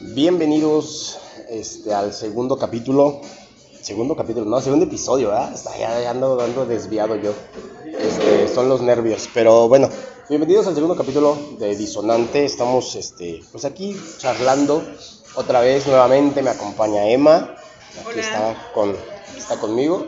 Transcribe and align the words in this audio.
Bienvenidos 0.00 1.18
este, 1.48 1.92
al 1.92 2.14
segundo 2.14 2.56
capítulo. 2.56 3.20
Segundo 3.82 4.14
capítulo, 4.14 4.46
no, 4.46 4.60
segundo 4.60 4.84
episodio, 4.84 5.30
¿verdad? 5.30 5.52
Está, 5.52 5.76
ya, 5.76 6.00
ya 6.00 6.10
ando, 6.10 6.40
ando 6.40 6.66
desviado 6.66 7.16
yo. 7.16 7.32
Este, 7.84 8.46
son 8.46 8.68
los 8.68 8.80
nervios. 8.80 9.28
Pero 9.34 9.66
bueno, 9.66 9.90
bienvenidos 10.28 10.68
al 10.68 10.76
segundo 10.76 10.94
capítulo 10.94 11.36
de 11.58 11.74
Disonante. 11.74 12.44
Estamos 12.44 12.94
este, 12.94 13.42
pues 13.50 13.64
aquí 13.64 14.00
charlando 14.18 14.84
otra 15.34 15.60
vez 15.62 15.88
nuevamente. 15.88 16.42
Me 16.42 16.50
acompaña 16.50 17.10
Emma. 17.10 17.56
Aquí 17.98 18.10
Hola. 18.10 18.20
está, 18.20 18.70
con, 18.74 18.96
está 19.36 19.58
conmigo. 19.58 20.06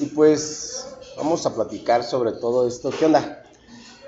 Y 0.00 0.06
pues 0.06 0.86
vamos 1.16 1.46
a 1.46 1.54
platicar 1.54 2.04
sobre 2.04 2.32
todo 2.32 2.68
esto. 2.68 2.90
¿Qué 2.90 3.06
onda? 3.06 3.42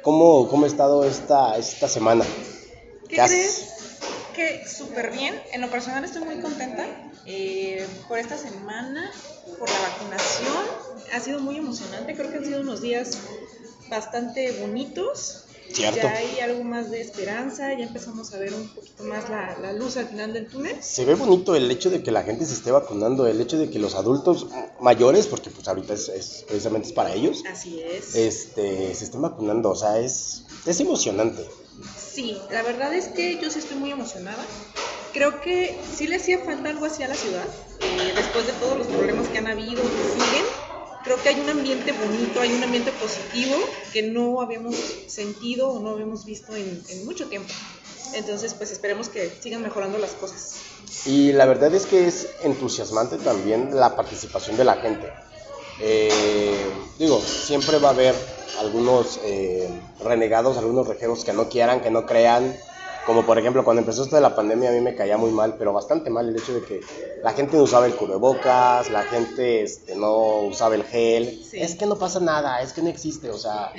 ¿Cómo, 0.02 0.46
cómo 0.48 0.66
ha 0.66 0.68
estado 0.68 1.04
esta, 1.04 1.56
esta 1.56 1.88
semana? 1.88 2.26
¿Qué 3.08 3.16
¿Qué 3.16 3.22
crees? 3.22 3.75
Que 4.36 4.66
súper 4.68 5.10
bien. 5.12 5.34
En 5.52 5.62
lo 5.62 5.70
personal 5.70 6.04
estoy 6.04 6.22
muy 6.22 6.36
contenta 6.40 6.84
eh, 7.24 7.86
por 8.06 8.18
esta 8.18 8.36
semana, 8.36 9.10
por 9.58 9.68
la 9.70 9.78
vacunación. 9.80 10.64
Ha 11.14 11.20
sido 11.20 11.40
muy 11.40 11.56
emocionante. 11.56 12.14
Creo 12.14 12.30
que 12.30 12.36
han 12.38 12.44
sido 12.44 12.60
unos 12.60 12.82
días 12.82 13.16
bastante 13.88 14.52
bonitos. 14.60 15.42
Cierto. 15.72 16.00
Ya 16.02 16.12
hay 16.12 16.38
algo 16.40 16.62
más 16.64 16.90
de 16.90 17.00
esperanza. 17.00 17.72
Ya 17.76 17.84
empezamos 17.86 18.32
a 18.34 18.38
ver 18.38 18.52
un 18.54 18.68
poquito 18.68 19.04
más 19.04 19.28
la, 19.30 19.56
la 19.60 19.72
luz 19.72 19.96
al 19.96 20.06
final 20.08 20.32
del 20.32 20.48
túnel. 20.48 20.76
Se 20.82 21.04
ve 21.04 21.14
bonito 21.14 21.56
el 21.56 21.70
hecho 21.70 21.90
de 21.90 22.02
que 22.02 22.10
la 22.12 22.22
gente 22.22 22.44
se 22.46 22.52
esté 22.54 22.70
vacunando, 22.70 23.26
el 23.26 23.40
hecho 23.40 23.58
de 23.58 23.70
que 23.70 23.78
los 23.78 23.94
adultos 23.94 24.46
mayores, 24.80 25.26
porque 25.26 25.50
pues 25.50 25.66
ahorita 25.66 25.94
es, 25.94 26.08
es- 26.10 26.44
precisamente 26.46 26.88
es 26.88 26.92
para 26.94 27.12
ellos, 27.14 27.42
Así 27.50 27.80
es. 27.82 28.14
este, 28.14 28.94
se 28.94 29.04
estén 29.04 29.22
vacunando, 29.22 29.70
o 29.70 29.74
sea, 29.76 29.98
es, 29.98 30.44
es 30.66 30.78
emocionante. 30.80 31.44
Sí, 31.98 32.38
la 32.50 32.62
verdad 32.62 32.94
es 32.94 33.08
que 33.08 33.38
yo 33.40 33.50
sí 33.50 33.58
estoy 33.58 33.76
muy 33.76 33.90
emocionada. 33.90 34.44
Creo 35.12 35.40
que 35.40 35.78
sí 35.96 36.06
le 36.06 36.16
hacía 36.16 36.38
falta 36.40 36.68
algo 36.68 36.86
así 36.86 37.02
a 37.02 37.08
la 37.08 37.14
ciudad, 37.14 37.44
eh, 37.80 38.12
después 38.14 38.46
de 38.46 38.52
todos 38.54 38.78
los 38.78 38.86
problemas 38.86 39.28
que 39.28 39.38
han 39.38 39.46
habido, 39.46 39.82
que 39.82 40.22
siguen. 40.24 40.44
Creo 41.04 41.22
que 41.22 41.28
hay 41.28 41.40
un 41.40 41.48
ambiente 41.48 41.92
bonito, 41.92 42.40
hay 42.40 42.52
un 42.52 42.62
ambiente 42.62 42.90
positivo 42.92 43.54
que 43.92 44.02
no 44.02 44.40
habíamos 44.40 44.74
sentido 45.06 45.68
o 45.68 45.80
no 45.80 45.90
habíamos 45.90 46.24
visto 46.24 46.56
en, 46.56 46.82
en 46.88 47.04
mucho 47.06 47.28
tiempo. 47.28 47.52
Entonces, 48.14 48.54
pues 48.54 48.70
esperemos 48.72 49.08
que 49.08 49.30
sigan 49.40 49.62
mejorando 49.62 49.98
las 49.98 50.12
cosas. 50.12 50.56
Y 51.04 51.32
la 51.32 51.46
verdad 51.46 51.74
es 51.74 51.86
que 51.86 52.06
es 52.06 52.28
entusiasmante 52.42 53.18
también 53.18 53.74
la 53.74 53.94
participación 53.94 54.56
de 54.56 54.64
la 54.64 54.74
gente. 54.74 55.12
Eh, 55.80 56.66
digo, 56.98 57.20
siempre 57.20 57.78
va 57.78 57.90
a 57.90 57.92
haber 57.92 58.14
algunos 58.54 59.20
eh, 59.24 59.68
renegados, 59.98 60.56
algunos 60.58 60.86
rejeros 60.88 61.24
que 61.24 61.32
no 61.32 61.48
quieran, 61.48 61.80
que 61.80 61.90
no 61.90 62.06
crean. 62.06 62.62
Como 63.06 63.24
por 63.24 63.38
ejemplo, 63.38 63.62
cuando 63.64 63.80
empezó 63.80 64.02
esto 64.02 64.16
de 64.16 64.22
la 64.22 64.34
pandemia 64.34 64.70
a 64.70 64.72
mí 64.72 64.80
me 64.80 64.96
caía 64.96 65.16
muy 65.16 65.30
mal, 65.30 65.54
pero 65.58 65.72
bastante 65.72 66.10
mal 66.10 66.28
el 66.28 66.36
hecho 66.36 66.52
de 66.52 66.62
que 66.62 66.80
la 67.22 67.32
gente 67.32 67.56
no 67.56 67.62
usaba 67.62 67.86
el 67.86 67.94
cubrebocas, 67.94 68.90
la 68.90 69.04
gente 69.04 69.62
este, 69.62 69.94
no 69.94 70.40
usaba 70.40 70.74
el 70.74 70.82
gel. 70.82 71.40
Sí. 71.48 71.58
Es 71.60 71.76
que 71.76 71.86
no 71.86 71.96
pasa 71.98 72.18
nada, 72.18 72.60
es 72.62 72.72
que 72.72 72.82
no 72.82 72.88
existe, 72.88 73.30
o 73.30 73.38
sea. 73.38 73.72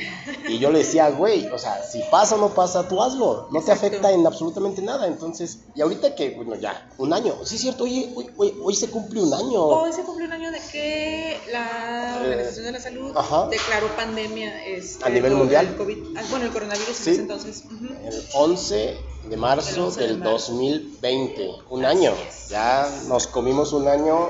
Y 0.47 0.59
yo 0.59 0.71
le 0.71 0.79
decía, 0.79 1.09
güey, 1.09 1.45
o 1.47 1.57
sea, 1.57 1.83
si 1.83 2.01
pasa 2.09 2.35
o 2.35 2.37
no 2.37 2.49
pasa, 2.53 2.87
tú 2.87 3.01
hazlo. 3.03 3.49
No 3.51 3.61
te 3.61 3.71
afecta 3.73 4.11
en 4.11 4.25
absolutamente 4.25 4.81
nada. 4.81 5.07
Entonces, 5.07 5.59
y 5.75 5.81
ahorita 5.81 6.15
que, 6.15 6.29
bueno, 6.31 6.55
ya, 6.55 6.89
un 6.97 7.11
año. 7.11 7.33
Sí, 7.43 7.55
es 7.55 7.61
cierto, 7.61 7.83
hoy, 7.83 8.13
hoy, 8.15 8.29
hoy, 8.37 8.53
hoy 8.63 8.75
se 8.75 8.89
cumple 8.89 9.21
un 9.21 9.33
año. 9.33 9.61
Hoy 9.61 9.91
se 9.91 10.03
cumplió 10.03 10.27
un 10.27 10.33
año 10.33 10.51
de 10.51 10.59
que 10.71 11.37
la 11.51 12.17
Organización 12.21 12.65
de 12.65 12.71
la 12.71 12.79
Salud 12.79 13.09
Eh, 13.11 13.13
Ajá. 13.17 13.47
declaró 13.49 13.87
pandemia 13.97 14.65
este, 14.67 15.03
¿A 15.05 15.09
nivel 15.09 15.33
mundial? 15.35 15.67
del 15.67 15.75
COVID. 15.75 15.97
Ah, 16.17 16.23
bueno, 16.29 16.45
el 16.45 16.51
coronavirus 16.51 16.95
Sí. 16.95 17.09
en 17.09 17.13
ese 17.13 17.21
entonces. 17.23 17.63
El 18.05 18.23
11 18.33 18.97
de 19.29 19.37
marzo 19.37 19.69
El 19.75 19.79
11 19.81 19.99
de 19.99 20.07
del 20.07 20.17
marzo. 20.19 20.31
2020. 20.51 21.49
Un 21.69 21.85
Así 21.85 21.97
año. 21.97 22.13
es. 22.27 22.49
Ya 22.49 22.89
nos 23.07 23.27
comimos 23.27 23.73
un 23.73 23.87
año 23.87 24.29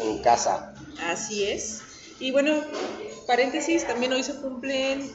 en 0.00 0.18
casa. 0.22 0.74
Así 1.08 1.44
es. 1.44 1.80
Y 2.18 2.32
bueno, 2.32 2.60
paréntesis, 3.26 3.86
también 3.86 4.12
hoy 4.12 4.22
se 4.22 4.34
cumplen 4.36 5.10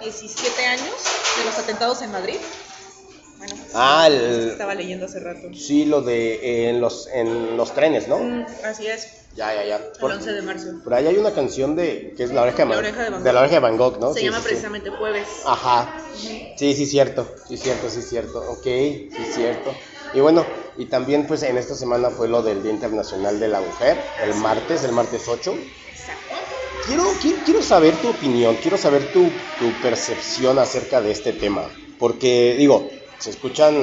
17 0.00 0.66
años 0.66 0.94
de 1.38 1.44
los 1.44 1.58
atentados 1.58 2.02
en 2.02 2.12
Madrid. 2.12 2.36
Ah, 3.74 4.06
que 4.08 4.16
el- 4.16 4.48
estaba 4.50 4.74
leyendo 4.74 5.06
hace 5.06 5.20
rato. 5.20 5.48
Sí, 5.54 5.84
lo 5.84 6.02
de 6.02 6.34
eh, 6.34 6.70
en, 6.70 6.80
los, 6.80 7.08
en 7.12 7.56
los 7.56 7.72
trenes, 7.74 8.08
¿no? 8.08 8.18
Mm, 8.18 8.46
así 8.64 8.86
es, 8.86 9.06
Ya, 9.36 9.54
ya, 9.54 9.64
ya. 9.64 9.76
el 9.76 9.82
Por, 10.00 10.12
11 10.12 10.32
de 10.32 10.42
marzo. 10.42 10.68
por 10.82 10.94
ahí 10.94 11.06
hay 11.06 11.16
una 11.18 11.32
canción 11.32 11.76
de 11.76 12.14
que 12.16 12.22
es 12.24 12.30
La 12.32 12.42
oreja 12.42 12.64
de, 12.64 12.70
La 12.70 12.78
oreja 12.78 13.02
de 13.04 13.10
Van 13.10 13.22
de 13.22 13.32
la 13.32 13.40
Gogh. 13.40 13.40
oreja 13.42 13.54
de 13.56 13.60
Van 13.60 13.76
Gogh, 13.76 13.98
¿no? 14.00 14.12
Se 14.14 14.20
Sí, 14.20 14.24
llama 14.26 14.38
sí, 14.38 14.42
sí. 14.42 14.48
precisamente 14.48 14.90
Jueves. 14.90 15.28
Ajá. 15.44 16.02
Sí, 16.56 16.74
sí, 16.74 16.86
cierto, 16.86 17.28
sí, 17.46 17.56
cierto, 17.58 17.90
sí, 17.90 18.00
cierto. 18.00 18.38
Ok, 18.50 18.62
sí, 18.64 19.10
cierto. 19.34 19.74
Y 20.14 20.20
bueno, 20.20 20.46
y 20.78 20.86
también 20.86 21.26
pues 21.26 21.42
en 21.42 21.58
esta 21.58 21.74
semana 21.74 22.08
fue 22.10 22.28
lo 22.28 22.42
del 22.42 22.62
Día 22.62 22.72
Internacional 22.72 23.38
de 23.38 23.48
la 23.48 23.60
Mujer, 23.60 24.02
el 24.22 24.34
martes, 24.36 24.82
el 24.84 24.92
martes 24.92 25.28
8. 25.28 25.52
Exacto. 25.90 26.34
Quiero, 26.86 27.04
quiero, 27.20 27.38
quiero 27.44 27.62
saber 27.62 27.96
tu 28.00 28.08
opinión, 28.08 28.56
quiero 28.62 28.78
saber 28.78 29.12
tu, 29.12 29.30
tu 29.58 29.70
percepción 29.82 30.58
acerca 30.58 31.02
de 31.02 31.10
este 31.10 31.32
tema. 31.34 31.68
Porque, 31.98 32.54
digo, 32.56 32.88
se 33.18 33.30
escuchan 33.30 33.74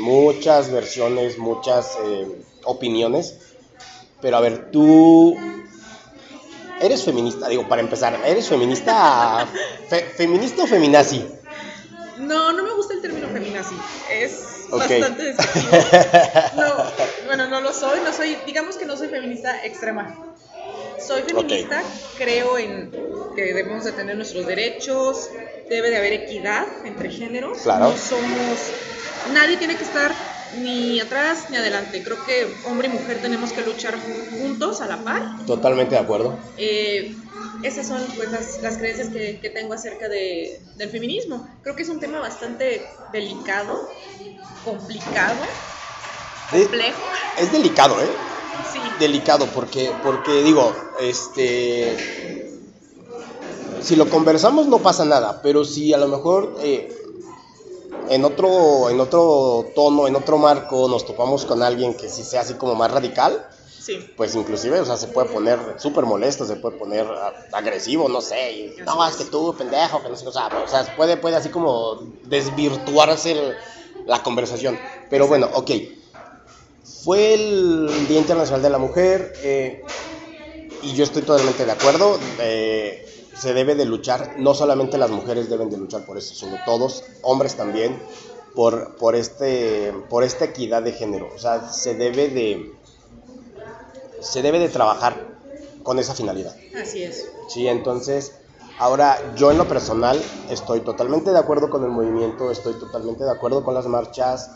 muchas 0.00 0.70
versiones, 0.70 1.38
muchas 1.38 1.96
eh, 2.04 2.26
opiniones. 2.64 3.38
Pero 4.20 4.36
a 4.36 4.40
ver, 4.40 4.70
tú 4.70 5.38
eres 6.80 7.04
feminista, 7.04 7.48
digo, 7.48 7.68
para 7.68 7.82
empezar, 7.82 8.20
¿eres 8.24 8.48
feminista, 8.48 9.46
fe- 9.88 10.10
feminista 10.16 10.62
o 10.64 10.66
feminazi? 10.66 11.24
No, 12.18 12.52
no 12.52 12.62
me 12.64 12.74
gusta 12.74 12.94
el 12.94 13.00
término 13.00 13.28
feminazi. 13.28 13.76
Es 14.10 14.66
bastante 14.70 15.22
despectivo. 15.32 15.72
No, 16.56 16.74
bueno, 17.26 17.46
no 17.48 17.60
lo 17.60 17.72
soy. 17.72 18.00
No 18.04 18.12
soy, 18.12 18.34
digamos 18.46 18.76
que 18.76 18.86
no 18.86 18.96
soy 18.96 19.08
feminista 19.08 19.64
extrema. 19.64 20.18
Soy 20.98 21.22
feminista, 21.22 21.82
creo 22.16 22.58
en 22.58 22.90
que 23.36 23.42
debemos 23.42 23.84
de 23.84 23.92
tener 23.92 24.16
nuestros 24.16 24.46
derechos, 24.46 25.30
debe 25.68 25.90
de 25.90 25.96
haber 25.96 26.12
equidad 26.12 26.66
entre 26.84 27.10
géneros. 27.10 27.58
Claro. 27.58 27.90
No 27.90 27.96
somos, 27.96 28.58
nadie 29.32 29.56
tiene 29.56 29.76
que 29.76 29.84
estar 29.84 30.12
ni 30.56 31.00
atrás 31.00 31.46
ni 31.50 31.56
adelante. 31.56 32.02
Creo 32.02 32.24
que 32.24 32.48
hombre 32.66 32.88
y 32.88 32.90
mujer 32.90 33.20
tenemos 33.20 33.52
que 33.52 33.62
luchar 33.62 33.94
juntos 34.30 34.80
a 34.80 34.86
la 34.86 34.98
par. 34.98 35.22
Totalmente 35.46 35.94
de 35.94 36.00
acuerdo. 36.00 36.38
Eh, 36.56 37.14
esas 37.62 37.86
son 37.86 38.02
pues 38.16 38.30
las, 38.30 38.62
las 38.62 38.78
creencias 38.78 39.08
que, 39.08 39.38
que 39.40 39.50
tengo 39.50 39.74
acerca 39.74 40.08
de, 40.08 40.60
del 40.76 40.90
feminismo. 40.90 41.48
Creo 41.62 41.76
que 41.76 41.82
es 41.82 41.88
un 41.88 42.00
tema 42.00 42.20
bastante 42.20 42.86
delicado, 43.12 43.90
complicado, 44.64 45.36
complejo. 46.50 47.02
es 47.38 47.52
delicado, 47.52 48.00
¿eh? 48.00 48.08
Sí, 48.72 48.80
delicado 48.98 49.46
porque 49.54 49.92
porque 50.02 50.42
digo 50.42 50.74
este 51.00 52.47
si 53.82 53.96
lo 53.96 54.08
conversamos 54.08 54.66
no 54.66 54.78
pasa 54.78 55.04
nada 55.04 55.40
pero 55.42 55.64
si 55.64 55.92
a 55.92 55.98
lo 55.98 56.08
mejor 56.08 56.56
eh, 56.60 56.88
en 58.08 58.24
otro 58.24 58.90
en 58.90 59.00
otro 59.00 59.72
tono 59.74 60.06
en 60.06 60.16
otro 60.16 60.38
marco 60.38 60.88
nos 60.88 61.04
topamos 61.06 61.44
con 61.44 61.62
alguien 61.62 61.94
que 61.94 62.08
sí 62.08 62.24
sea 62.24 62.42
así 62.42 62.54
como 62.54 62.74
más 62.74 62.90
radical 62.90 63.46
sí. 63.80 64.10
pues 64.16 64.34
inclusive 64.34 64.80
o 64.80 64.84
sea 64.84 64.96
se 64.96 65.08
puede 65.08 65.28
poner 65.28 65.58
súper 65.78 66.04
molesto 66.04 66.44
se 66.44 66.56
puede 66.56 66.76
poner 66.76 67.06
agresivo 67.52 68.08
no 68.08 68.20
sé 68.20 68.52
y, 68.52 68.76
no 68.84 69.06
es 69.06 69.16
que 69.16 69.24
tú 69.24 69.54
pendejo 69.56 70.02
que 70.02 70.08
no 70.08 70.16
sé 70.16 70.24
qué, 70.24 70.28
o 70.30 70.32
sea, 70.32 70.48
o 70.64 70.68
sea 70.68 70.94
puede 70.96 71.16
puede 71.16 71.36
así 71.36 71.50
como 71.50 72.14
desvirtuarse 72.24 73.32
el- 73.32 73.56
la 74.06 74.22
conversación 74.22 74.80
pero 75.10 75.26
bueno 75.28 75.48
ok 75.54 75.70
fue 77.04 77.34
el 77.34 78.06
Día 78.08 78.18
Internacional 78.18 78.62
de 78.62 78.70
la 78.70 78.78
Mujer 78.78 79.32
eh, 79.42 79.84
y 80.82 80.94
yo 80.94 81.04
estoy 81.04 81.22
totalmente 81.22 81.64
de 81.64 81.72
acuerdo. 81.72 82.18
eh, 82.40 83.07
se 83.38 83.54
debe 83.54 83.74
de 83.74 83.84
luchar, 83.84 84.34
no 84.38 84.54
solamente 84.54 84.98
las 84.98 85.10
mujeres 85.10 85.48
deben 85.48 85.70
de 85.70 85.76
luchar 85.76 86.04
por 86.04 86.18
eso, 86.18 86.34
sino 86.34 86.56
todos, 86.64 87.04
hombres 87.22 87.54
también, 87.54 88.00
por, 88.54 88.96
por, 88.96 89.14
este, 89.14 89.92
por 90.10 90.24
esta 90.24 90.46
equidad 90.46 90.82
de 90.82 90.92
género. 90.92 91.28
O 91.34 91.38
sea, 91.38 91.70
se 91.70 91.94
debe 91.94 92.28
de, 92.28 92.72
se 94.20 94.42
debe 94.42 94.58
de 94.58 94.68
trabajar 94.68 95.38
con 95.84 95.98
esa 95.98 96.14
finalidad. 96.14 96.56
Así 96.80 97.04
es. 97.04 97.30
Sí, 97.48 97.68
entonces, 97.68 98.32
ahora 98.78 99.16
yo 99.36 99.52
en 99.52 99.58
lo 99.58 99.68
personal 99.68 100.20
estoy 100.50 100.80
totalmente 100.80 101.30
de 101.30 101.38
acuerdo 101.38 101.70
con 101.70 101.84
el 101.84 101.90
movimiento, 101.90 102.50
estoy 102.50 102.74
totalmente 102.74 103.22
de 103.22 103.30
acuerdo 103.30 103.62
con 103.62 103.74
las 103.74 103.86
marchas, 103.86 104.50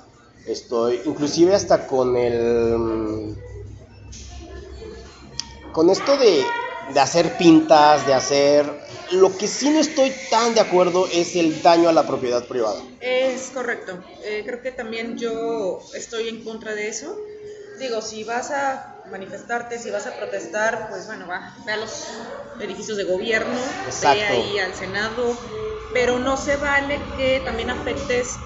estoy 0.46 1.00
inclusive 1.04 1.54
hasta 1.54 1.86
con 1.86 2.16
el... 2.16 3.36
Con 5.72 5.88
esto 5.88 6.18
de, 6.18 6.44
de 6.92 7.00
hacer 7.00 7.36
pintas, 7.36 8.06
de 8.06 8.14
hacer... 8.14 8.66
Lo 9.10 9.36
que 9.36 9.46
sí 9.46 9.68
no 9.68 9.78
estoy 9.78 10.10
tan 10.30 10.54
de 10.54 10.60
acuerdo 10.60 11.06
es 11.12 11.36
el 11.36 11.62
daño 11.62 11.88
a 11.88 11.92
la 11.92 12.06
propiedad 12.06 12.46
privada. 12.46 12.80
Es 13.00 13.50
correcto. 13.50 14.02
Eh, 14.24 14.42
creo 14.46 14.62
que 14.62 14.72
también 14.72 15.18
yo 15.18 15.80
estoy 15.94 16.28
en 16.28 16.42
contra 16.42 16.74
de 16.74 16.88
eso. 16.88 17.14
Digo, 17.78 18.00
si 18.00 18.24
vas 18.24 18.50
a 18.50 19.02
manifestarte, 19.10 19.78
si 19.78 19.90
vas 19.90 20.06
a 20.06 20.16
protestar, 20.16 20.88
pues 20.88 21.06
bueno, 21.06 21.26
va, 21.26 21.54
ve 21.66 21.72
a 21.72 21.76
los 21.76 22.06
edificios 22.60 22.96
de 22.96 23.04
gobierno, 23.04 23.58
Exacto. 23.86 24.18
ve 24.18 24.24
ahí 24.24 24.58
al 24.58 24.74
Senado, 24.74 25.36
pero 25.92 26.18
no 26.18 26.36
se 26.36 26.56
vale 26.56 26.98
que 27.16 27.40
también 27.44 27.70
afectes 27.70 28.36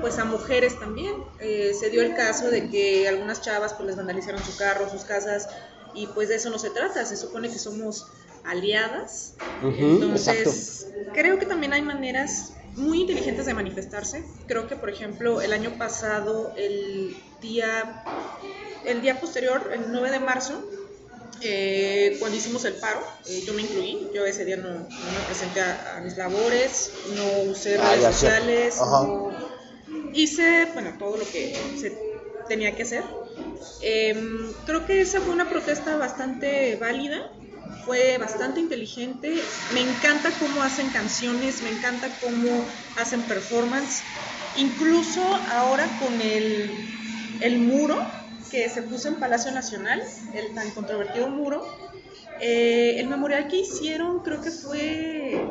pues 0.00 0.18
a 0.18 0.24
mujeres 0.24 0.78
también. 0.78 1.14
Eh, 1.40 1.72
se 1.78 1.90
dio 1.90 2.02
el 2.02 2.14
caso 2.14 2.48
de 2.48 2.70
que 2.70 3.08
algunas 3.08 3.42
chavas 3.42 3.74
pues 3.74 3.86
les 3.86 3.96
vandalizaron 3.96 4.42
su 4.42 4.56
carro, 4.56 4.88
sus 4.88 5.04
casas, 5.04 5.48
y 5.96 6.06
pues 6.08 6.28
de 6.28 6.36
eso 6.36 6.50
no 6.50 6.58
se 6.58 6.70
trata, 6.70 7.04
se 7.04 7.16
supone 7.16 7.48
que 7.50 7.58
somos 7.58 8.06
aliadas. 8.44 9.34
Entonces, 9.62 10.88
creo 11.12 11.38
que 11.38 11.46
también 11.46 11.72
hay 11.72 11.82
maneras 11.82 12.52
muy 12.76 13.00
inteligentes 13.00 13.46
de 13.46 13.54
manifestarse. 13.54 14.22
Creo 14.46 14.68
que, 14.68 14.76
por 14.76 14.90
ejemplo, 14.90 15.40
el 15.40 15.52
año 15.52 15.76
pasado, 15.78 16.52
el 16.56 17.16
día, 17.40 18.04
el 18.84 19.00
día 19.02 19.18
posterior, 19.20 19.70
el 19.72 19.90
9 19.90 20.10
de 20.10 20.20
marzo, 20.20 20.62
eh, 21.42 22.16
cuando 22.18 22.36
hicimos 22.36 22.64
el 22.64 22.74
paro, 22.74 23.00
eh, 23.26 23.42
yo 23.46 23.52
me 23.52 23.62
incluí, 23.62 24.08
yo 24.14 24.24
ese 24.24 24.44
día 24.44 24.56
no, 24.56 24.70
me 24.70 25.26
presenté 25.26 25.60
a, 25.60 26.00
mis 26.02 26.16
labores, 26.16 26.92
no 27.14 27.50
usé 27.50 27.78
ah, 27.78 27.90
redes 27.90 28.04
sociales, 28.14 28.76
no 28.80 29.36
hice, 30.12 30.68
bueno, 30.72 30.94
todo 30.98 31.16
lo 31.18 31.24
que 31.24 31.54
se 31.78 31.98
tenía 32.48 32.74
que 32.74 32.82
hacer. 32.84 33.04
Em, 33.80 34.52
creo 34.64 34.86
que 34.86 35.00
esa 35.00 35.20
fue 35.20 35.34
una 35.34 35.48
protesta 35.48 35.96
bastante 35.96 36.76
válida, 36.76 37.20
fue 37.84 38.18
bastante 38.18 38.60
inteligente. 38.60 39.34
Me 39.74 39.80
encanta 39.80 40.30
cómo 40.38 40.62
hacen 40.62 40.90
canciones, 40.90 41.62
me 41.62 41.70
encanta 41.70 42.18
cómo 42.20 42.66
hacen 42.96 43.22
performance. 43.22 44.04
Incluso 44.56 45.22
ahora 45.22 45.98
con 45.98 46.20
el, 46.20 46.70
el 47.40 47.58
muro 47.58 47.98
que 48.50 48.68
se 48.68 48.82
puso 48.82 49.08
en 49.08 49.16
Palacio 49.16 49.52
Nacional, 49.52 50.00
el 50.34 50.54
tan 50.54 50.70
controvertido 50.70 51.28
muro, 51.28 51.66
eh, 52.40 52.96
el 52.98 53.08
memorial 53.08 53.48
que 53.48 53.56
hicieron 53.56 54.20
creo 54.20 54.40
que 54.40 54.50
fue, 54.50 55.48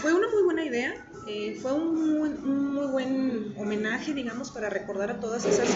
fue 0.00 0.12
una 0.12 0.28
muy 0.28 0.42
buena 0.44 0.64
idea. 0.64 0.94
Eh, 1.26 1.56
fue 1.62 1.72
un 1.72 2.74
muy, 2.74 2.86
buen 2.86 3.54
homenaje, 3.56 4.12
digamos, 4.12 4.50
para 4.50 4.68
recordar 4.68 5.10
a 5.10 5.20
todas 5.20 5.44
esas 5.44 5.68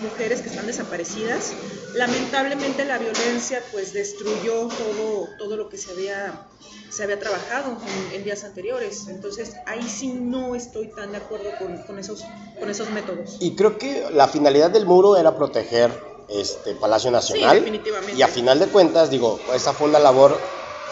mujeres 0.00 0.42
que 0.42 0.48
están 0.48 0.66
desaparecidas. 0.66 1.52
Lamentablemente 1.94 2.84
la 2.84 2.98
violencia 2.98 3.62
pues 3.72 3.92
destruyó 3.92 4.68
todo, 4.68 5.28
todo 5.38 5.56
lo 5.56 5.68
que 5.68 5.76
se 5.76 5.90
había, 5.90 6.46
se 6.88 7.02
había 7.02 7.18
trabajado 7.18 7.76
en, 8.12 8.22
días 8.22 8.44
anteriores. 8.44 9.08
Entonces 9.08 9.56
ahí 9.66 9.82
sí 9.82 10.12
no 10.12 10.54
estoy 10.54 10.88
tan 10.88 11.10
de 11.10 11.18
acuerdo 11.18 11.50
con, 11.58 11.78
con, 11.78 11.98
esos, 11.98 12.24
con 12.60 12.70
esos 12.70 12.88
métodos. 12.90 13.38
Y 13.40 13.56
creo 13.56 13.78
que 13.78 14.08
la 14.12 14.28
finalidad 14.28 14.70
del 14.70 14.86
muro 14.86 15.16
era 15.16 15.36
proteger 15.36 15.90
este 16.28 16.76
Palacio 16.76 17.10
Nacional. 17.10 17.50
Sí, 17.50 17.64
definitivamente. 17.64 18.16
Y 18.16 18.22
a 18.22 18.28
final 18.28 18.60
de 18.60 18.68
cuentas, 18.68 19.10
digo, 19.10 19.40
esa 19.52 19.72
fue 19.72 19.88
una 19.88 19.98
labor 19.98 20.38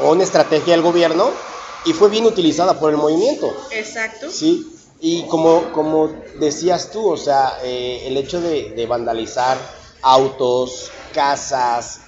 o 0.01 0.11
una 0.11 0.25
estrategia 0.25 0.73
del 0.73 0.83
gobierno 0.83 1.31
y 1.85 1.93
fue 1.93 2.09
bien 2.09 2.27
utilizada 2.27 2.79
por 2.79 2.91
el 2.91 2.97
movimiento. 2.97 3.55
Exacto. 3.71 4.31
Sí, 4.31 4.67
y 5.01 5.23
como, 5.25 5.73
como 5.73 6.11
decías 6.39 6.91
tú, 6.91 7.13
o 7.13 7.17
sea, 7.17 7.59
eh, 7.63 8.05
el 8.07 8.17
hecho 8.17 8.41
de, 8.41 8.87
vandalizar 8.87 9.57
autos, 10.03 10.91
casas, 11.15 12.01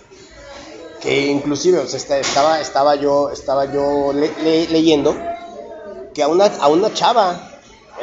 que 1.00 1.26
inclusive 1.26 1.78
o 1.78 1.86
sea, 1.86 2.18
estaba, 2.18 2.60
estaba 2.60 2.94
yo, 2.96 3.30
estaba 3.30 3.72
yo 3.72 4.12
leyendo 4.12 5.16
que 6.14 6.22
a 6.22 6.28
una, 6.28 6.46
a 6.46 6.68
una 6.68 6.92
chava 6.92 7.50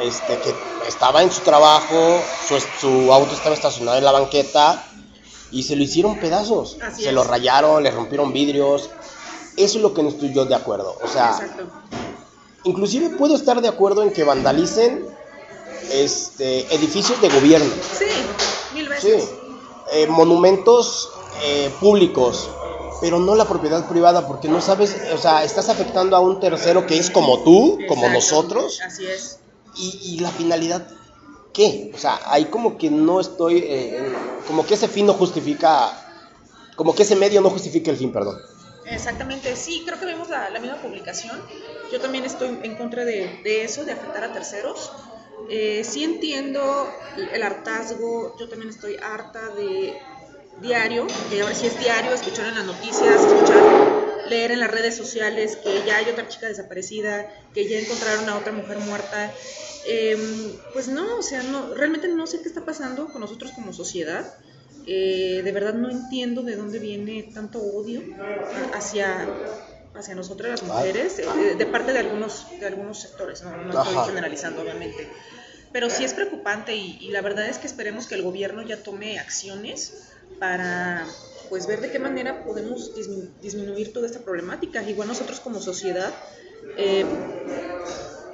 este, 0.00 0.38
que 0.38 0.54
estaba 0.88 1.22
en 1.22 1.30
su 1.30 1.40
trabajo, 1.42 2.20
su, 2.46 2.58
su, 2.80 3.12
auto 3.12 3.34
estaba 3.34 3.54
estacionado 3.54 3.98
en 3.98 4.04
la 4.04 4.12
banqueta 4.12 4.84
y 5.52 5.62
se 5.62 5.76
lo 5.76 5.82
hicieron 5.82 6.18
pedazos. 6.18 6.76
se 6.96 7.12
lo 7.12 7.24
rayaron, 7.24 7.82
le 7.82 7.90
rompieron 7.90 8.32
vidrios, 8.32 8.90
eso 9.56 9.78
es 9.78 9.82
lo 9.82 9.94
que 9.94 10.02
no 10.02 10.08
estoy 10.08 10.32
yo 10.32 10.44
de 10.44 10.54
acuerdo. 10.54 10.96
O 11.02 11.08
sea, 11.08 11.38
inclusive 12.64 13.10
puedo 13.10 13.34
estar 13.34 13.60
de 13.60 13.68
acuerdo 13.68 14.02
en 14.02 14.12
que 14.12 14.24
vandalicen 14.24 15.06
este, 15.92 16.74
edificios 16.74 17.20
de 17.20 17.28
gobierno. 17.28 17.72
Sí, 17.98 18.04
mil 18.74 18.88
veces. 18.88 19.24
Sí. 19.24 19.30
Eh, 19.92 20.06
monumentos 20.06 21.10
eh, 21.42 21.70
públicos, 21.80 22.48
pero 23.00 23.18
no 23.18 23.34
la 23.34 23.46
propiedad 23.46 23.88
privada, 23.88 24.28
porque 24.28 24.46
no 24.46 24.60
sabes, 24.60 24.96
o 25.12 25.18
sea, 25.18 25.42
estás 25.42 25.68
afectando 25.68 26.16
a 26.16 26.20
un 26.20 26.38
tercero 26.38 26.86
que 26.86 26.96
es 26.96 27.10
como 27.10 27.42
tú, 27.42 27.78
como 27.88 28.08
nosotros. 28.08 28.80
Así 28.86 29.06
es. 29.06 29.38
Y, 29.76 30.20
la 30.20 30.30
finalidad, 30.30 30.86
¿qué? 31.52 31.90
O 31.94 31.98
sea, 31.98 32.20
ahí 32.26 32.46
como 32.46 32.76
que 32.76 32.90
no 32.90 33.20
estoy, 33.20 33.58
eh, 33.58 34.14
como 34.46 34.66
que 34.66 34.74
ese 34.74 34.88
fin 34.88 35.06
no 35.06 35.14
justifica, 35.14 35.90
como 36.76 36.94
que 36.94 37.04
ese 37.04 37.16
medio 37.16 37.40
no 37.40 37.50
justifica 37.50 37.90
el 37.90 37.96
fin, 37.96 38.12
perdón. 38.12 38.36
Exactamente, 38.90 39.54
sí, 39.56 39.82
creo 39.86 39.98
que 39.98 40.06
vemos 40.06 40.28
la, 40.28 40.50
misma 40.58 40.80
publicación. 40.82 41.40
Yo 41.92 42.00
también 42.00 42.24
estoy 42.24 42.58
en 42.62 42.76
contra 42.76 43.04
de, 43.04 43.64
eso, 43.64 43.84
de 43.84 43.92
afectar 43.92 44.24
a 44.24 44.32
terceros. 44.32 44.92
Eh, 45.48 45.82
sí 45.84 46.04
entiendo 46.04 46.92
el 47.16 47.42
hartazgo, 47.42 48.36
yo 48.38 48.48
también 48.48 48.70
estoy 48.70 48.96
harta 49.02 49.48
de 49.54 49.96
diario, 50.60 51.06
que 51.30 51.40
ahora 51.40 51.54
sí 51.54 51.66
es 51.66 51.78
diario, 51.78 52.12
escuchar 52.12 52.48
en 52.48 52.56
las 52.56 52.64
noticias, 52.64 53.26
escuchar, 53.26 53.64
leer 54.28 54.52
en 54.52 54.60
las 54.60 54.70
redes 54.70 54.96
sociales 54.96 55.56
que 55.56 55.82
ya 55.86 55.96
hay 55.96 56.10
otra 56.10 56.28
chica 56.28 56.46
desaparecida, 56.46 57.26
que 57.54 57.68
ya 57.68 57.78
encontraron 57.78 58.28
a 58.28 58.36
otra 58.36 58.52
mujer 58.52 58.78
muerta. 58.78 59.32
Em, 59.86 60.52
pues 60.72 60.88
no, 60.88 61.18
o 61.18 61.22
sea, 61.22 61.42
no, 61.44 61.74
realmente 61.74 62.08
no 62.08 62.26
sé 62.26 62.42
qué 62.42 62.48
está 62.48 62.64
pasando 62.64 63.10
con 63.12 63.20
nosotros 63.20 63.52
como 63.52 63.72
sociedad. 63.72 64.34
Eh, 64.86 65.42
de 65.44 65.52
verdad 65.52 65.74
no 65.74 65.90
entiendo 65.90 66.42
de 66.42 66.56
dónde 66.56 66.78
viene 66.78 67.30
tanto 67.34 67.60
odio 67.60 68.02
hacia, 68.74 69.28
hacia 69.94 70.14
nosotras 70.14 70.50
las 70.50 70.62
mujeres, 70.62 71.18
eh, 71.18 71.54
de, 71.56 71.66
parte 71.66 71.92
de 71.92 71.98
algunos, 71.98 72.58
de 72.58 72.66
algunos 72.66 73.00
sectores, 73.00 73.42
no, 73.42 73.82
estoy 73.82 74.06
generalizando 74.06 74.62
obviamente. 74.62 75.06
Pero 75.72 75.88
sí 75.88 76.04
es 76.04 76.14
preocupante 76.14 76.74
y, 76.74 77.08
la 77.10 77.20
verdad 77.20 77.48
es 77.48 77.58
que 77.58 77.66
esperemos 77.66 78.06
que 78.06 78.16
el 78.16 78.22
gobierno 78.22 78.62
ya 78.62 78.82
tome 78.82 79.18
acciones 79.18 79.92
para 80.38 81.06
pues 81.48 81.66
ver 81.66 81.80
de 81.80 81.90
qué 81.90 81.98
manera 81.98 82.44
podemos 82.44 82.92
disminuir 83.40 83.92
toda 83.92 84.06
esta 84.06 84.20
problemática. 84.20 84.82
Igual 84.82 85.08
nosotros 85.08 85.38
como 85.40 85.60
sociedad 85.60 86.12
eh, 86.76 87.04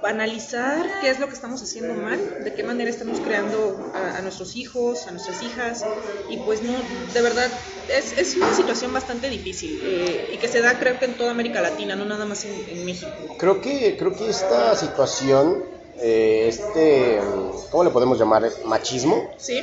analizar 0.06 1.00
qué 1.00 1.10
es 1.10 1.18
lo 1.18 1.28
que 1.28 1.34
estamos 1.34 1.62
haciendo 1.62 1.94
mal, 1.94 2.44
de 2.44 2.54
qué 2.54 2.62
manera 2.62 2.90
estamos 2.90 3.20
creando 3.20 3.92
a, 3.94 4.20
nuestros 4.22 4.56
hijos, 4.56 5.06
a 5.06 5.10
nuestras 5.10 5.42
hijas, 5.42 5.84
y 6.28 6.38
pues 6.38 6.62
no, 6.62 6.72
de 7.12 7.22
verdad, 7.22 7.50
es, 7.88 8.16
es 8.18 8.36
una 8.36 8.54
situación 8.54 8.92
bastante 8.92 9.28
difícil 9.28 9.80
eh, 9.82 10.30
y 10.34 10.36
que 10.38 10.48
se 10.48 10.60
da 10.60 10.78
creo 10.78 10.98
que 10.98 11.06
en 11.06 11.14
toda 11.14 11.30
América 11.30 11.60
Latina, 11.60 11.96
no 11.96 12.04
nada 12.04 12.24
más 12.24 12.44
en, 12.44 12.84
México. 12.84 13.10
Creo 13.38 13.60
que, 13.60 13.96
creo 13.96 14.14
que 14.14 14.28
esta 14.28 14.76
situación, 14.76 15.64
eh, 15.98 16.46
este, 16.48 17.20
¿cómo 17.70 17.84
le 17.84 17.90
podemos 17.90 18.18
llamar? 18.18 18.50
Machismo. 18.64 19.30
Sí. 19.38 19.62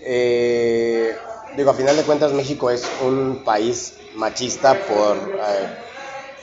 Eh, 0.00 1.16
digo, 1.56 1.70
a 1.70 1.74
final 1.74 1.96
de 1.96 2.02
cuentas 2.02 2.32
México 2.32 2.70
es 2.70 2.84
un 3.04 3.42
país 3.44 3.94
machista 4.14 4.74
por, 4.86 5.16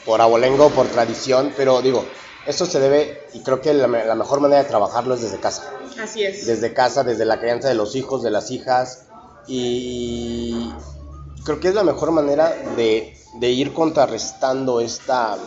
por 0.05 0.21
abolengo, 0.21 0.69
por 0.69 0.87
tradición, 0.87 1.53
pero 1.55 1.81
digo, 1.81 2.05
eso 2.45 2.65
se 2.65 2.79
debe, 2.79 3.21
y 3.33 3.39
creo 3.41 3.61
que 3.61 3.73
la, 3.73 3.87
mejor 3.87 4.41
manera 4.41 4.63
de 4.63 4.69
trabajarlo 4.69 5.15
es 5.15 5.21
desde 5.21 5.39
casa. 5.39 5.71
Así 6.01 6.23
es. 6.23 6.45
Desde 6.45 6.73
casa, 6.73 7.03
desde 7.03 7.25
la 7.25 7.39
crianza 7.39 7.69
de 7.69 7.75
los 7.75 7.95
hijos, 7.95 8.21
de 8.21 8.31
las 8.31 8.51
hijas, 8.51 9.05
y 9.47 10.71
creo 11.45 11.59
que 11.59 11.69
es 11.69 11.75
la 11.75 11.83
mejor 11.83 12.11
manera 12.11 12.53
de, 12.75 13.15
ir 13.41 13.73
contrarrestando 13.73 14.81
esta, 14.81 15.37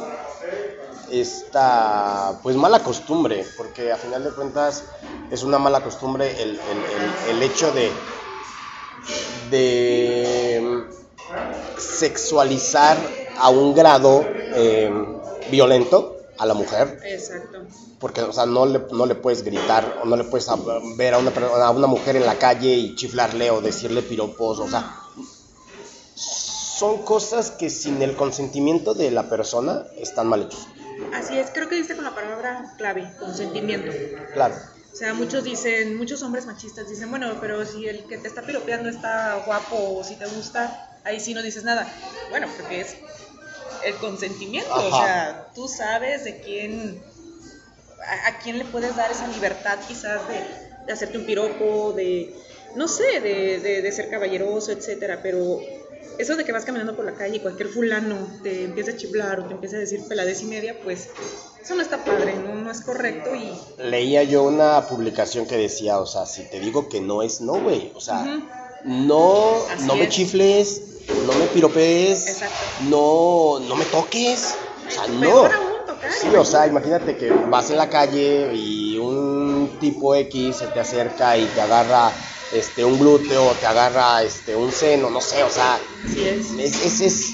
esta 1.11 2.38
pues 2.43 2.57
mala 2.57 2.83
costumbre, 2.83 3.45
porque 3.59 3.93
a 3.93 3.97
final 3.97 4.25
de 4.25 4.31
cuentas 4.31 4.85
es 5.31 5.43
una 5.43 5.59
mala 5.59 5.83
costumbre 5.83 6.35
el, 6.43 7.43
hecho 7.43 7.73
de, 7.73 7.93
de 9.50 10.87
sexualizar 11.76 12.97
a 13.38 13.50
un 13.50 13.75
grado 13.75 14.25
eh, 14.26 14.91
violento 15.50 16.15
a 16.38 16.47
la 16.47 16.55
mujer. 16.55 17.00
Exacto. 17.05 17.66
Porque, 17.99 18.23
o 18.23 18.33
sea, 18.33 18.47
no 18.47 18.66
le, 18.66 18.81
no 18.93 19.07
le 19.07 19.14
puedes 19.14 19.43
gritar 19.43 20.00
o 20.02 20.07
no 20.07 20.16
le 20.16 20.25
puedes 20.25 20.47
ver 20.97 21.14
a 21.14 21.19
una, 21.19 21.31
a 21.64 21.71
una 21.71 21.87
mujer 21.87 22.16
en 22.16 22.26
la 22.26 22.38
calle 22.38 22.75
y 22.75 22.95
chiflarle 22.95 23.50
o 23.50 23.61
decirle 23.61 24.02
piropos, 24.02 24.59
o 24.59 24.69
sea, 24.69 25.00
son 26.14 27.02
cosas 27.05 27.50
que 27.50 27.71
sin 27.71 28.02
el 28.02 28.16
consentimiento 28.16 28.93
de 28.93 29.11
la 29.11 29.31
persona 29.31 29.87
están 29.97 30.26
mal 30.26 30.43
hechos. 30.43 30.66
Así 31.14 31.38
es, 31.38 31.50
creo 31.50 31.69
que 31.69 31.76
dice 31.76 31.95
con 31.95 32.05
la 32.05 32.14
palabra 32.14 32.75
clave, 32.76 33.11
consentimiento. 33.19 33.93
Claro. 34.35 34.55
O 34.93 34.97
sea, 34.99 35.12
muchos 35.14 35.45
dicen, 35.45 35.97
muchos 35.97 36.23
hombres 36.23 36.47
machistas 36.47 36.88
dicen, 36.88 37.11
bueno, 37.11 37.38
pero 37.40 37.64
si 37.66 37.87
el 37.87 38.05
que 38.05 38.16
te 38.19 38.28
está 38.28 38.43
piropeando 38.43 38.88
está 38.88 39.43
guapo 39.45 39.76
o 39.99 40.05
si 40.05 40.16
te 40.16 40.26
gusta, 40.26 40.99
ahí 41.05 41.21
sí 41.21 41.35
no 41.35 41.43
dices 41.43 41.64
nada. 41.64 41.87
Bueno, 42.31 42.47
porque 42.57 42.81
es 42.81 42.97
el 43.87 43.95
consentimiento, 43.97 44.75
o 44.75 44.90
sea, 44.90 45.50
tú 45.55 45.69
sabes 45.69 46.25
de 46.25 46.40
quién, 46.40 47.02
a, 48.26 48.38
quién 48.38 48.59
le 48.59 48.64
puedes 48.64 48.97
dar 48.97 49.11
esa 49.11 49.26
libertad 49.28 49.78
quizás 49.87 50.26
de, 50.28 50.40
de 50.87 50.93
hacerte 50.93 51.19
un 51.19 51.26
piropo, 51.26 51.93
de, 51.93 52.35
no 52.75 52.88
sé, 52.88 53.21
de, 53.21 53.61
de, 53.61 53.93
ser 53.93 54.11
caballeroso, 54.11 54.73
etcétera, 54.73 55.21
pero 55.23 55.61
eso 56.19 56.37
de 56.37 56.45
que 56.45 56.52
vas 56.52 56.64
caminando 56.64 56.97
por 56.97 57.05
la 57.05 57.14
calle 57.14 57.37
y 57.37 57.40
cualquier 57.40 57.69
fulano 57.69 58.16
te 58.43 58.64
empieza 58.64 58.93
a 58.93 58.97
chiflar 58.97 59.40
o 59.40 59.47
te 59.47 59.55
empieza 59.55 59.76
a 59.76 59.81
decir 59.81 60.02
peladez 60.09 60.43
y 60.43 60.47
media, 60.47 60.76
pues 60.83 61.09
eso 61.62 61.75
no 61.75 61.83
está 61.83 62.05
padre, 62.05 62.35
no, 62.37 62.55
no 62.55 62.71
es 62.71 62.81
correcto 62.81 63.35
y... 63.35 63.52
Leía 63.83 64.25
yo 64.25 64.43
una 64.43 64.87
publicación 64.88 65.47
que 65.47 65.57
decía, 65.57 65.99
o 65.99 66.07
sea, 66.07 66.26
si 66.26 66.45
te 66.45 66.61
digo 66.61 66.88
que 66.88 67.00
no 67.00 67.23
es 67.23 67.40
no, 67.40 67.61
güey, 67.61 67.93
o 67.95 68.00
sea, 68.00 68.25
no, 68.85 69.66
Así 69.71 69.87
no 69.87 69.97
me 69.97 70.05
es. 70.05 70.11
chifles, 70.11 70.83
no 71.26 71.32
me 71.34 71.46
piropees, 71.46 72.28
Exacto. 72.28 72.54
no, 72.80 73.58
no 73.60 73.76
me 73.76 73.84
toques, 73.86 74.54
o 74.86 74.90
sea, 74.90 75.06
no. 75.08 75.20
Peor 75.20 75.52
aún, 75.52 75.86
tocar. 75.86 76.10
Sí, 76.10 76.28
o 76.34 76.44
sea, 76.44 76.66
imagínate 76.66 77.16
que 77.16 77.30
vas 77.30 77.70
en 77.70 77.76
la 77.76 77.88
calle 77.88 78.54
y 78.54 78.98
un 78.98 79.76
tipo 79.80 80.14
X 80.14 80.56
se 80.56 80.68
te 80.68 80.80
acerca 80.80 81.36
y 81.36 81.46
te 81.46 81.60
agarra 81.60 82.12
este 82.52 82.84
un 82.84 82.98
glúteo, 82.98 83.52
te 83.60 83.66
agarra 83.66 84.22
este 84.22 84.54
un 84.54 84.72
seno, 84.72 85.10
no 85.10 85.20
sé, 85.20 85.42
o 85.42 85.50
sea, 85.50 85.78
Así 86.04 86.26
es. 86.26 86.50
es, 86.58 86.84
es, 86.84 87.00
es, 87.00 87.30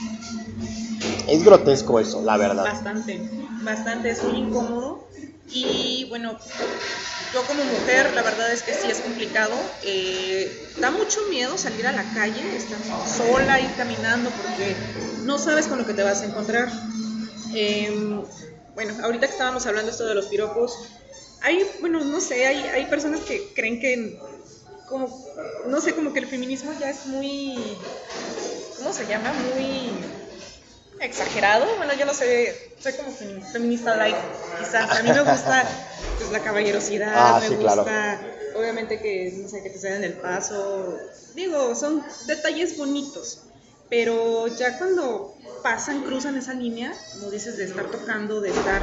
es 1.28 1.44
grotesco 1.44 2.00
eso, 2.00 2.22
la 2.22 2.36
verdad. 2.36 2.64
Bastante, 2.64 3.28
bastante, 3.62 4.10
es 4.10 4.22
muy 4.24 4.38
incómodo. 4.38 5.08
Y 5.50 6.06
bueno, 6.08 6.38
yo 7.32 7.46
como 7.46 7.64
mujer, 7.64 8.12
la 8.14 8.22
verdad 8.22 8.52
es 8.52 8.62
que 8.62 8.74
sí 8.74 8.90
es 8.90 9.00
complicado. 9.00 9.54
Eh, 9.84 10.74
da 10.80 10.90
mucho 10.90 11.20
miedo 11.30 11.56
salir 11.56 11.86
a 11.86 11.92
la 11.92 12.04
calle, 12.14 12.56
estar 12.56 12.78
sola, 13.08 13.60
ir 13.60 13.74
caminando, 13.76 14.30
porque 14.30 14.76
no 15.24 15.38
sabes 15.38 15.66
con 15.66 15.78
lo 15.78 15.86
que 15.86 15.94
te 15.94 16.02
vas 16.02 16.22
a 16.22 16.26
encontrar. 16.26 16.70
Em, 17.54 18.22
bueno, 18.74 18.94
ahorita 19.02 19.26
que 19.26 19.32
estábamos 19.32 19.66
hablando 19.66 19.90
esto 19.90 20.06
de 20.06 20.14
los 20.14 20.26
piropos, 20.26 20.76
hay, 21.42 21.66
bueno, 21.80 22.04
no 22.04 22.20
sé, 22.20 22.46
hay, 22.46 22.62
hay 22.64 22.86
personas 22.86 23.20
que 23.20 23.52
creen 23.54 23.80
que, 23.80 24.18
como, 24.88 25.24
no 25.66 25.80
sé, 25.80 25.94
como 25.94 26.12
que 26.12 26.20
el 26.20 26.26
feminismo 26.26 26.72
ya 26.78 26.90
es 26.90 27.06
muy, 27.06 27.56
¿cómo 28.76 28.92
se 28.92 29.06
llama? 29.06 29.32
Muy 29.32 30.21
exagerado. 31.02 31.66
Bueno, 31.76 31.92
yo 31.94 32.04
no 32.06 32.14
sé, 32.14 32.54
soy 32.80 32.92
como 32.94 33.10
femi- 33.10 33.42
feminista 33.52 33.96
light, 33.96 34.16
quizás. 34.58 34.90
A 34.98 35.02
mí 35.02 35.10
me 35.10 35.20
gusta 35.22 35.66
pues, 36.18 36.30
la 36.30 36.40
caballerosidad, 36.40 37.36
Ah, 37.36 37.40
me 37.40 37.48
sí, 37.48 37.54
gusta, 37.56 37.84
claro. 37.84 38.20
obviamente 38.56 39.00
que, 39.00 39.32
no 39.42 39.48
sé, 39.48 39.62
que 39.62 39.70
te 39.70 39.78
ceden 39.78 40.04
el 40.04 40.14
paso. 40.14 40.98
Digo, 41.34 41.74
son 41.74 42.04
detalles 42.26 42.76
bonitos, 42.76 43.40
pero 43.88 44.46
ya 44.48 44.78
cuando 44.78 45.34
pasan, 45.62 46.02
cruzan 46.02 46.36
esa 46.36 46.54
línea, 46.54 46.92
como 47.14 47.30
dices, 47.30 47.56
de 47.56 47.64
estar 47.64 47.90
tocando, 47.90 48.40
de 48.40 48.50
estar 48.50 48.82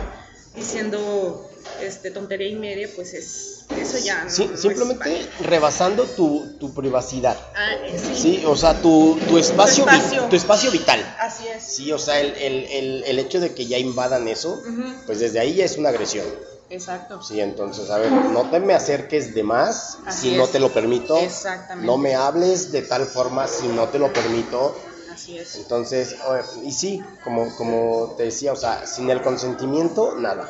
diciendo 0.55 1.48
este 1.81 2.11
tontería 2.11 2.47
y 2.47 2.55
media, 2.55 2.89
pues 2.95 3.13
es, 3.13 3.65
eso 3.77 3.97
ya 3.99 4.23
no, 4.23 4.29
Sí, 4.29 4.45
no 4.47 4.53
es 4.53 4.61
simplemente 4.61 5.27
rebasando 5.41 6.05
tu, 6.05 6.57
tu 6.59 6.73
privacidad. 6.73 7.37
Ah, 7.55 7.73
eh, 7.85 7.99
sí, 7.99 8.15
Sí, 8.21 8.43
o 8.45 8.55
sea, 8.55 8.81
tu, 8.81 9.17
tu, 9.27 9.37
espacio, 9.37 9.85
tu 10.29 10.35
espacio 10.35 10.71
vital. 10.71 10.99
así 11.19 11.47
es. 11.47 11.63
Sí, 11.63 11.91
o 11.91 11.99
sea, 11.99 12.19
el, 12.19 12.33
el, 12.35 12.63
el, 12.65 13.03
el 13.05 13.19
hecho 13.19 13.39
de 13.39 13.53
que 13.53 13.65
ya 13.67 13.77
invadan 13.77 14.27
eso, 14.27 14.61
pues 15.05 15.19
desde 15.19 15.39
ahí 15.39 15.55
ya 15.55 15.65
es 15.65 15.77
una 15.77 15.89
agresión. 15.89 16.25
Exacto. 16.71 17.21
Sí, 17.23 17.39
entonces, 17.41 17.89
a 17.89 17.97
ver, 17.97 18.11
no 18.11 18.49
te 18.51 18.59
me 18.59 18.75
acerques 18.75 19.33
de 19.33 19.41
más 19.41 19.97
Así 20.05 20.29
si 20.31 20.37
no 20.37 20.47
te 20.47 20.59
lo 20.59 20.71
permito. 20.71 21.17
Exactamente. 21.17 21.87
No 21.87 21.97
me 21.97 22.13
hables 22.13 22.71
de 22.71 22.83
tal 22.83 23.07
forma 23.07 23.47
si 23.47 23.67
no 23.67 23.87
te 23.89 23.97
lo 23.97 24.13
permito. 24.13 24.77
Así 25.11 25.39
es. 25.39 25.55
Entonces, 25.55 26.15
y 26.63 26.71
sí, 26.71 27.01
como, 27.23 27.55
como 27.55 28.13
te 28.17 28.23
decía, 28.25 28.53
o 28.53 28.55
sea, 28.55 28.85
sin 28.85 29.09
el 29.09 29.23
consentimiento, 29.23 30.15
nada. 30.15 30.47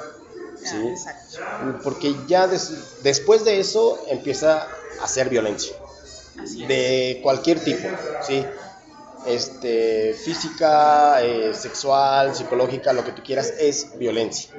Ah, 0.61 0.69
Sí, 0.69 0.87
exacto. 0.87 1.79
porque 1.83 2.15
ya 2.27 2.47
des- 2.47 2.71
después 3.03 3.43
de 3.45 3.59
eso 3.59 3.99
empieza 4.09 4.67
a 4.99 5.07
ser 5.07 5.29
violencia. 5.29 5.73
De 6.67 7.19
cualquier 7.23 7.59
tipo, 7.63 7.87
¿sí? 8.25 8.45
Este, 9.25 10.13
física, 10.13 11.21
eh, 11.23 11.53
sexual, 11.53 12.33
psicológica, 12.35 12.93
lo 12.93 13.03
que 13.03 13.11
tú 13.11 13.21
quieras, 13.23 13.53
es 13.59 13.97
violencia, 13.97 14.49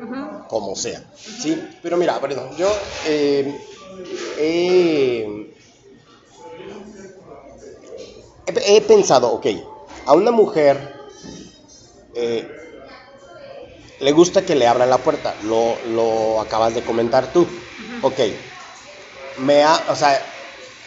como 0.49 0.77
sea, 0.77 1.03
¿sí? 1.41 1.79
Pero 1.83 1.97
mira, 1.97 2.19
bueno, 2.19 2.55
yo 2.57 2.71
eh, 3.07 3.59
he, 4.39 5.27
he- 8.47 8.77
he 8.77 8.81
pensado, 8.83 9.33
ok, 9.33 9.47
a 10.07 10.15
una 10.15 10.31
mujer 10.31 10.77
eh, 12.15 12.60
le 14.01 14.13
gusta 14.13 14.45
que 14.47 14.55
le 14.57 14.67
abran 14.67 14.91
la 14.91 15.03
puerta, 15.03 15.37
lo, 15.43 15.85
lo 15.85 16.41
acabas 16.41 16.75
de 16.75 16.85
comentar 16.85 17.33
tú, 17.33 17.49
ok, 18.03 18.21
me 19.39 19.63
ha, 19.63 19.85
o 19.89 19.97
sea, 19.97 20.13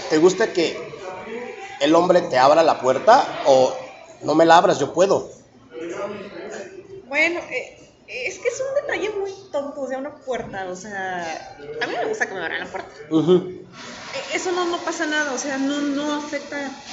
¿te 0.10 0.18
gusta 0.18 0.54
que 0.54 0.94
el 1.80 1.96
hombre 1.96 2.22
te 2.22 2.38
abra 2.38 2.64
la 2.64 2.80
puerta 2.82 3.42
o 3.46 3.74
no 4.22 4.36
me 4.36 4.46
la 4.46 4.58
abras, 4.58 4.80
yo 4.80 4.94
puedo? 4.94 5.30
Bueno, 7.08 7.40
eh, 7.40 7.78
es 8.08 8.40
que 8.40 8.48
es 8.50 8.60
un 8.62 8.76
detalle 8.76 9.10
muy 9.20 9.32
tonto, 9.52 9.82
o 9.82 9.88
sea, 9.88 9.98
una 9.98 10.16
puerta, 10.24 10.68
o 10.70 10.76
sea, 10.76 11.58
a 11.82 11.88
mí 11.88 11.94
me 12.00 12.06
gusta 12.06 12.28
que 12.28 12.34
me 12.34 12.42
abran 12.42 12.60
la 12.60 12.72
puerta. 12.72 12.90
Eh, 14.14 14.26
Eso 14.36 14.52
no, 14.52 14.66
no 14.66 14.84
pasa 14.84 15.06
nada, 15.06 15.34
o 15.34 15.38
sea, 15.38 15.58
no, 15.58 15.82
no 15.82 16.14
afecta 16.14 16.84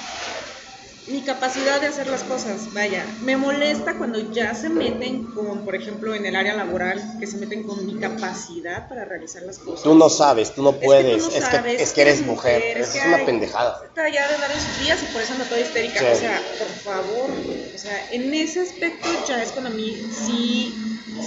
mi 1.10 1.22
capacidad 1.22 1.80
de 1.80 1.88
hacer 1.88 2.06
las 2.06 2.22
cosas. 2.22 2.72
Vaya, 2.72 3.04
me 3.22 3.36
molesta 3.36 3.96
cuando 3.98 4.32
ya 4.32 4.54
se 4.54 4.68
meten 4.68 5.24
con, 5.24 5.64
por 5.64 5.74
ejemplo, 5.74 6.14
en 6.14 6.24
el 6.26 6.36
área 6.36 6.54
laboral, 6.54 7.16
que 7.18 7.26
se 7.26 7.36
meten 7.38 7.64
con 7.64 7.84
mi 7.84 7.96
capacidad 7.96 8.88
para 8.88 9.04
realizar 9.04 9.42
las 9.42 9.58
cosas. 9.58 9.82
Tú 9.82 9.94
no 9.94 10.08
sabes, 10.08 10.54
tú 10.54 10.62
no 10.62 10.70
Es 10.70 10.74
que 10.76 10.80
tú 10.80 10.86
puedes, 10.86 11.22
no 11.22 11.28
es 11.28 11.34
que, 11.34 11.40
sabes, 11.40 11.80
es 11.82 11.92
que 11.92 12.02
eres 12.02 12.24
mujer, 12.24 12.62
es 12.78 12.88
que 12.90 12.98
es 12.98 13.06
una 13.06 13.16
hay- 13.16 13.26
pendejada. 13.26 13.80
Está 13.84 14.08
ya 14.08 14.28
de 14.28 14.38
dar 14.38 14.50
en 14.50 14.60
sus 14.60 14.80
días 14.84 14.98
y 15.02 15.06
por 15.12 15.22
eso 15.22 15.32
ando 15.32 15.44
toda 15.46 15.60
histérica. 15.60 15.98
Sí. 16.00 16.06
O 16.12 16.14
sea, 16.16 16.40
por 16.58 16.68
favor. 16.68 17.30
O 17.74 17.78
sea, 17.78 18.08
en 18.12 18.32
ese 18.34 18.60
aspecto 18.60 19.08
ya 19.26 19.42
es 19.42 19.50
cuando 19.52 19.70
a 19.70 19.74
mí 19.74 19.96
sí, 20.26 20.74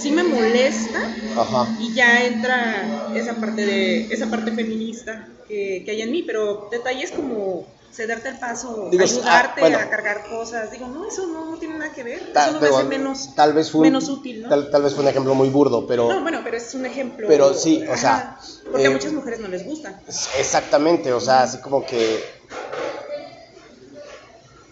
sí 0.00 0.10
me 0.12 0.22
molesta 0.22 1.00
Ajá. 1.36 1.76
y 1.80 1.92
ya 1.94 2.24
entra 2.24 3.10
esa 3.14 3.34
parte 3.34 3.66
de 3.66 4.06
esa 4.12 4.30
parte 4.30 4.50
feminista 4.52 5.28
que, 5.46 5.82
que 5.84 5.90
hay 5.90 6.02
en 6.02 6.10
mí. 6.10 6.22
Pero 6.22 6.68
detalles 6.70 7.10
como 7.10 7.66
cederte 7.94 8.28
el 8.28 8.38
paso, 8.38 8.88
Digo, 8.90 9.04
ayudarte 9.04 9.60
ah, 9.60 9.60
bueno. 9.60 9.78
a 9.78 9.88
cargar 9.88 10.28
cosas. 10.28 10.70
Digo, 10.70 10.88
no, 10.88 11.06
eso 11.06 11.26
no, 11.28 11.50
no 11.50 11.58
tiene 11.58 11.78
nada 11.78 11.92
que 11.92 12.02
ver. 12.02 12.32
Ta- 12.32 12.48
eso 12.50 12.58
digo, 12.60 12.76
hace 12.78 12.88
menos, 12.88 13.34
tal 13.36 13.52
vez 13.52 13.70
fue 13.70 13.78
un- 13.80 13.82
menos 13.86 14.08
útil, 14.08 14.42
¿no? 14.42 14.48
Tal, 14.48 14.70
tal 14.70 14.82
vez 14.82 14.94
fue 14.94 15.02
un 15.04 15.08
ejemplo 15.10 15.34
muy 15.34 15.48
burdo, 15.48 15.86
pero 15.86 16.08
No, 16.12 16.20
bueno, 16.22 16.40
pero 16.42 16.56
es 16.56 16.74
un 16.74 16.84
ejemplo. 16.86 17.26
Pero 17.28 17.54
sí, 17.54 17.84
o 17.88 17.96
sea, 17.96 18.14
Ajá, 18.16 18.40
porque 18.70 18.84
eh, 18.84 18.88
a 18.88 18.90
muchas 18.90 19.12
mujeres 19.12 19.38
no 19.40 19.48
les 19.48 19.64
gusta. 19.64 20.02
exactamente, 20.38 21.12
o 21.12 21.20
sea, 21.20 21.42
así 21.42 21.58
como 21.58 21.86
que 21.86 22.24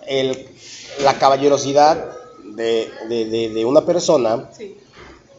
el, 0.07 0.49
la 1.01 1.19
caballerosidad 1.19 2.05
de, 2.45 2.93
de- 3.09 3.25
de- 3.27 3.49
de 3.51 3.65
una 3.65 3.85
persona 3.87 4.51
Sí. 4.57 4.77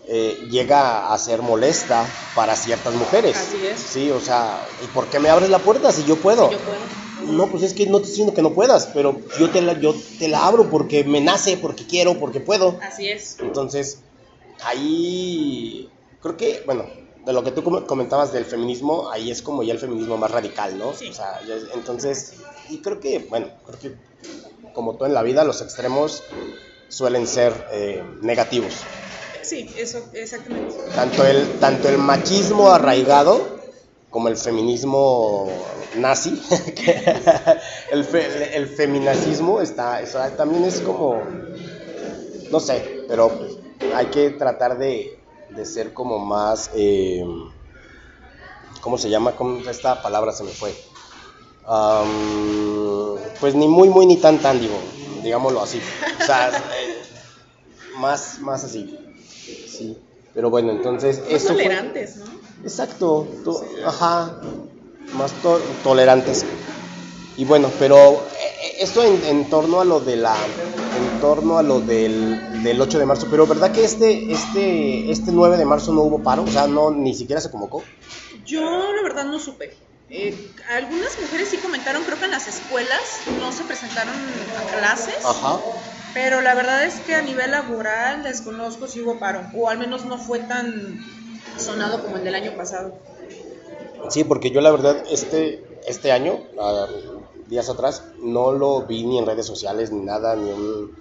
eh, 0.07 0.47
llega 0.49 1.13
a 1.13 1.17
ser 1.17 1.41
molesta 1.41 2.05
para 2.35 2.55
ciertas 2.55 2.93
mujeres. 2.93 3.35
Así 3.37 3.65
es. 3.67 3.79
Sí, 3.79 4.09
o 4.11 4.19
sea, 4.19 4.65
¿y 4.81 4.87
por 4.87 5.09
qué 5.09 5.19
me 5.19 5.29
abres 5.29 5.49
la 5.49 5.59
puerta 5.59 5.91
si 5.91 6.03
yo 6.05 6.15
puedo? 6.17 6.49
Yo 6.49 6.59
puedo. 6.59 7.02
No, 7.27 7.47
pues 7.47 7.63
es 7.63 7.73
que 7.73 7.85
no 7.87 7.97
te 7.97 8.03
estoy 8.03 8.11
diciendo 8.11 8.33
que 8.33 8.41
no 8.41 8.53
puedas, 8.53 8.87
pero 8.93 9.19
yo 9.39 9.49
te 9.49 9.61
la, 9.61 9.79
yo 9.79 9.95
te 10.19 10.27
la 10.27 10.45
abro 10.45 10.69
porque 10.69 11.03
me 11.03 11.21
nace, 11.21 11.57
porque 11.57 11.85
quiero, 11.85 12.19
porque 12.19 12.39
puedo. 12.39 12.79
Así 12.81 13.07
es. 13.07 13.37
Entonces, 13.39 13.99
ahí 14.63 15.89
creo 16.21 16.37
que, 16.37 16.63
bueno, 16.65 16.85
de 17.25 17.33
lo 17.33 17.43
que 17.43 17.51
tú 17.51 17.63
com- 17.63 17.85
comentabas 17.85 18.33
del 18.33 18.45
feminismo, 18.45 19.09
ahí 19.09 19.31
es 19.31 19.41
como 19.41 19.63
ya 19.63 19.73
el 19.73 19.79
feminismo 19.79 20.17
más 20.17 20.31
radical, 20.31 20.77
¿no? 20.77 20.93
Sí. 20.93 21.09
O 21.09 21.13
sea, 21.13 21.39
entonces, 21.73 22.33
y 22.69 22.81
creo 22.81 22.99
que, 22.99 23.19
bueno, 23.29 23.47
creo 23.65 23.79
que 23.79 23.95
como 24.73 24.95
todo 24.95 25.05
en 25.07 25.13
la 25.13 25.23
vida, 25.23 25.43
los 25.43 25.61
extremos 25.61 26.23
suelen 26.89 27.27
ser 27.27 27.53
eh, 27.71 28.03
negativos. 28.21 28.73
Sí, 29.41 29.69
eso, 29.77 29.99
exactamente. 30.13 30.75
Tanto 30.95 31.25
el, 31.25 31.59
tanto 31.59 31.89
el 31.89 31.97
machismo 31.97 32.69
arraigado 32.71 33.59
como 34.13 34.27
el 34.27 34.37
feminismo 34.37 35.47
nazi, 35.95 36.29
el, 37.91 38.05
fe- 38.05 38.55
el 38.55 38.67
feminacismo 38.67 39.59
está, 39.59 40.01
está- 40.01 40.35
también 40.37 40.65
es 40.65 40.81
como, 40.81 41.23
no 42.51 42.59
sé, 42.59 42.99
pero 43.07 43.31
hay 43.95 44.05
que 44.07 44.29
tratar 44.29 44.77
de, 44.77 45.19
de 45.49 45.65
ser 45.65 45.93
como 45.93 46.19
más, 46.19 46.69
eh, 46.75 47.25
¿cómo 48.81 48.99
se 48.99 49.09
llama? 49.09 49.31
¿Cómo 49.35 49.67
esta 49.67 49.99
palabra 50.03 50.31
se 50.31 50.43
me 50.43 50.51
fue? 50.51 50.75
Pues 53.39 53.55
ni 53.55 53.67
muy, 53.67 53.89
muy, 53.89 54.05
ni 54.05 54.17
tan, 54.17 54.37
tan, 54.37 54.59
digo, 54.59 54.75
digámoslo 55.23 55.59
así. 55.63 55.81
O 56.21 56.23
sea, 56.23 56.49
eh, 56.77 57.01
más, 57.97 58.37
más 58.41 58.63
así. 58.63 58.95
Sí. 59.67 59.97
Pero 60.35 60.51
bueno, 60.51 60.71
entonces 60.71 61.17
Más 61.19 61.29
eso 61.29 61.53
fue- 61.55 61.63
tolerantes, 61.63 62.17
¿no? 62.17 62.42
Exacto, 62.63 63.27
to- 63.43 63.61
ajá, 63.85 64.41
más 65.13 65.31
to- 65.41 65.59
tolerantes. 65.83 66.45
Y 67.37 67.45
bueno, 67.45 67.69
pero 67.79 68.27
eh, 68.39 68.75
esto 68.79 69.03
en, 69.03 69.23
en 69.25 69.49
torno 69.49 69.81
a 69.81 69.85
lo 69.85 69.99
de 69.99 70.15
la, 70.17 70.35
en 70.35 71.19
torno 71.19 71.57
a 71.57 71.63
lo 71.63 71.81
del, 71.81 72.63
del 72.63 72.79
8 72.79 72.99
de 72.99 73.05
marzo, 73.05 73.27
pero 73.29 73.47
¿verdad 73.47 73.71
que 73.71 73.83
este, 73.83 74.31
este, 74.31 75.11
este 75.11 75.31
9 75.31 75.57
de 75.57 75.65
marzo 75.65 75.91
no 75.93 76.01
hubo 76.03 76.21
paro? 76.23 76.43
O 76.43 76.47
sea, 76.47 76.67
no, 76.67 76.91
ni 76.91 77.13
siquiera 77.13 77.41
se 77.41 77.51
convocó. 77.51 77.83
Yo 78.45 78.61
la 78.93 79.01
verdad 79.03 79.25
no 79.25 79.39
supe. 79.39 79.75
Eh, 80.09 80.53
algunas 80.69 81.19
mujeres 81.19 81.49
sí 81.49 81.57
comentaron, 81.57 82.03
creo 82.03 82.19
que 82.19 82.25
en 82.25 82.31
las 82.31 82.47
escuelas 82.47 82.99
no 83.39 83.51
se 83.51 83.63
presentaron 83.63 84.15
a 84.57 84.61
clases. 84.79 85.25
Ajá. 85.25 85.59
Pero 86.13 86.41
la 86.41 86.53
verdad 86.53 86.85
es 86.85 86.99
que 86.99 87.15
a 87.15 87.23
nivel 87.23 87.49
laboral 87.49 88.21
desconozco 88.21 88.87
si 88.87 89.01
hubo 89.01 89.19
paro, 89.19 89.49
o 89.55 89.69
al 89.69 89.79
menos 89.79 90.05
no 90.05 90.19
fue 90.19 90.37
tan 90.39 90.99
sonado 91.57 92.01
como 92.03 92.17
el 92.17 92.23
del 92.23 92.35
año 92.35 92.55
pasado. 92.57 92.93
Sí, 94.09 94.23
porque 94.23 94.51
yo 94.51 94.61
la 94.61 94.71
verdad 94.71 95.03
este, 95.09 95.63
este 95.87 96.11
año, 96.11 96.39
días 97.47 97.69
atrás, 97.69 98.03
no 98.19 98.51
lo 98.51 98.83
vi 98.83 99.05
ni 99.05 99.17
en 99.19 99.25
redes 99.25 99.45
sociales 99.45 99.91
ni 99.91 100.01
nada, 100.01 100.35
ni 100.35 100.51
un, 100.51 100.97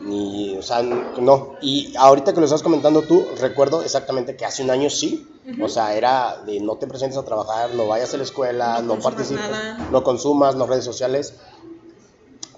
ni, 0.00 0.56
o 0.56 0.62
sea, 0.62 0.82
no. 0.82 1.56
Y 1.60 1.94
ahorita 1.96 2.32
que 2.32 2.40
lo 2.40 2.46
estás 2.46 2.62
comentando 2.62 3.02
tú, 3.02 3.24
recuerdo 3.38 3.82
exactamente 3.82 4.36
que 4.36 4.44
hace 4.44 4.62
un 4.62 4.70
año 4.70 4.90
sí, 4.90 5.28
o 5.60 5.68
sea, 5.68 5.94
era 5.94 6.42
de 6.44 6.60
no 6.60 6.76
te 6.76 6.86
presentes 6.86 7.18
a 7.18 7.24
trabajar, 7.24 7.74
no 7.74 7.86
vayas 7.86 8.12
a 8.14 8.16
la 8.16 8.22
escuela, 8.24 8.80
No 8.82 8.96
no, 8.96 9.00
participes, 9.00 9.48
nada. 9.50 9.88
no 9.90 10.02
consumas, 10.02 10.56
no 10.56 10.66
redes 10.66 10.84
sociales. 10.84 11.34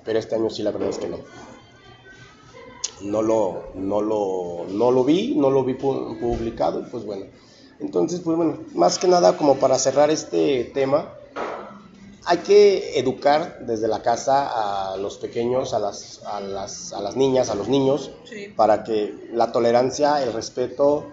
Pero 0.05 0.19
este 0.19 0.35
año 0.35 0.51
sí, 0.51 0.63
la 0.63 0.71
verdad 0.71 0.91
es 0.91 0.99
que 0.99 1.09
no. 1.09 1.19
No 3.03 3.23
lo, 3.23 3.71
no 3.75 4.01
lo, 4.01 4.67
no 4.69 4.91
lo 4.91 5.05
vi, 5.05 5.35
no 5.37 5.51
lo 5.51 5.65
vi 5.65 5.75
pu- 5.75 6.19
publicado, 6.21 6.81
y 6.81 6.85
pues 6.85 7.05
bueno. 7.05 7.27
Entonces, 7.81 8.21
pues 8.21 8.37
bueno, 8.37 8.61
más 8.75 8.99
que 8.99 9.09
nada 9.09 9.37
como 9.37 9.57
para 9.59 9.79
cerrar 9.79 10.11
este 10.11 10.65
tema, 10.75 11.13
hay 12.27 12.39
que 12.39 12.99
educar 12.99 13.59
desde 13.67 13.89
la 13.89 14.01
casa 14.01 14.93
a 14.93 14.97
los 14.97 15.19
pequeños, 15.19 15.75
a 15.75 15.79
las, 15.79 16.21
a 16.25 16.41
las, 16.41 16.93
a 16.93 17.01
las 17.03 17.17
niñas, 17.17 17.51
a 17.51 17.55
los 17.55 17.69
niños, 17.69 18.11
Sí. 18.25 18.47
para 18.57 18.85
que 18.85 19.29
la 19.33 19.53
tolerancia, 19.53 20.23
el 20.23 20.33
respeto, 20.33 21.11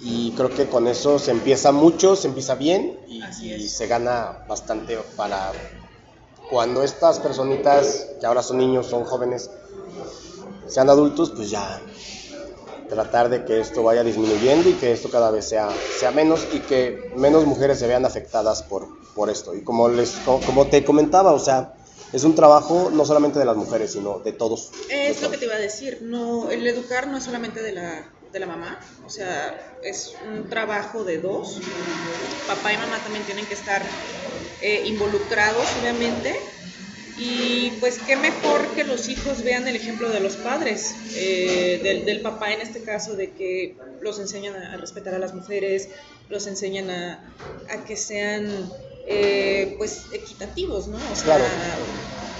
y 0.00 0.32
creo 0.32 0.50
que 0.50 0.66
con 0.66 0.88
eso 0.88 1.18
se 1.18 1.30
empieza 1.30 1.72
mucho, 1.72 2.16
se 2.16 2.28
empieza 2.28 2.54
bien 2.54 2.98
y, 3.06 3.22
se 3.68 3.86
gana 3.86 4.44
bastante 4.48 4.98
para 5.16 5.52
cuando 6.50 6.82
estas 6.82 7.18
personitas, 7.20 8.06
que 8.20 8.26
ahora 8.26 8.42
son 8.42 8.58
niños, 8.58 8.86
son 8.86 9.04
jóvenes, 9.04 9.50
sean 10.68 10.90
adultos, 10.90 11.30
pues 11.30 11.50
ya 11.50 11.80
tratar 12.88 13.28
de 13.28 13.44
que 13.44 13.60
esto 13.60 13.82
vaya 13.82 14.02
disminuyendo 14.04 14.68
y 14.68 14.74
que 14.74 14.92
esto 14.92 15.10
cada 15.10 15.30
vez 15.30 15.48
sea, 15.48 15.68
sea 15.98 16.10
menos 16.10 16.46
y 16.52 16.60
que 16.60 17.10
menos 17.16 17.44
mujeres 17.44 17.78
se 17.78 17.86
vean 17.86 18.04
afectadas 18.04 18.62
por, 18.62 18.88
por 19.14 19.30
esto. 19.30 19.54
Y 19.54 19.62
como, 19.62 19.88
les, 19.88 20.12
como, 20.24 20.40
como 20.40 20.66
te 20.66 20.84
comentaba, 20.84 21.32
o 21.32 21.38
sea, 21.38 21.74
es 22.12 22.24
un 22.24 22.34
trabajo 22.34 22.90
no 22.92 23.04
solamente 23.04 23.38
de 23.38 23.44
las 23.44 23.56
mujeres, 23.56 23.92
sino 23.92 24.20
de 24.20 24.32
todos. 24.32 24.70
de 24.88 25.10
Es 25.10 25.20
lo 25.22 25.30
que 25.30 25.38
te 25.38 25.46
iba 25.46 25.54
a 25.54 25.58
decir, 25.58 25.98
no, 26.02 26.50
el 26.50 26.66
educar 26.66 27.08
no 27.08 27.18
es 27.18 27.24
solamente 27.24 27.62
de 27.62 27.72
la, 27.72 28.12
de 28.32 28.38
la 28.38 28.46
mamá, 28.46 28.78
o 29.04 29.10
sea, 29.10 29.78
es 29.82 30.14
un 30.28 30.48
trabajo 30.48 31.04
de 31.04 31.18
dos. 31.18 31.60
Papá 32.46 32.72
y 32.72 32.76
mamá 32.76 32.98
también 33.02 33.24
tienen 33.24 33.46
que 33.46 33.54
estar 33.54 33.82
eh, 34.60 34.84
involucrados, 34.86 35.66
obviamente. 35.80 36.40
Y 37.18 37.70
pues 37.80 37.98
qué 38.06 38.16
mejor 38.16 38.74
que 38.74 38.84
los 38.84 39.08
hijos 39.08 39.42
vean 39.42 39.66
el 39.66 39.76
ejemplo 39.76 40.10
de 40.10 40.20
los 40.20 40.36
padres, 40.36 40.94
eh, 41.16 41.80
del, 41.82 42.04
del 42.04 42.20
papá 42.20 42.52
en 42.52 42.60
este 42.60 42.82
caso, 42.82 43.16
de 43.16 43.30
que 43.32 43.78
los 44.00 44.18
enseñan 44.18 44.54
a, 44.54 44.74
a 44.74 44.76
respetar 44.76 45.14
a 45.14 45.18
las 45.18 45.34
mujeres, 45.34 45.88
los 46.28 46.46
enseñan 46.46 46.90
a, 46.90 47.34
a 47.70 47.84
que 47.84 47.96
sean 47.96 48.70
eh, 49.08 49.74
pues 49.78 50.06
equitativos, 50.12 50.88
¿no? 50.88 50.96
O 50.96 51.14
sea, 51.16 51.24
Claro. 51.36 51.44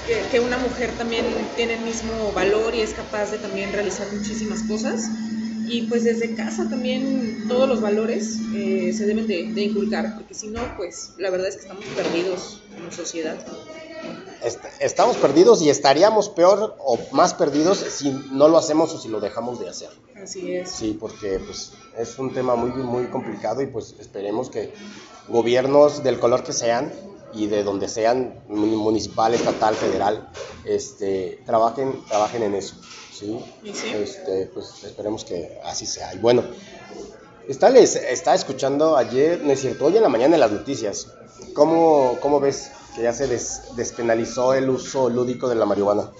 que, 0.06 0.28
que 0.30 0.40
una 0.40 0.58
mujer 0.58 0.90
también 0.98 1.24
tiene 1.56 1.74
el 1.74 1.80
mismo 1.80 2.32
valor 2.32 2.74
y 2.74 2.80
es 2.82 2.92
capaz 2.92 3.30
de 3.30 3.38
también 3.38 3.72
realizar 3.72 4.06
muchísimas 4.12 4.62
cosas. 4.64 5.08
Y 5.68 5.82
pues 5.88 6.04
desde 6.04 6.34
casa 6.36 6.68
también 6.70 7.48
todos 7.48 7.68
los 7.68 7.80
valores 7.80 8.36
eh, 8.54 8.92
se 8.96 9.04
deben 9.06 9.26
de, 9.26 9.52
de 9.52 9.62
inculcar, 9.62 10.14
porque 10.14 10.34
si 10.34 10.46
no, 10.48 10.76
pues 10.76 11.14
la 11.18 11.30
verdad 11.30 11.48
es 11.48 11.56
que 11.56 11.62
estamos 11.62 11.84
perdidos 11.86 12.62
como 12.72 12.92
sociedad. 12.92 13.44
Est- 14.42 14.64
estamos 14.80 15.16
perdidos 15.16 15.60
y 15.62 15.70
estaríamos 15.70 16.28
peor 16.28 16.76
o 16.78 16.98
más 17.12 17.34
perdidos 17.34 17.78
si 17.78 18.10
no 18.30 18.48
lo 18.48 18.58
hacemos 18.58 18.92
o 18.94 18.98
si 19.00 19.08
lo 19.08 19.20
dejamos 19.20 19.58
de 19.58 19.68
hacer. 19.68 19.90
Así 20.22 20.54
es. 20.54 20.70
Sí, 20.70 20.96
porque 20.98 21.38
pues, 21.40 21.72
es 21.98 22.18
un 22.18 22.32
tema 22.32 22.54
muy, 22.54 22.70
muy 22.70 23.06
complicado 23.08 23.62
y 23.62 23.66
pues 23.66 23.94
esperemos 23.98 24.50
que 24.50 24.72
gobiernos 25.28 26.02
del 26.04 26.18
color 26.20 26.44
que 26.44 26.52
sean 26.52 26.92
y 27.34 27.46
de 27.48 27.64
donde 27.64 27.88
sean, 27.88 28.40
mun- 28.48 28.76
municipal, 28.76 29.34
estatal, 29.34 29.74
federal, 29.74 30.28
este, 30.64 31.42
trabajen, 31.44 32.02
trabajen 32.08 32.42
en 32.44 32.54
eso. 32.54 32.76
¿sí? 33.12 33.38
Sí. 33.64 33.88
Este, 33.94 34.46
pues 34.54 34.84
esperemos 34.84 35.24
que 35.24 35.58
así 35.64 35.86
sea. 35.86 36.14
Y 36.14 36.18
bueno, 36.18 36.42
está, 37.48 37.68
les, 37.70 37.96
estaba 37.96 38.36
escuchando 38.36 38.96
ayer, 38.96 39.40
no 39.42 39.52
es 39.52 39.60
cierto, 39.60 39.86
hoy 39.86 39.96
en 39.96 40.02
la 40.02 40.08
mañana 40.08 40.34
en 40.36 40.40
las 40.40 40.52
noticias. 40.52 41.08
¿Cómo, 41.54 42.16
cómo 42.20 42.40
ves 42.40 42.70
que 42.96 43.02
ya 43.04 43.12
se 43.12 43.28
des- 43.28 43.62
despenalizó 43.76 44.52
el 44.54 44.68
uso 44.70 45.08
lúdico 45.08 45.48
de 45.48 45.54
la 45.54 45.66
marihuana? 45.66 46.10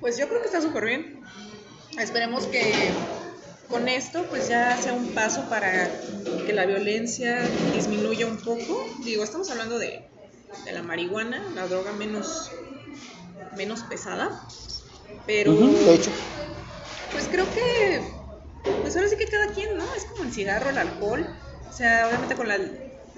Pues 0.00 0.18
yo 0.18 0.28
creo 0.28 0.40
que 0.40 0.46
está 0.46 0.60
súper 0.60 0.84
bien. 0.84 1.30
Esperemos 1.98 2.46
que 2.48 3.16
con 3.68 3.88
esto 3.88 4.28
pues 4.28 4.48
ya 4.48 4.76
sea 4.78 4.94
un 4.94 5.14
paso 5.14 5.48
para 5.48 6.06
que 6.44 6.52
la 6.52 6.66
violencia 6.66 7.50
disminuya 7.72 8.26
un 8.26 8.42
poco. 8.44 8.96
Digo, 9.04 9.24
estamos 9.24 9.50
hablando 9.50 9.78
de, 9.78 10.12
de 10.64 10.72
la 10.72 10.82
marihuana, 10.82 11.50
la 11.50 11.68
droga 11.68 11.92
menos, 11.92 12.50
menos 13.50 13.84
pesada. 13.84 14.42
Pero 15.26 15.52
Ujú, 15.52 15.84
de 15.84 15.94
hecho. 15.94 16.10
pues 17.10 17.28
creo 17.28 17.50
que 17.50 18.26
pues 18.80 18.96
ahora 18.96 19.08
sí 19.08 19.16
que 19.16 19.26
cada 19.26 19.52
quien, 19.52 19.76
¿no? 19.76 19.92
Es 19.94 20.06
como 20.06 20.24
el 20.24 20.32
cigarro, 20.32 20.70
el 20.70 20.78
alcohol. 20.78 21.42
O 21.68 21.72
sea, 21.72 22.08
obviamente 22.08 22.36
con 22.36 22.48
la 22.48 22.58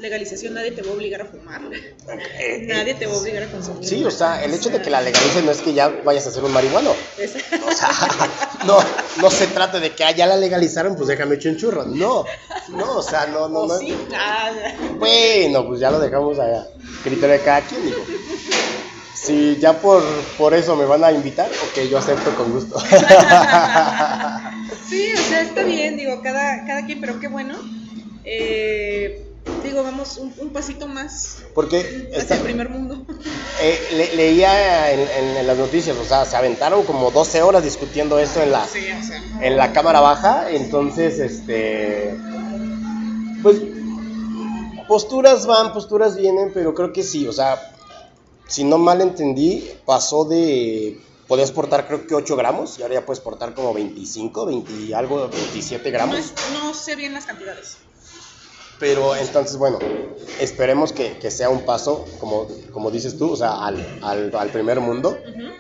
legalización 0.03 0.53
nadie 0.55 0.73
te 0.73 0.83
va 0.83 0.91
a 0.91 0.95
obligar 0.95 1.23
a 1.23 1.25
fumar. 1.25 1.63
Nadie 2.67 2.95
te 2.95 3.07
va 3.07 3.15
a 3.15 3.17
obligar 3.17 3.45
a 3.45 3.47
consumir. 3.47 3.89
Sí, 3.89 4.05
o 4.05 4.11
sea, 4.11 4.45
el 4.45 4.53
hecho 4.53 4.69
de 4.71 4.83
que 4.83 4.91
la 4.91 5.01
legalicen 5.01 5.47
no 5.47 5.53
es 5.53 5.61
que 5.63 5.73
ya 5.73 5.89
vayas 6.05 6.27
a 6.27 6.31
ser 6.33 6.45
un 6.45 6.53
marihuano. 6.53 6.95
Es- 7.17 7.35
O 7.67 7.73
sea, 7.73 7.89
no, 8.67 8.79
no 9.21 9.31
se 9.31 9.47
trata 9.47 9.81
de 9.81 9.95
que 9.95 10.05
ah, 10.05 10.11
ya 10.11 10.27
la 10.27 10.37
legalizaron, 10.37 10.97
pues 10.97 11.09
déjame 11.09 11.37
echar 11.37 11.53
un 11.53 11.59
churro. 11.59 11.85
No, 11.87 12.25
no, 12.69 12.97
o 12.99 13.03
sea, 13.03 13.27
no, 13.27 13.49
no, 13.49 13.61
¿O 13.61 13.69
no. 13.69 13.79
sí? 13.79 13.97
Bueno, 14.99 15.67
pues 15.67 15.81
ya 15.81 15.91
lo 15.91 15.99
dejamos 16.01 16.39
a 16.39 16.67
criterio 17.03 17.37
de 17.37 17.41
cada 17.41 17.61
quien, 17.63 17.85
digo. 17.87 18.05
Si 19.15 19.57
ya 19.59 19.81
por, 19.81 20.03
por 20.37 20.53
eso 20.53 20.75
me 20.75 20.85
van 20.85 21.05
a 21.05 21.13
invitar, 21.13 21.47
ok, 21.49 21.85
yo 21.89 21.99
acepto 21.99 22.35
con 22.35 22.53
gusto. 22.53 22.77
Sí, 24.89 25.13
o 25.17 25.23
sea, 25.23 25.43
está 25.43 25.63
bien, 25.63 25.97
digo, 25.97 26.21
cada, 26.23 26.67
cada 26.67 26.85
quien, 26.85 27.01
pero 27.01 27.19
qué 27.19 27.29
bueno. 27.29 27.55
Eh, 28.25 29.23
digo, 29.63 29.83
vamos 29.83 30.19
un, 30.19 30.33
un 30.39 30.51
pasito 30.53 30.87
más 30.89 31.39
Porque 31.55 32.11
hacia 32.17 32.37
el 32.37 32.43
primer 32.43 32.69
mundo. 32.69 33.05
eh, 33.63 33.89
le- 33.93 34.15
leía 34.17 34.91
en, 34.93 35.01
en- 35.01 35.37
en 35.39 35.47
las 35.47 35.57
noticias, 35.57 35.97
o 35.97 36.05
sea, 36.05 36.25
se 36.25 36.37
aventaron 36.37 36.85
como 36.85 37.11
12 37.11 37.43
horas 37.43 37.63
discutiendo 37.65 38.19
esto 38.19 38.41
en 38.43 38.53
la, 38.53 38.67
Sí, 38.67 38.87
o 38.91 39.03
sea. 39.05 39.23
en 39.41 39.57
la 39.57 39.73
cámara 39.73 40.01
baja, 40.01 40.51
entonces, 40.51 41.19
este, 41.19 42.15
pues, 43.43 43.57
posturas 44.89 45.47
van, 45.47 45.73
posturas 45.73 46.17
vienen, 46.17 46.51
pero 46.53 46.75
creo 46.75 46.93
que 46.93 47.03
sí, 47.03 47.27
o 47.27 47.33
sea, 47.33 47.61
si 48.49 48.65
no 48.65 48.79
mal 48.79 49.01
entendí, 49.01 49.69
pasó 49.87 50.25
de, 50.25 51.01
podías 51.29 51.51
portar 51.53 51.87
creo 51.87 52.07
que 52.07 52.15
8 52.15 52.37
gramos, 52.37 52.79
y 52.79 52.83
ahora 52.83 52.95
ya 52.95 53.07
puedes 53.07 53.21
portar 53.21 53.55
como 53.55 53.73
25, 53.75 54.47
20 54.47 54.73
y 54.73 54.93
algo, 54.93 55.29
27 55.29 55.89
No, 55.91 55.93
gramos, 55.93 56.17
es- 56.17 56.33
no 56.53 56.75
sé 56.75 56.95
bien 56.97 57.13
las 57.15 57.27
cantidades. 57.27 57.77
Pero 58.83 59.15
entonces, 59.15 59.57
bueno, 59.57 59.79
esperemos 60.41 60.93
que, 60.93 61.17
que 61.21 61.31
sea 61.31 61.49
un 61.51 61.65
paso, 61.65 62.05
como, 62.19 62.49
como 62.73 62.91
dices 62.91 63.17
tú, 63.17 63.31
o 63.31 63.37
sea, 63.37 63.65
al, 63.65 63.77
al, 64.03 64.35
al 64.35 64.51
primer 64.51 64.81
mundo, 64.81 65.23
Ujú. 65.25 65.53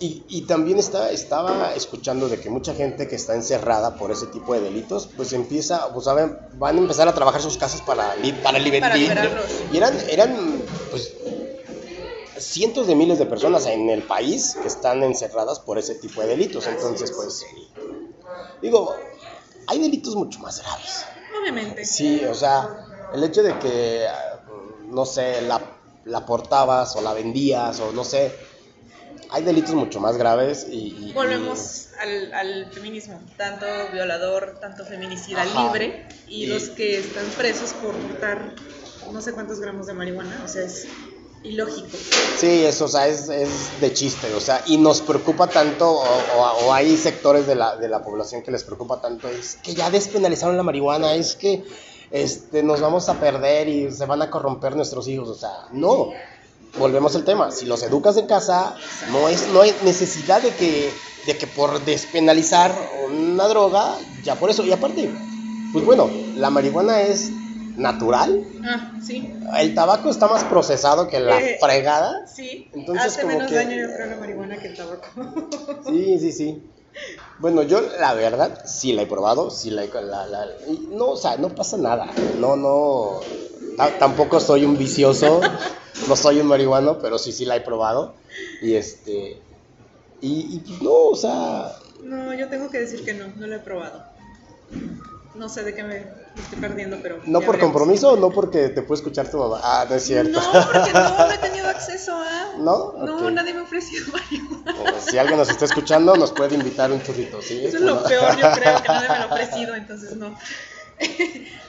y, 0.00 0.24
y 0.30 0.46
también 0.46 0.78
está, 0.78 1.10
estaba 1.12 1.74
escuchando 1.74 2.26
de 2.30 2.40
que 2.40 2.48
mucha 2.48 2.72
gente 2.74 3.06
que 3.06 3.16
está 3.16 3.34
encerrada 3.34 3.98
por 3.98 4.10
ese 4.12 4.28
tipo 4.28 4.54
de 4.54 4.60
delitos, 4.62 5.10
pues 5.14 5.34
empieza, 5.34 5.92
pues 5.92 6.06
saben, 6.06 6.38
van 6.52 6.76
a 6.76 6.78
empezar 6.80 7.06
a 7.06 7.14
trabajar 7.14 7.42
sus 7.42 7.58
casas 7.58 7.82
para, 7.82 8.16
li- 8.16 8.32
para, 8.40 8.58
liber- 8.58 8.80
Para 8.80 8.96
li- 8.96 9.02
liberarlos. 9.02 9.50
Y 9.70 9.76
eran, 9.76 9.98
eran 10.08 10.64
pues, 10.90 11.12
cientos 12.38 12.86
de 12.86 12.94
miles 12.94 13.18
de 13.18 13.26
personas 13.26 13.66
en 13.66 13.90
el 13.90 14.04
país 14.06 14.56
que 14.62 14.68
están 14.68 15.02
encerradas 15.02 15.60
por 15.60 15.76
ese 15.78 15.96
tipo 15.96 16.22
de 16.22 16.28
delitos. 16.28 16.66
Entonces, 16.66 17.12
pues, 17.14 17.44
digo, 18.62 18.96
hay 19.66 19.80
delitos 19.80 20.14
mucho 20.16 20.38
más 20.38 20.62
graves. 20.62 21.04
Obviamente. 21.40 21.84
Sí, 21.84 22.24
o 22.24 22.34
sea, 22.34 22.86
el 23.12 23.24
hecho 23.24 23.42
de 23.42 23.58
que, 23.58 24.06
no 24.88 25.04
sé, 25.04 25.42
la, 25.42 25.60
la 26.04 26.24
portabas 26.26 26.94
o 26.96 27.00
la 27.02 27.12
vendías 27.12 27.80
o 27.80 27.92
no 27.92 28.04
sé, 28.04 28.34
hay 29.30 29.42
delitos 29.44 29.74
mucho 29.74 30.00
más 30.00 30.16
graves 30.16 30.66
y... 30.70 31.10
y- 31.10 31.12
Volvemos 31.12 31.88
al, 32.00 32.32
al 32.34 32.72
feminismo, 32.72 33.20
tanto 33.36 33.66
violador, 33.92 34.58
tanto 34.60 34.84
feminicida 34.84 35.42
Ajá. 35.42 35.64
libre, 35.64 36.06
y, 36.26 36.44
Y- 36.44 36.46
los 36.46 36.70
que 36.70 36.98
están 36.98 37.30
presos 37.30 37.72
por 37.74 37.94
portar 37.96 38.54
no 39.12 39.20
sé 39.22 39.32
cuántos 39.32 39.58
gramos 39.60 39.86
de 39.86 39.94
marihuana, 39.94 40.42
o 40.44 40.48
sea, 40.48 40.62
es 40.64 40.86
y- 41.44 41.56
sí, 42.38 42.64
eso, 42.64 42.86
o 42.86 42.88
sea, 42.88 43.08
es, 43.08 43.28
es 43.28 43.80
de 43.80 43.92
chiste, 43.92 44.32
o 44.34 44.40
sea, 44.40 44.62
y 44.66 44.76
nos 44.76 45.00
preocupa 45.00 45.46
tanto, 45.46 46.00
o 46.66 46.72
hay 46.72 46.96
sectores 46.96 47.46
de 47.46 47.54
la, 47.54 47.76
de 47.76 47.88
la 47.88 48.02
población 48.02 48.42
que 48.42 48.50
les 48.50 48.64
preocupa 48.64 49.00
tanto, 49.00 49.28
es 49.28 49.56
que 49.62 49.74
ya 49.74 49.90
despenalizaron 49.90 50.56
la 50.56 50.62
marihuana, 50.62 51.14
es 51.14 51.34
que 51.34 51.64
este, 52.10 52.62
nos 52.62 52.80
vamos 52.80 53.08
a 53.08 53.20
perder 53.20 53.68
y 53.68 53.90
se 53.92 54.06
van 54.06 54.22
a 54.22 54.30
corromper 54.30 54.74
nuestros 54.76 55.06
hijos. 55.08 55.28
O 55.28 55.34
sea, 55.34 55.68
no. 55.72 56.08
Volvemos 56.78 57.14
al 57.16 57.24
tema. 57.24 57.50
Si 57.50 57.66
los 57.66 57.82
educas 57.82 58.16
en 58.16 58.26
casa, 58.26 58.76
no, 59.10 59.28
es, 59.28 59.48
no 59.48 59.60
hay 59.62 59.74
necesidad 59.84 60.40
de 60.42 60.50
que, 60.54 60.90
de 61.26 61.36
que 61.36 61.46
por 61.46 61.84
despenalizar 61.84 62.74
una 63.10 63.46
droga, 63.48 63.96
ya 64.22 64.34
por 64.36 64.48
eso. 64.50 64.64
Y 64.64 64.72
aparte, 64.72 65.10
pues 65.72 65.84
bueno, 65.84 66.10
la 66.36 66.50
marihuana 66.50 67.02
es 67.02 67.30
natural. 67.78 68.44
Ah, 68.64 68.92
sí. 69.02 69.32
El 69.56 69.74
tabaco 69.74 70.10
está 70.10 70.28
más 70.28 70.44
procesado 70.44 71.08
que 71.08 71.20
la 71.20 71.40
Eh, 71.40 71.58
fregada. 71.60 72.26
Sí. 72.26 72.68
Entonces, 72.74 73.06
Hace 73.06 73.22
como 73.22 73.34
menos 73.34 73.48
que- 73.48 73.54
daño 73.56 73.76
yo 73.76 73.94
creo 73.94 74.06
la 74.06 74.16
marihuana 74.16 74.56
que 74.58 74.68
el 74.68 74.76
tabaco. 74.76 75.06
Sí, 75.88 76.18
sí, 76.18 76.32
sí. 76.32 76.62
Bueno, 77.38 77.62
yo 77.62 77.80
la 77.80 78.12
verdad 78.14 78.64
sí 78.66 78.92
la 78.92 79.02
he 79.02 79.06
probado, 79.06 79.50
sí 79.50 79.70
la 79.70 79.84
he... 79.84 79.88
la- 80.02 80.26
la- 80.26 80.46
no, 80.90 81.10
o 81.10 81.16
sea, 81.16 81.36
no 81.36 81.48
pasa 81.50 81.76
nada. 81.76 82.06
No, 82.38 82.56
no... 82.56 83.20
ta- 83.76 83.96
tampoco 83.98 84.40
soy 84.40 84.64
un 84.64 84.76
vicioso, 84.76 85.40
no 86.08 86.16
soy 86.16 86.40
un 86.40 86.48
marihuano, 86.48 86.98
pero 86.98 87.16
sí, 87.18 87.30
sí 87.32 87.44
la 87.44 87.56
he 87.56 87.60
probado. 87.60 88.14
Y 88.60 88.74
este... 88.74 89.40
Y, 90.20 90.56
y 90.56 90.62
pues 90.66 90.82
no, 90.82 90.90
o 90.92 91.14
sea... 91.16 91.72
No, 92.02 92.34
yo 92.34 92.48
tengo 92.48 92.68
que 92.70 92.80
decir 92.80 93.04
que 93.04 93.14
no, 93.14 93.26
no 93.36 93.46
lo 93.46 93.54
he 93.54 93.60
probado. 93.60 94.04
No 95.38 95.48
sé 95.48 95.62
de 95.62 95.74
qué 95.74 95.82
me, 95.84 96.00
me 96.34 96.42
estoy 96.42 96.58
perdiendo, 96.58 96.98
pero. 97.02 97.18
No 97.24 97.40
por 97.40 97.52
veremos. 97.56 97.60
compromiso 97.72 98.12
o 98.12 98.16
no 98.16 98.30
porque 98.30 98.68
te 98.70 98.82
puede 98.82 98.98
escuchar 98.98 99.30
tu 99.30 99.38
mamá. 99.38 99.60
Ah, 99.62 99.86
no 99.88 99.94
es 99.94 100.02
cierto. 100.04 100.40
No, 100.40 100.52
porque 100.72 100.92
no, 100.92 101.16
no 101.18 101.30
he 101.32 101.38
tenido 101.48 101.68
acceso 101.68 102.14
a. 102.20 102.54
¿No? 102.58 102.92
No, 102.94 103.30
nadie 103.30 103.54
me 103.54 103.60
ha 103.60 103.62
ofrecido 103.62 104.06
marihuana. 104.12 104.74
O 104.96 105.00
Si 105.00 105.16
alguien 105.16 105.38
nos 105.38 105.48
está 105.48 105.64
escuchando, 105.66 106.16
nos 106.16 106.32
puede 106.32 106.56
invitar 106.56 106.90
un 106.92 107.02
churrito, 107.02 107.40
¿sí? 107.40 107.64
Eso 107.64 107.76
es 107.76 107.82
lo 107.82 108.02
peor, 108.04 108.36
yo 108.36 108.50
creo, 108.52 108.82
que 108.82 108.88
nadie 108.88 109.08
me 109.08 109.18
lo 109.18 109.24
ha 109.24 109.26
ofrecido, 109.32 109.74
entonces 109.76 110.16
no. 110.16 110.36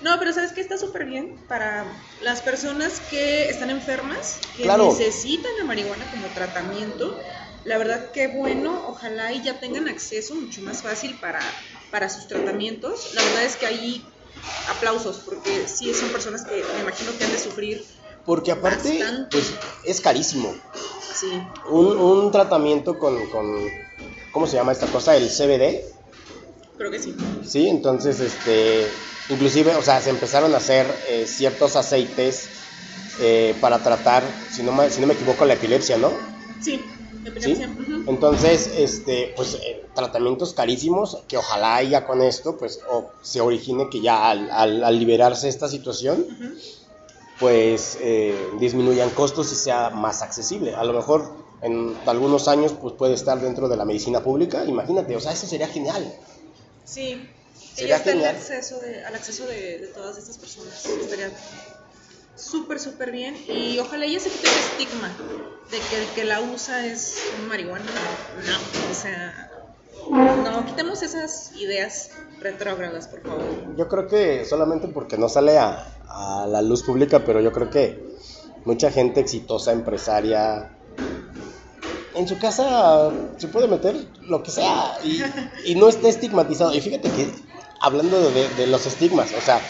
No, 0.01 0.17
pero 0.17 0.33
sabes 0.33 0.53
que 0.53 0.61
está 0.61 0.77
súper 0.77 1.05
bien 1.05 1.45
para 1.47 1.85
las 2.21 2.41
personas 2.41 2.99
que 3.01 3.49
están 3.49 3.69
enfermas, 3.69 4.39
que 4.55 4.63
Claro. 4.63 4.85
necesitan 4.87 5.51
la 5.59 5.65
marihuana 5.65 6.09
como 6.09 6.33
tratamiento. 6.33 7.19
La 7.63 7.77
verdad 7.77 8.11
que 8.11 8.27
bueno, 8.27 8.85
ojalá 8.87 9.31
y 9.33 9.43
ya 9.43 9.59
tengan 9.59 9.87
acceso 9.87 10.33
mucho 10.35 10.61
más 10.61 10.81
fácil 10.81 11.19
para, 11.19 11.39
para 11.91 12.09
sus 12.09 12.27
tratamientos. 12.27 13.13
La 13.13 13.23
verdad 13.23 13.43
es 13.45 13.55
que 13.55 13.65
ahí 13.65 14.05
aplausos, 14.69 15.17
porque 15.25 15.67
sí 15.67 15.93
son 15.93 16.09
personas 16.09 16.43
que 16.43 16.63
me 16.75 16.81
imagino 16.81 17.11
que 17.17 17.23
han 17.25 17.31
de 17.31 17.39
sufrir. 17.39 17.85
Porque 18.25 18.51
aparte, 18.51 18.99
Bastante. 18.99 19.37
pues 19.37 19.51
es 19.85 20.01
carísimo. 20.01 20.53
Sí, 21.13 21.41
Un, 21.69 21.97
un 21.97 22.31
tratamiento 22.31 22.97
con, 22.97 23.25
con, 23.29 23.67
¿cómo 24.31 24.47
se 24.47 24.55
llama 24.55 24.71
esta 24.71 24.87
cosa? 24.87 25.15
El 25.17 25.27
CBD, 25.29 25.81
creo 26.77 26.91
que 26.91 26.99
sí. 26.99 27.15
¿sí? 27.45 27.67
Entonces, 27.67 28.19
este, 28.19 28.87
inclusive, 29.29 29.75
o 29.75 29.81
sea, 29.81 29.99
se 30.01 30.11
empezaron 30.11 30.53
a 30.53 30.57
hacer 30.57 30.85
eh, 31.09 31.25
ciertos 31.27 31.75
aceites 31.75 32.49
eh, 33.19 33.55
para 33.59 33.79
tratar, 33.83 34.23
si 34.51 34.63
no, 34.63 34.71
me, 34.71 34.89
si 34.89 35.01
no 35.01 35.07
me 35.07 35.13
equivoco, 35.15 35.43
la 35.45 35.55
epilepsia, 35.55 35.97
¿no? 35.97 36.11
Sí, 36.61 36.79
¿Sí? 36.79 36.83
epilepsia. 37.25 37.69
Entonces, 38.09 38.71
este, 38.75 39.33
pues 39.35 39.53
eh, 39.55 39.85
tratamientos 39.93 40.53
carísimos 40.53 41.19
que 41.27 41.37
ojalá 41.37 41.81
ya 41.83 42.05
con 42.07 42.21
esto, 42.21 42.57
pues 42.57 42.79
o 42.89 43.11
se 43.21 43.39
origine 43.39 43.89
que 43.89 44.01
ya 44.01 44.29
al, 44.29 44.49
al- 44.51 44.83
al 44.83 44.99
liberarse 44.99 45.47
esta 45.47 45.67
situación, 45.69 46.25
pues 47.39 47.97
eh, 48.01 48.35
disminuyan 48.59 49.09
costos 49.11 49.51
y 49.51 49.55
sea 49.55 49.89
más 49.91 50.21
accesible. 50.21 50.75
A 50.75 50.83
lo 50.83 50.93
mejor 50.93 51.31
en 51.61 51.95
algunos 52.05 52.47
años 52.47 52.73
pues 52.81 52.95
puede 52.95 53.13
estar 53.13 53.39
dentro 53.39 53.69
de 53.69 53.77
la 53.77 53.85
medicina 53.85 54.21
pública, 54.21 54.65
imagínate, 54.65 55.15
o 55.15 55.19
sea, 55.19 55.31
eso 55.33 55.45
sería 55.47 55.67
genial. 55.67 56.13
Sí, 56.85 57.29
y 57.75 57.79
Sería 57.79 57.97
está 57.97 58.09
el 58.11 58.15
genial. 58.17 58.35
acceso 58.35 58.79
de, 58.79 59.05
al 59.05 59.15
acceso 59.15 59.45
de, 59.45 59.77
de 59.79 59.87
todas 59.87 60.17
estas 60.17 60.37
personas. 60.37 60.83
Estaría 60.85 61.31
súper, 62.39 62.79
súper 62.79 63.11
bien. 63.11 63.35
Y 63.47 63.79
ojalá 63.79 64.05
ya 64.05 64.19
se 64.19 64.29
quite 64.29 64.47
el 64.47 64.59
estigma 64.59 65.11
de 65.71 65.79
que 65.79 66.01
el 66.01 66.07
que 66.15 66.23
la 66.23 66.41
usa 66.41 66.85
es 66.85 67.17
un 67.39 67.47
marihuana. 67.47 67.85
No, 67.85 68.91
o 68.91 68.93
sea, 68.93 69.51
no, 70.09 70.65
quitemos 70.65 71.03
esas 71.03 71.51
ideas 71.55 72.11
retrógradas, 72.39 73.07
por 73.07 73.21
favor. 73.21 73.43
Yo 73.77 73.87
creo 73.87 74.07
que 74.07 74.45
solamente 74.45 74.87
porque 74.87 75.17
no 75.17 75.29
sale 75.29 75.57
a, 75.57 75.85
a 76.07 76.47
la 76.47 76.61
luz 76.61 76.83
pública, 76.83 77.23
pero 77.25 77.41
yo 77.41 77.51
creo 77.51 77.69
que 77.69 78.09
mucha 78.65 78.91
gente 78.91 79.19
exitosa, 79.19 79.71
empresaria, 79.71 80.71
en 82.15 82.27
su 82.27 82.37
casa 82.39 83.11
se 83.37 83.47
puede 83.47 83.67
meter 83.67 83.95
lo 84.21 84.43
que 84.43 84.51
sea 84.51 84.97
y, 85.03 85.21
y 85.65 85.75
no 85.75 85.87
está 85.87 86.09
estigmatizado. 86.09 86.73
Y 86.73 86.81
fíjate 86.81 87.09
que 87.09 87.29
hablando 87.81 88.29
de, 88.31 88.49
de 88.49 88.67
los 88.67 88.85
estigmas, 88.85 89.31
o 89.33 89.41
sea, 89.41 89.61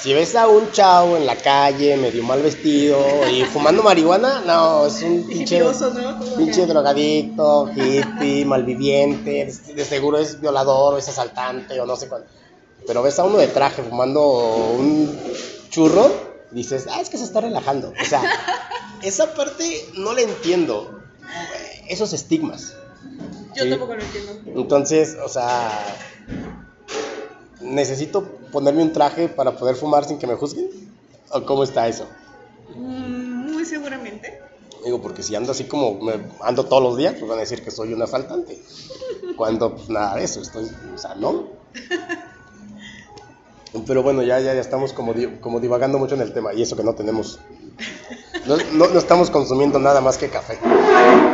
si 0.00 0.12
ves 0.14 0.34
a 0.36 0.46
un 0.48 0.70
chavo 0.72 1.16
en 1.16 1.26
la 1.26 1.36
calle 1.36 1.96
medio 1.96 2.22
mal 2.22 2.42
vestido 2.42 2.98
y 3.30 3.44
fumando 3.44 3.82
marihuana, 3.82 4.40
no, 4.46 4.86
es 4.86 5.02
un 5.02 5.26
pinche, 5.28 5.56
Hipioso, 5.56 5.90
¿no? 5.90 6.18
Como 6.18 6.36
pinche 6.36 6.60
que- 6.62 6.66
drogadicto, 6.66 7.70
hippie, 7.74 8.44
malviviente, 8.44 9.30
de- 9.66 9.74
de 9.74 9.84
seguro 9.84 10.18
es 10.18 10.40
violador 10.40 10.94
o 10.94 10.98
es 10.98 11.08
asaltante 11.08 11.80
o 11.80 11.86
no 11.86 11.96
sé 11.96 12.08
cuánto. 12.08 12.28
Pero 12.86 13.02
ves 13.02 13.18
a 13.18 13.24
uno 13.24 13.38
de 13.38 13.48
traje 13.48 13.82
fumando 13.82 14.22
un 14.76 15.18
churro, 15.70 16.08
dices, 16.52 16.86
ah, 16.90 17.00
es 17.00 17.08
que 17.08 17.18
se 17.18 17.24
está 17.24 17.40
relajando. 17.40 17.92
O 18.00 18.04
sea, 18.04 18.22
esa 19.02 19.34
parte 19.34 19.88
no 19.94 20.12
la 20.12 20.20
entiendo. 20.20 21.00
Esos 21.88 22.12
estigmas. 22.12 22.74
Yo 23.56 23.64
Sí. 23.64 23.70
tampoco 23.70 23.94
lo 23.94 24.02
entiendo. 24.02 24.32
Entonces, 24.60 25.16
o 25.24 25.28
sea, 25.28 25.70
necesito 27.60 28.28
ponerme 28.56 28.82
un 28.82 28.90
traje 28.90 29.28
para 29.28 29.54
poder 29.54 29.76
fumar 29.76 30.06
sin 30.06 30.18
que 30.18 30.26
me 30.26 30.34
juzguen. 30.34 30.66
¿O 31.30 31.44
cómo 31.44 31.62
está 31.62 31.86
eso? 31.88 32.06
Mm, 32.74 33.52
Muy 33.52 33.66
seguramente. 33.66 34.40
Digo, 34.82 35.02
porque 35.02 35.22
si 35.22 35.34
ando 35.34 35.52
así 35.52 35.64
como 35.64 36.00
me 36.00 36.14
ando 36.42 36.64
todos 36.64 36.82
los 36.82 36.96
días, 36.96 37.16
pues 37.18 37.28
van 37.28 37.36
a 37.36 37.42
decir 37.42 37.62
que 37.62 37.70
soy 37.70 37.92
un 37.92 38.00
asaltante. 38.00 38.58
Cuando 39.36 39.74
pues, 39.76 39.90
nada 39.90 40.16
de 40.16 40.24
eso, 40.24 40.40
estoy, 40.40 40.70
o 40.94 40.96
sea, 40.96 41.14
no. 41.16 41.48
Pero 43.86 44.02
bueno, 44.02 44.22
ya, 44.22 44.40
ya, 44.40 44.54
ya 44.54 44.60
estamos 44.60 44.94
como, 44.94 45.12
como 45.42 45.60
divagando 45.60 45.98
mucho 45.98 46.14
en 46.14 46.22
el 46.22 46.32
tema 46.32 46.54
y 46.54 46.62
eso 46.62 46.76
que 46.76 46.82
no 46.84 46.94
tenemos. 46.94 47.38
No, 48.46 48.56
no- 48.72 48.86
no 48.88 48.98
estamos 48.98 49.30
consumiendo 49.30 49.78
nada 49.78 50.00
más 50.00 50.16
que 50.16 50.30
café. 50.30 50.58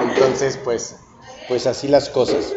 Entonces, 0.09 0.59
pues, 0.65 0.97
pues 1.47 1.69
así 1.69 1.87
las 1.87 2.09
cosas. 2.09 2.53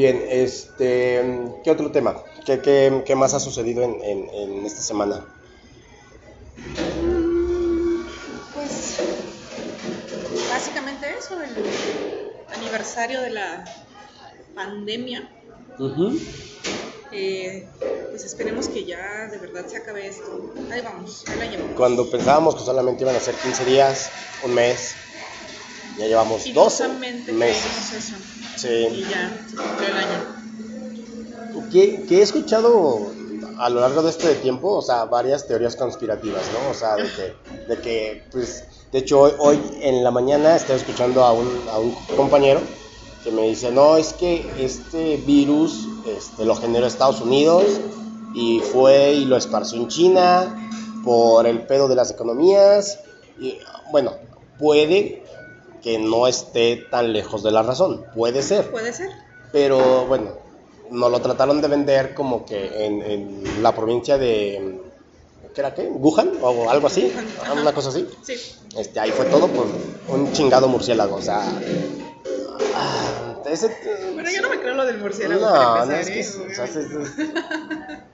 Bien, 0.00 0.24
este, 0.30 1.20
¿qué 1.62 1.70
otro 1.70 1.92
tema? 1.92 2.16
¿Qué, 2.46 2.62
qué, 2.62 3.02
qué 3.04 3.14
más 3.14 3.34
ha 3.34 3.38
sucedido 3.38 3.82
en, 3.82 4.02
en- 4.02 4.30
en 4.30 4.64
esta 4.64 4.80
semana? 4.80 5.26
Pues 8.54 8.96
básicamente 10.48 11.06
eso, 11.18 11.34
el 11.42 11.50
aniversario 12.56 13.20
de 13.20 13.28
la 13.28 13.62
pandemia. 14.54 15.30
Eh, 17.12 17.68
pues 18.10 18.24
esperemos 18.24 18.68
que 18.70 18.86
ya 18.86 19.28
de 19.30 19.36
verdad 19.36 19.66
se 19.66 19.76
acabe 19.76 20.06
esto. 20.06 20.54
Ahí 20.70 20.80
vamos, 20.80 21.26
ahí 21.28 21.38
la 21.40 21.44
llevamos. 21.44 21.76
Cuando 21.76 22.10
pensábamos 22.10 22.56
que 22.56 22.64
solamente 22.64 23.04
iban 23.04 23.16
a 23.16 23.20
ser 23.20 23.34
15 23.34 23.66
días, 23.66 24.10
un 24.44 24.54
mes, 24.54 24.94
ya 26.00 26.06
llevamos 26.06 26.46
Y 26.46 26.52
12 26.52 26.84
justamente 26.84 27.32
meses. 27.32 27.92
eso. 27.96 28.14
Sí. 28.56 28.68
Y 28.68 29.06
ya 29.08 29.38
se 29.48 29.56
cumplió 29.56 29.88
el 29.88 29.96
año. 29.96 31.70
Que, 31.70 32.02
que 32.06 32.18
he 32.18 32.22
escuchado 32.22 33.12
a 33.58 33.68
lo 33.68 33.80
largo 33.80 34.02
de 34.02 34.10
este 34.10 34.34
tiempo, 34.36 34.76
o 34.76 34.82
sea, 34.82 35.04
varias 35.04 35.46
teorías 35.46 35.76
conspirativas, 35.76 36.42
¿no? 36.52 36.70
O 36.70 36.74
sea, 36.74 36.96
de 36.96 37.04
que, 37.04 37.34
de 37.68 37.80
que 37.80 38.22
pues, 38.32 38.64
de 38.90 38.98
hecho, 38.98 39.20
hoy, 39.20 39.32
hoy 39.38 39.60
en 39.82 40.02
la 40.02 40.10
mañana 40.10 40.56
estaba 40.56 40.78
escuchando 40.78 41.22
a 41.22 41.32
un, 41.32 41.46
a 41.70 41.78
un 41.78 41.94
compañero 42.16 42.60
que 43.22 43.30
me 43.30 43.42
dice, 43.42 43.70
no, 43.70 43.96
es 43.98 44.14
que 44.14 44.50
este 44.58 45.18
virus 45.18 45.86
este, 46.06 46.44
lo 46.46 46.56
generó 46.56 46.86
Estados 46.86 47.20
Unidos 47.20 47.66
y 48.34 48.60
fue 48.60 49.12
y 49.12 49.26
lo 49.26 49.36
esparció 49.36 49.78
en 49.78 49.88
China 49.88 50.70
por 51.04 51.46
el 51.46 51.66
pedo 51.66 51.86
de 51.88 51.96
las 51.96 52.10
economías. 52.10 52.98
Y 53.38 53.58
bueno, 53.92 54.14
puede 54.58 55.22
que 55.82 55.98
no 55.98 56.26
esté 56.26 56.86
tan 56.90 57.12
lejos 57.12 57.42
de 57.42 57.50
la 57.50 57.62
razón, 57.62 58.04
puede 58.14 58.42
ser. 58.42 58.70
Puede 58.70 58.92
ser. 58.92 59.08
Pero 59.52 60.06
bueno, 60.06 60.30
nos 60.90 61.10
lo 61.10 61.20
trataron 61.20 61.60
de 61.60 61.68
vender 61.68 62.14
como 62.14 62.44
que 62.44 62.86
en, 62.86 63.02
en 63.02 63.62
la 63.62 63.74
provincia 63.74 64.18
de. 64.18 64.80
¿Qué 65.54 65.60
era 65.60 65.74
qué? 65.74 65.88
¿Wuhan? 65.88 66.32
O 66.42 66.70
algo 66.70 66.86
así. 66.86 67.12
Wuhan. 67.42 67.58
Una 67.60 67.72
cosa 67.72 67.88
así. 67.88 68.08
Sí. 68.22 68.34
Este, 68.76 69.00
ahí 69.00 69.10
fue 69.10 69.24
todo 69.26 69.48
por 69.48 69.66
un 70.08 70.32
chingado 70.32 70.68
murciélago. 70.68 71.16
O 71.16 71.22
sea. 71.22 71.42
ah, 72.74 73.34
ese- 73.46 73.76
Bueno, 74.14 74.30
yo 74.30 74.42
no 74.42 74.48
me 74.50 74.60
creo 74.60 74.74
lo 74.74 74.84
del 74.86 74.98
murciélago. 74.98 75.40
no, 75.40 75.86
no, 75.86 75.92
es 75.92 76.08
que. 76.10 76.20
¿eh? 76.20 76.26
o 76.50 76.54
sea, 76.54 76.64
es- 76.64 76.76
es- 76.76 76.88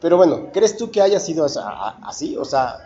Pero 0.01 0.17
bueno, 0.17 0.51
¿crees 0.53 0.77
tú 0.77 0.91
que 0.91 1.03
haya 1.03 1.21
sido 1.21 1.45
así? 1.45 2.37
O 2.37 2.45
sea, 2.45 2.79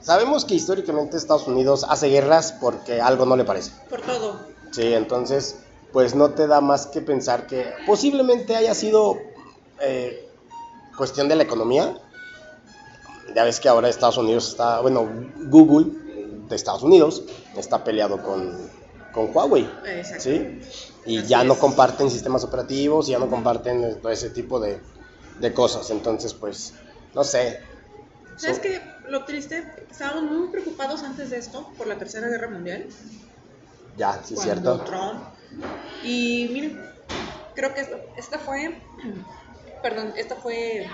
sabemos 0.00 0.44
que 0.44 0.54
históricamente 0.54 1.16
Estados 1.16 1.46
Unidos 1.46 1.84
hace 1.88 2.08
guerras 2.08 2.52
porque 2.52 3.00
algo 3.00 3.26
no 3.26 3.36
le 3.36 3.44
parece. 3.44 3.72
Por 3.88 4.00
todo. 4.02 4.40
Sí, 4.70 4.92
entonces, 4.92 5.56
pues 5.92 6.14
no 6.14 6.30
te 6.30 6.46
da 6.46 6.60
más 6.60 6.86
que 6.86 7.00
pensar 7.00 7.46
que 7.46 7.72
posiblemente 7.86 8.56
haya 8.56 8.74
sido 8.74 9.16
eh, 9.80 10.28
cuestión 10.96 11.28
de 11.28 11.36
la 11.36 11.42
economía. 11.42 11.96
Ya 13.34 13.44
ves 13.44 13.60
que 13.60 13.68
ahora 13.68 13.88
Estados 13.88 14.18
Unidos 14.18 14.48
está, 14.48 14.80
bueno, 14.80 15.08
Google 15.48 15.86
de 16.48 16.56
Estados 16.56 16.82
Unidos 16.82 17.22
está 17.56 17.84
peleado 17.84 18.22
con, 18.22 18.56
con 19.12 19.34
Huawei. 19.34 19.68
Exacto. 19.86 20.24
¿sí? 20.24 20.60
Y 21.04 21.18
Así 21.18 21.28
ya 21.28 21.44
no 21.44 21.56
comparten 21.56 22.10
sistemas 22.10 22.44
operativos, 22.44 23.06
ya 23.06 23.18
no 23.18 23.28
comparten 23.28 24.00
todo 24.00 24.12
ese 24.12 24.30
tipo 24.30 24.60
de, 24.60 24.80
de 25.40 25.54
cosas. 25.54 25.90
Entonces, 25.90 26.34
pues, 26.34 26.74
no 27.14 27.24
sé. 27.24 27.60
¿Sabes 28.36 28.58
So-? 28.58 28.95
Lo 29.08 29.24
triste, 29.24 29.64
estábamos 29.90 30.30
muy 30.30 30.48
preocupados 30.48 31.02
antes 31.02 31.30
de 31.30 31.38
esto 31.38 31.72
por 31.76 31.86
la 31.86 31.98
Tercera 31.98 32.28
Guerra 32.28 32.50
Mundial. 32.50 32.88
Ya, 33.96 34.20
sí, 34.24 34.36
cierto. 34.36 34.78
Trump. 34.80 35.22
Y 36.02 36.48
miren, 36.52 36.82
creo 37.54 37.72
que 37.74 37.86
esta 38.16 38.38
fue, 38.38 38.82
perdón, 39.82 40.12
esta 40.16 40.36
fue 40.36 40.86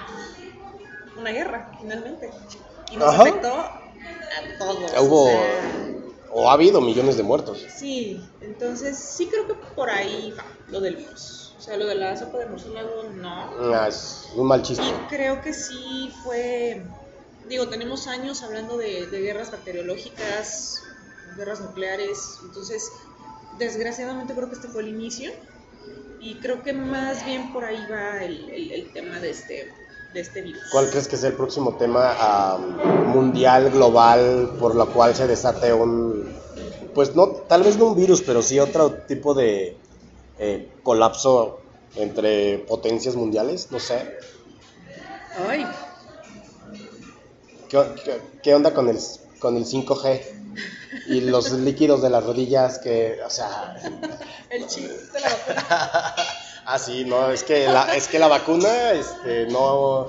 una 1.17 1.31
guerra, 1.31 1.73
finalmente. 1.81 2.31
Y 2.91 2.97
nos 2.97 3.09
Ajá. 3.09 3.23
afectó 3.23 3.55
a 3.55 3.81
todos. 4.59 4.93
Hubo, 5.03 5.25
o 5.25 5.29
sea, 5.29 5.73
o 6.35 6.51
ha 6.51 6.55
habido 6.55 6.81
millones 6.81 7.17
de 7.17 7.23
muertos. 7.23 7.67
sí, 7.79 8.21
entonces 8.41 8.97
sí 8.99 9.29
creo 9.29 9.47
que 9.47 9.55
por 9.75 9.91
ahí 9.91 10.33
va 10.37 10.45
lo 10.71 10.81
del 10.81 10.97
virus. 10.97 11.55
O 11.59 11.61
sea, 11.61 11.77
lo 11.77 11.87
de 11.87 11.95
la 11.95 12.17
sopa 12.17 12.39
de 12.39 12.47
murciélago, 12.47 13.05
no. 13.15 13.75
Ah, 13.75 13.87
es 13.89 14.31
un 14.37 14.47
mal 14.47 14.63
chiste. 14.63 14.83
Y 14.85 15.15
creo 15.15 15.41
que 15.43 15.53
sí 15.53 16.13
fue, 16.25 16.83
digo, 17.49 17.69
tenemos 17.69 18.07
años 18.07 18.43
hablando 18.43 18.77
de, 18.77 19.07
de 19.07 19.21
guerras 19.21 19.51
bacteriológicas, 19.51 20.83
guerras 21.37 21.61
nucleares, 21.61 22.39
entonces 22.45 22.93
desgraciadamente 23.59 24.35
creo 24.35 24.49
que 24.49 24.55
este 24.55 24.69
fue 24.69 24.83
el 24.83 24.89
inicio 24.89 25.31
y 26.21 26.41
creo 26.41 26.63
que 26.63 26.73
más 26.73 27.25
bien 27.25 27.53
por 27.53 27.65
ahí 27.65 27.85
va 27.91 28.23
el, 28.25 28.49
el- 28.51 28.71
el 28.73 28.93
tema 28.93 29.19
de 29.21 29.31
este, 29.31 29.73
de 30.13 30.21
este 30.21 30.43
virus. 30.43 30.63
¿Cuál 30.71 30.89
crees 30.91 31.09
que 31.09 31.17
es 31.17 31.25
el 31.25 31.33
próximo 31.35 31.77
tema 31.77 32.15
ah, 32.19 32.59
mundial, 33.09 33.71
global, 33.71 34.57
por 34.59 34.75
lo 34.75 34.93
cual 34.93 35.15
se 35.15 35.27
desate 35.27 35.73
un, 35.73 36.39
pues 36.95 37.15
no, 37.17 37.29
tal 37.49 37.63
vez 37.63 37.77
no 37.77 37.87
un 37.89 37.97
virus, 37.97 38.23
pero 38.23 38.41
sí 38.43 38.59
otro 38.61 38.93
tipo 39.09 39.35
de 39.35 39.81
eh, 40.39 40.73
colapso 40.83 41.63
entre 41.97 42.59
potencias 42.61 43.17
mundiales? 43.17 43.71
No 43.73 43.81
sé. 43.81 44.17
Ay, 45.49 45.67
¿Qué, 47.73 47.79
qué- 48.05 48.21
qué 48.43 48.55
onda 48.55 48.73
con 48.75 48.89
el, 48.89 48.99
con 49.41 49.57
el 49.57 49.65
5G? 49.65 50.21
Y 51.09 51.23
los 51.23 51.51
líquidos 51.53 52.03
de 52.03 52.11
las 52.11 52.23
rodillas 52.23 52.79
que, 52.79 53.17
o 53.27 53.31
sea... 53.31 53.75
el 54.51 54.67
chip 54.67 54.85
de 55.13 55.21
la 55.21 55.29
vacuna. 55.31 56.15
Ah, 56.67 56.79
sí, 56.79 57.05
no, 57.07 57.31
es 57.31 57.43
que 57.43 57.67
la, 57.67 57.97
es 57.97 58.07
que 58.09 58.19
la 58.19 58.29
vacuna, 58.29 58.93
este, 58.93 59.47
no... 59.47 60.07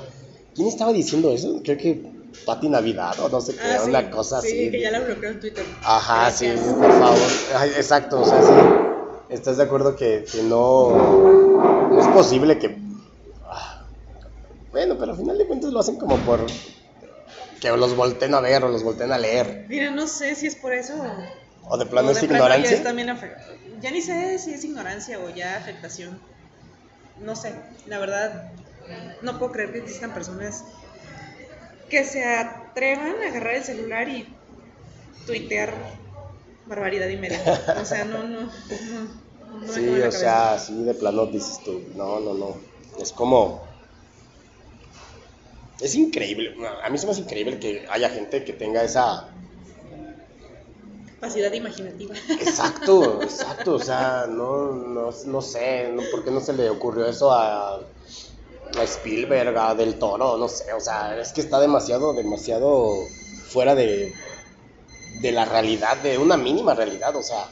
¿Quién 0.53 0.67
estaba 0.67 0.91
diciendo 0.93 1.31
eso? 1.31 1.61
Creo 1.63 1.77
que 1.77 2.13
Pati 2.45 2.67
Navidad 2.69 3.17
o 3.21 3.29
no 3.29 3.39
sé 3.41 3.55
qué, 3.55 3.61
Ah, 3.63 3.79
sí, 3.81 3.89
una 3.89 4.11
cosa 4.11 4.41
sí, 4.41 4.47
así. 4.47 4.71
que 4.71 4.81
ya 4.81 4.91
la 4.91 4.99
bloqueó 4.99 5.29
en 5.29 5.39
Twitter. 5.39 5.65
Ajá, 5.83 6.29
sí, 6.31 6.47
por 6.77 6.91
favor. 6.91 7.17
Ay, 7.55 7.69
exacto, 7.77 8.19
o 8.21 8.25
sea, 8.25 8.41
sí. 8.41 8.53
¿Estás 9.29 9.57
de 9.57 9.63
acuerdo 9.63 9.95
que, 9.95 10.25
que 10.31 10.43
no, 10.43 10.91
no 11.89 11.99
es 12.01 12.07
posible 12.09 12.59
que... 12.59 12.77
ah, 13.49 13.87
Bueno, 14.71 14.95
pero 14.99 15.13
al 15.13 15.17
final 15.17 15.37
de 15.37 15.47
cuentas 15.47 15.71
lo 15.71 15.79
hacen 15.79 15.95
como 15.95 16.17
por... 16.17 16.45
Que 17.63 17.69
los 17.69 17.95
volteen 17.95 18.35
a 18.35 18.41
ver 18.41 18.61
o 18.65 18.67
los 18.67 18.83
volteen 18.83 19.13
a 19.13 19.17
leer. 19.17 19.67
Mira, 19.69 19.89
no 19.89 20.05
sé 20.05 20.35
si 20.35 20.47
es 20.47 20.55
por 20.57 20.73
eso 20.73 21.01
o 21.01 21.69
O 21.69 21.77
de 21.77 21.85
plano 21.85 22.09
o 22.09 22.11
es 22.11 22.19
de 22.19 22.27
plano 22.27 22.49
ya 22.49 22.57
ignorancia. 22.57 22.83
también 22.83 23.17
Ya 23.79 23.89
ni 23.89 24.01
sé 24.01 24.37
si 24.37 24.53
es 24.53 24.65
ignorancia 24.65 25.17
o 25.17 25.29
ya 25.29 25.55
afectación. 25.55 26.19
No 27.21 27.37
sé, 27.37 27.55
la 27.87 27.99
verdad, 27.99 28.51
no 29.21 29.39
puedo 29.39 29.53
creer 29.53 29.71
que 29.71 29.77
existan 29.79 30.13
personas 30.13 30.65
que 31.89 32.03
se 32.03 32.25
atrevan 32.25 33.23
a 33.23 33.29
agarrar 33.29 33.55
el 33.55 33.63
celular 33.63 34.09
y 34.09 34.35
tuitear 35.25 35.73
barbaridad 36.65 37.07
y 37.07 37.15
media. 37.15 37.39
O 37.81 37.85
sea, 37.85 38.03
no, 38.03 38.23
no, 38.23 38.41
no, 38.41 38.51
no 39.61 39.73
Sí, 39.73 39.87
o 40.01 40.11
sea, 40.11 40.59
sí, 40.59 40.83
de 40.83 40.95
plano 40.95 41.27
dices 41.27 41.61
tú, 41.63 41.81
no, 41.95 42.19
no, 42.19 42.33
no. 42.33 42.57
Es 42.99 43.13
como... 43.13 43.72
Es 45.83 45.95
increíble, 45.95 46.55
a 46.81 46.89
mí 46.89 46.97
se 46.97 47.05
me 47.05 47.11
hace 47.11 47.19
increíble 47.19 47.59
que 47.59 47.85
haya 47.89 48.09
gente 48.09 48.45
que 48.45 48.53
tenga 48.53 48.85
esa... 48.85 49.27
Capacidad 51.19 51.51
imaginativa. 51.51 52.15
Exacto, 52.39 53.21
exacto, 53.21 53.75
o 53.75 53.79
sea, 53.79 54.25
no, 54.29 54.71
no, 54.71 55.09
no 55.11 55.41
sé, 55.41 55.89
no, 55.93 56.01
¿por 56.09 56.23
qué 56.23 56.31
no 56.31 56.39
se 56.39 56.53
le 56.53 56.69
ocurrió 56.69 57.05
eso 57.05 57.33
a, 57.33 57.75
a 57.79 58.83
Spielberg, 58.83 59.57
a 59.57 59.75
Del 59.75 59.99
Toro? 59.99 60.37
No 60.37 60.47
sé, 60.47 60.71
o 60.71 60.79
sea, 60.79 61.19
es 61.19 61.33
que 61.33 61.41
está 61.41 61.59
demasiado, 61.59 62.13
demasiado 62.13 63.05
fuera 63.49 63.75
de, 63.75 64.13
de 65.21 65.31
la 65.33 65.43
realidad, 65.43 65.97
de 65.97 66.17
una 66.17 66.37
mínima 66.37 66.73
realidad, 66.73 67.13
o 67.13 67.23
sea. 67.23 67.45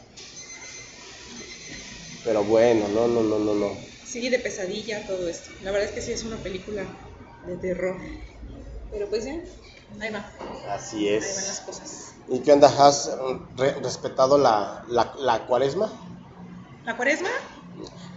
Pero 2.23 2.45
bueno, 2.45 2.87
no, 2.87 3.09
no, 3.09 3.23
no, 3.23 3.39
no, 3.39 3.53
no. 3.55 3.77
Sí, 4.05 4.29
de 4.29 4.39
pesadilla 4.39 5.05
todo 5.05 5.27
esto. 5.27 5.51
La 5.63 5.71
verdad 5.71 5.89
es 5.89 5.95
que 5.95 6.01
sí 6.01 6.13
es 6.13 6.23
una 6.23 6.37
película 6.37 6.85
de 7.45 7.57
terror. 7.57 7.97
Pero 8.91 9.09
pues 9.09 9.25
ya, 9.25 9.35
ahí 9.99 10.11
va. 10.11 10.31
Así 10.69 11.07
Ahí 11.07 11.15
van 11.19 11.23
las 11.23 11.49
es. 11.49 11.61
cosas. 11.65 12.13
¿Y 12.27 12.39
qué 12.39 12.53
onda? 12.53 12.67
¿Has 12.67 13.09
re- 13.57 13.75
respetado 13.81 14.37
la, 14.37 14.83
la, 14.87 15.13
la 15.17 15.45
cuaresma? 15.47 15.91
¿La 16.85 16.95
cuaresma? 16.95 17.29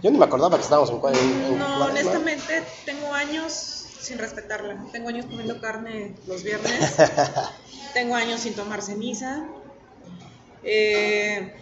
Yo 0.01 0.11
ni 0.11 0.17
me 0.17 0.25
acordaba 0.25 0.57
que 0.57 0.63
estábamos 0.63 0.89
en, 0.89 0.97
en- 1.15 1.41
en 1.53 1.59
No, 1.59 1.85
honestamente 1.85 2.63
tengo 2.85 3.13
años 3.13 3.51
sin 3.99 4.17
respetarla. 4.19 4.85
Tengo 4.91 5.09
años 5.09 5.25
comiendo 5.25 5.59
carne 5.59 6.15
los 6.27 6.43
viernes. 6.43 6.95
tengo 7.93 8.15
años 8.15 8.41
sin 8.41 8.55
tomar 8.55 8.81
ceniza. 8.81 9.45
Eh, 10.63 11.53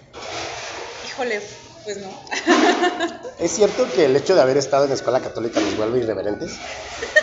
híjole, 1.05 1.41
pues 1.83 1.97
no. 1.97 2.09
¿Es 3.39 3.51
cierto 3.51 3.91
que 3.93 4.05
el 4.05 4.15
hecho 4.15 4.35
de 4.35 4.41
haber 4.41 4.57
estado 4.57 4.83
en 4.83 4.89
la 4.89 4.95
escuela 4.95 5.19
católica 5.21 5.59
nos 5.59 5.77
vuelve 5.77 5.99
irreverentes? 5.99 6.51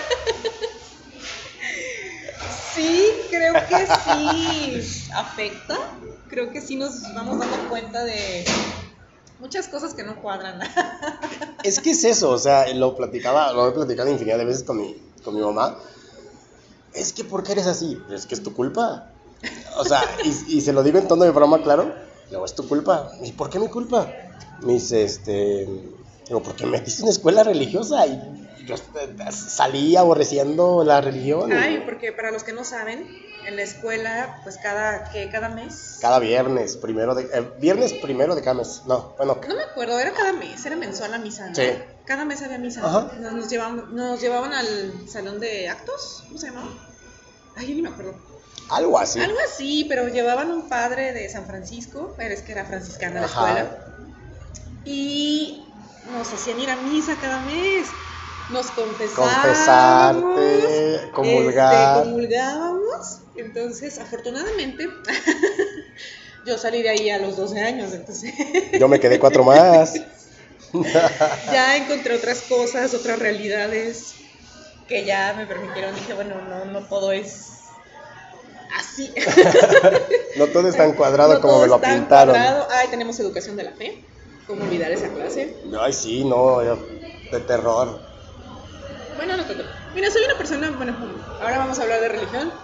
Sí, 2.80 3.12
creo 3.28 3.52
que 3.68 3.86
sí 3.86 5.10
afecta. 5.12 5.76
Creo 6.28 6.50
que 6.50 6.62
sí 6.62 6.76
nos 6.76 7.02
vamos 7.14 7.38
dando 7.38 7.68
cuenta 7.68 8.04
de 8.04 8.44
muchas 9.38 9.68
cosas 9.68 9.92
que 9.92 10.02
no 10.02 10.20
cuadran. 10.20 10.60
Es 11.62 11.78
que 11.78 11.90
es 11.90 12.04
eso, 12.04 12.30
o 12.30 12.38
sea, 12.38 12.72
lo 12.72 12.96
platicaba, 12.96 13.52
lo 13.52 13.68
he 13.68 13.72
platicado 13.72 14.08
infinidad 14.08 14.38
de 14.38 14.46
veces 14.46 14.62
con 14.62 14.78
mi, 14.78 14.96
con 15.22 15.34
mi 15.34 15.42
mamá. 15.42 15.76
Es 16.94 17.12
que, 17.12 17.22
¿por 17.22 17.42
qué 17.42 17.52
eres 17.52 17.66
así? 17.66 18.00
Es 18.10 18.24
que 18.24 18.34
es 18.34 18.42
tu 18.42 18.54
culpa. 18.54 19.10
O 19.76 19.84
sea, 19.84 20.00
y, 20.24 20.62
se 20.62 20.72
lo 20.72 20.82
digo 20.82 20.98
en 20.98 21.06
tono 21.06 21.24
de 21.24 21.32
broma, 21.32 21.62
claro. 21.62 21.94
Luego, 22.30 22.46
es 22.46 22.54
tu 22.54 22.66
culpa. 22.66 23.12
¿Y 23.22 23.32
por 23.32 23.50
qué 23.50 23.58
mi 23.58 23.68
culpa? 23.68 24.10
Me 24.62 24.72
dice, 24.72 25.04
este. 25.04 25.68
Digo, 26.26 26.42
porque 26.42 26.64
me 26.64 26.78
metiste 26.78 27.02
en 27.02 27.08
escuela 27.08 27.42
religiosa 27.42 28.06
y 28.06 28.39
yo 28.70 29.30
salí 29.32 29.96
aborreciendo 29.96 30.84
la 30.84 31.00
religión. 31.00 31.52
Ay, 31.52 31.82
porque 31.84 32.12
para 32.12 32.30
los 32.30 32.44
que 32.44 32.52
no 32.52 32.64
saben, 32.64 33.06
en 33.46 33.56
la 33.56 33.62
escuela, 33.62 34.40
pues 34.42 34.58
cada, 34.58 35.10
que 35.10 35.30
cada 35.30 35.48
mes. 35.48 35.98
Cada 36.00 36.18
viernes, 36.18 36.76
primero 36.76 37.14
de. 37.14 37.24
eh, 37.24 37.50
viernes 37.58 37.92
primero 37.94 38.34
de 38.34 38.42
cada 38.42 38.54
mes. 38.54 38.82
No, 38.86 39.14
bueno, 39.16 39.38
No 39.48 39.54
me 39.54 39.62
acuerdo, 39.62 39.98
era 39.98 40.12
cada 40.12 40.32
mes, 40.32 40.64
era 40.66 40.76
mensual 40.76 41.10
la 41.12 41.18
misa. 41.18 41.48
¿no? 41.48 41.54
Sí. 41.54 41.70
Cada 42.04 42.24
mes 42.24 42.42
había 42.42 42.58
misa. 42.58 42.84
Ajá. 42.86 43.12
Nos, 43.20 43.32
nos 43.32 43.48
llevaban, 43.48 43.94
nos 43.94 44.20
llevaban 44.20 44.52
al 44.52 45.08
salón 45.08 45.40
de 45.40 45.68
actos, 45.68 46.24
¿cómo 46.26 46.38
se 46.38 46.48
llamaba? 46.48 46.68
Ay, 47.56 47.68
yo 47.68 47.74
ni 47.74 47.82
me 47.82 47.88
acuerdo. 47.88 48.14
algo 48.70 48.98
así. 48.98 49.20
Algo 49.20 49.38
así, 49.44 49.84
pero 49.88 50.08
llevaban 50.08 50.50
un 50.50 50.68
padre 50.68 51.12
de 51.12 51.28
San 51.28 51.46
Francisco, 51.46 52.14
pero 52.16 52.34
es 52.34 52.42
que 52.42 52.52
era 52.52 52.64
franciscana 52.64 53.20
la 53.20 53.26
Ajá. 53.26 53.48
escuela. 53.48 53.86
Y 54.84 55.64
nos 56.12 56.32
hacían 56.32 56.58
ir 56.60 56.70
a 56.70 56.76
misa 56.76 57.16
cada 57.20 57.40
mes. 57.42 57.88
Nos 58.52 58.70
confesábamos. 58.72 60.24
Confesarte, 60.24 61.10
comulgar. 61.12 61.98
este, 61.98 62.10
comulgábamos. 62.10 63.18
Entonces, 63.36 63.98
afortunadamente, 63.98 64.88
yo 66.46 66.58
salí 66.58 66.82
de 66.82 66.90
ahí 66.90 67.10
a 67.10 67.18
los 67.18 67.36
12 67.36 67.60
años, 67.60 67.92
entonces 67.92 68.32
Yo 68.78 68.88
me 68.88 68.98
quedé 69.00 69.18
cuatro 69.18 69.44
más. 69.44 69.94
ya 71.52 71.76
encontré 71.76 72.14
otras 72.16 72.42
cosas, 72.42 72.92
otras 72.94 73.18
realidades 73.18 74.14
que 74.88 75.04
ya 75.04 75.34
me 75.36 75.46
permitieron. 75.46 75.94
Dije, 75.94 76.14
bueno, 76.14 76.36
no, 76.42 76.64
no 76.66 76.80
todo 76.86 77.12
es 77.12 77.46
así. 78.76 79.12
No 80.36 80.46
todo 80.46 80.68
es 80.68 80.76
tan 80.76 80.92
cuadrado 80.92 81.34
No 81.34 81.40
como 81.40 81.54
todo 81.54 81.62
me 81.62 81.68
lo 81.68 81.74
es 81.76 81.82
tan 81.82 81.98
pintaron. 82.00 82.34
cuadrado. 82.34 82.68
Ay, 82.70 82.88
tenemos 82.88 83.18
educación 83.20 83.56
de 83.56 83.64
la 83.64 83.72
fe. 83.72 84.04
¿Cómo 84.46 84.62
olvidar 84.64 84.90
esa 84.90 85.08
clase? 85.08 85.56
Ay, 85.80 85.92
sí, 85.92 86.24
no, 86.24 86.58
de 86.60 87.40
terror. 87.40 88.00
Bueno, 89.20 89.36
no 89.36 89.44
tanto. 89.44 89.64
Mira, 89.92 90.10
soy 90.10 90.22
una 90.24 90.38
persona, 90.38 90.70
bueno, 90.70 90.96
ahora 91.40 91.58
vamos 91.58 91.78
a 91.78 91.82
hablar 91.82 92.00
de 92.00 92.08
religión. 92.08 92.54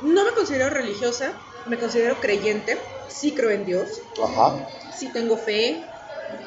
No 0.00 0.24
me 0.24 0.30
considero 0.32 0.70
religiosa, 0.70 1.38
me 1.66 1.78
considero 1.78 2.18
creyente, 2.18 2.78
sí 3.08 3.34
creo 3.34 3.50
en 3.50 3.66
Dios, 3.66 4.00
Ajá. 4.16 4.66
sí 4.90 5.12
tengo 5.12 5.36
fe, 5.36 5.84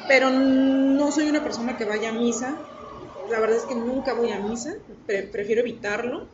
pero 0.08 0.30
no 0.30 1.12
soy 1.12 1.28
una 1.28 1.44
persona 1.44 1.76
que 1.76 1.84
vaya 1.84 2.08
a 2.08 2.12
misa. 2.12 2.58
La 3.28 3.38
verdad 3.38 3.58
es 3.58 3.66
que 3.66 3.76
nunca 3.76 4.14
voy 4.14 4.32
a 4.32 4.40
misa, 4.40 4.74
pre- 5.06 5.28
prefiero 5.28 5.60
evitarlo, 5.60 6.28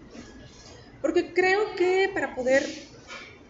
porque 1.02 1.34
creo 1.34 1.60
que 1.76 2.10
para 2.14 2.34
poder 2.34 2.66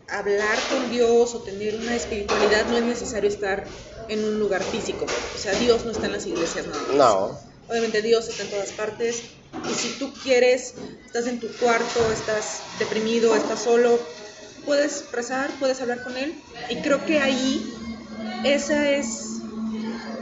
hablar 0.08 0.58
con 0.70 0.90
Dios 0.90 1.36
o 1.36 1.42
tener 1.44 1.76
una 1.76 1.94
espiritualidad 1.94 2.66
no 2.66 2.78
es 2.78 2.82
necesario 2.82 3.28
estar 3.30 3.68
en 4.08 4.24
un 4.24 4.40
lugar 4.40 4.64
físico. 4.64 5.04
O 5.06 5.38
sea, 5.38 5.52
Dios 5.54 5.84
no 5.84 5.92
está 5.92 6.06
en 6.06 6.12
las 6.14 6.26
iglesias 6.26 6.66
nada 6.66 6.80
más. 6.82 6.96
No. 6.96 7.40
Obviamente 7.68 8.02
Dios 8.02 8.28
está 8.28 8.42
en 8.42 8.50
todas 8.50 8.72
partes 8.72 9.22
y 9.70 9.74
si 9.74 9.98
tú 9.98 10.12
quieres, 10.22 10.74
estás 11.06 11.26
en 11.26 11.40
tu 11.40 11.48
cuarto, 11.58 12.10
estás 12.12 12.62
deprimido, 12.78 13.34
estás 13.36 13.60
solo, 13.62 13.98
puedes 14.64 15.10
rezar, 15.12 15.50
puedes 15.58 15.80
hablar 15.80 16.02
con 16.02 16.16
Él 16.16 16.34
y 16.68 16.76
creo 16.82 17.04
que 17.04 17.20
ahí 17.20 17.74
esa 18.44 18.90
es 18.90 19.40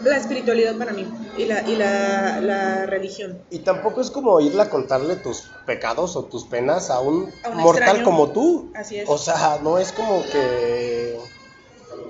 la 0.05 0.17
espiritualidad 0.17 0.77
para 0.79 0.93
mí 0.93 1.13
y 1.37 1.45
la, 1.45 1.61
y 1.69 1.77
la, 1.77 2.41
la 2.41 2.87
religión. 2.87 3.39
Y 3.51 3.61
tampoco 3.61 4.01
es 4.01 4.11
como 4.11 4.41
irle 4.41 4.63
a 4.63 4.71
contarle 4.71 5.17
tus 5.17 5.43
pecados 5.67 6.17
o 6.17 6.25
tus 6.25 6.45
penas 6.45 6.91
a 6.91 7.01
un, 7.01 7.33
A 7.45 7.51
un 7.51 7.57
mortal 7.59 7.83
extraño. 7.97 8.05
como 8.05 8.31
tú. 8.31 8.73
Así 8.75 8.97
es. 8.99 9.09
O 9.09 9.19
sea, 9.19 9.59
no 9.63 9.79
es 9.79 9.93
como 9.93 10.23
que. 10.25 11.19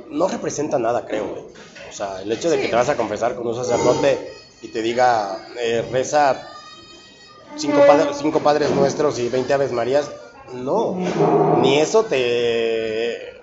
No 0.08 0.28
representa 0.28 0.78
nada, 0.78 1.06
creo, 1.06 1.28
güey. 1.28 1.42
O 1.88 1.92
sea, 1.92 2.22
el 2.22 2.30
hecho 2.30 2.48
de 2.50 2.56
Sí. 2.56 2.62
que 2.62 2.68
te 2.68 2.76
vas 2.76 2.88
a 2.88 2.96
confesar 2.96 3.34
con 3.34 3.46
un 3.46 3.54
sacerdote 3.56 4.32
y 4.62 4.68
te 4.68 4.82
diga, 4.82 5.48
eh, 5.58 5.84
reza 5.90 6.40
cinco, 7.56 7.86
padres, 7.86 8.16
cinco 8.18 8.40
padres 8.40 8.70
nuestros 8.70 9.18
y 9.18 9.28
20 9.28 9.52
aves 9.52 9.72
marías, 9.72 10.10
no. 10.52 10.96
Ni 11.60 11.78
eso 11.78 12.04
te 12.04 13.40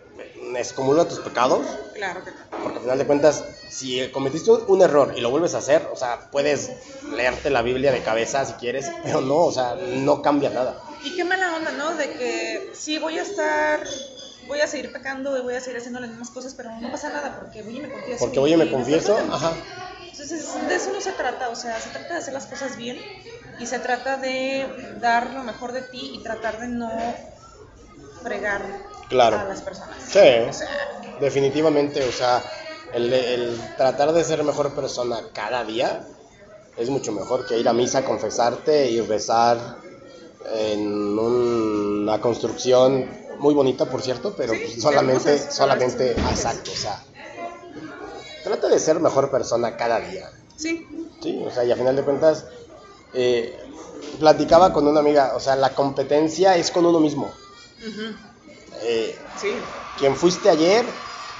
excomulga 0.56 1.06
tus 1.06 1.20
pecados. 1.20 1.66
Claro 1.94 2.24
que 2.24 2.32
no. 2.32 2.38
Porque 2.64 2.78
al 2.78 2.84
final 2.84 2.98
de 2.98 3.06
cuentas, 3.06 3.44
si 3.70 4.08
cometiste 4.10 4.52
un, 4.52 4.82
error 4.82 5.14
y 5.16 5.22
lo 5.22 5.30
vuelves 5.30 5.56
a 5.56 5.60
hacer, 5.60 5.88
o 5.92 5.96
sea, 5.96 6.30
puedes 6.32 6.72
leerte 7.12 7.50
la 7.50 7.62
Biblia 7.62 7.92
de 7.92 8.02
cabeza 8.02 8.46
si 8.46 8.54
quieres, 8.54 8.90
pero 9.04 9.22
no, 9.22 9.38
o 9.38 9.52
sea, 9.52 9.76
no 9.76 10.22
cambia 10.22 10.50
nada. 10.50 10.82
Y 11.04 11.16
qué 11.16 11.24
mala 11.24 11.56
onda, 11.56 11.72
¿no? 11.72 11.96
De 11.96 12.12
que 12.14 12.72
sí 12.74 12.98
voy 12.98 13.18
a 13.18 13.22
estar, 13.22 13.84
voy 14.48 14.62
a 14.62 14.68
seguir 14.68 14.92
pecando 14.92 15.38
y 15.38 15.42
voy 15.42 15.56
a 15.56 15.62
seguir 15.62 15.78
haciendo 15.78 16.00
las 16.00 16.10
mismas 16.10 16.30
cosas, 16.30 16.54
pero 16.56 16.72
no 16.82 16.92
pasa 16.92 17.10
nada 17.10 17.40
porque 17.40 17.62
voy 17.62 17.78
y 17.78 17.82
me 17.82 17.92
confieso. 17.92 18.26
Porque 18.26 18.40
oye, 18.40 18.58
me 18.58 18.66
y 18.66 18.72
confieso, 18.72 19.16
perdonan. 19.16 19.36
ajá, 19.36 19.54
Entonces, 20.12 20.68
de 20.68 20.76
eso 20.76 20.92
no 20.92 21.02
se 21.02 21.12
trata, 21.12 21.50
o 21.50 21.56
sea, 21.56 21.80
se 21.80 21.90
trata 21.90 22.14
de 22.14 22.20
hacer 22.20 22.34
las 22.34 22.48
cosas 22.48 22.78
bien 22.78 22.98
y 23.60 23.66
se 23.66 23.80
trata 23.80 24.18
de 24.18 24.68
dar 25.02 25.32
lo 25.32 25.44
mejor 25.44 25.72
de 25.72 25.82
ti 25.82 26.12
y 26.16 26.24
tratar 26.24 26.60
de 26.60 26.68
no 26.68 26.90
fregar 28.24 28.62
Claro. 29.10 29.38
a 29.38 29.44
las 29.46 29.62
personas. 29.62 30.04
Sí. 30.04 30.20
O 30.50 30.54
sea, 30.54 30.68
definitivamente, 31.20 32.04
o 32.04 32.12
sea, 32.12 32.44
el, 32.94 33.14
el 33.14 33.60
tratar 33.78 34.12
de 34.12 34.24
ser 34.24 34.44
mejor 34.44 34.74
persona 34.74 35.18
cada 35.34 35.64
día 35.64 36.06
es 36.78 36.90
mucho 36.90 37.12
mejor 37.12 37.46
que 37.46 37.58
ir 37.58 37.68
a 37.68 37.74
misa, 37.74 38.04
confesarte 38.04 38.90
y 38.92 39.02
rezar 39.02 39.58
en 40.54 41.18
una 41.20 42.22
construcción 42.22 43.10
muy 43.40 43.54
bonita, 43.54 43.86
por 43.86 44.02
cierto, 44.02 44.34
pero 44.36 44.54
Sí, 44.54 44.60
pues 44.64 44.82
solamente, 44.82 45.32
hermosas, 45.34 45.56
solamente, 45.56 46.12
exacto, 46.12 46.72
o 46.72 46.76
sea, 46.76 47.04
trata 48.44 48.68
de 48.70 48.80
ser 48.80 49.00
mejor 49.00 49.30
persona 49.32 49.76
cada 49.76 50.00
día. 50.00 50.30
sí, 50.56 50.88
Sí, 51.22 51.44
o 51.46 51.52
sea, 51.52 51.64
y 51.66 51.72
a 51.72 51.76
final 51.76 51.96
de 51.96 52.04
cuentas, 52.04 52.46
eh, 53.14 53.60
platicaba 54.20 54.74
con 54.74 54.88
una 54.88 55.00
amiga, 55.00 55.34
o 55.36 55.40
sea, 55.40 55.56
la 55.56 55.74
competencia 55.74 56.56
es 56.56 56.72
con 56.72 56.86
uno 56.86 57.00
mismo. 57.00 57.36
Eh, 58.82 59.20
sí, 59.36 59.56
quien 59.98 60.16
fuiste 60.16 60.50
ayer 60.50 60.86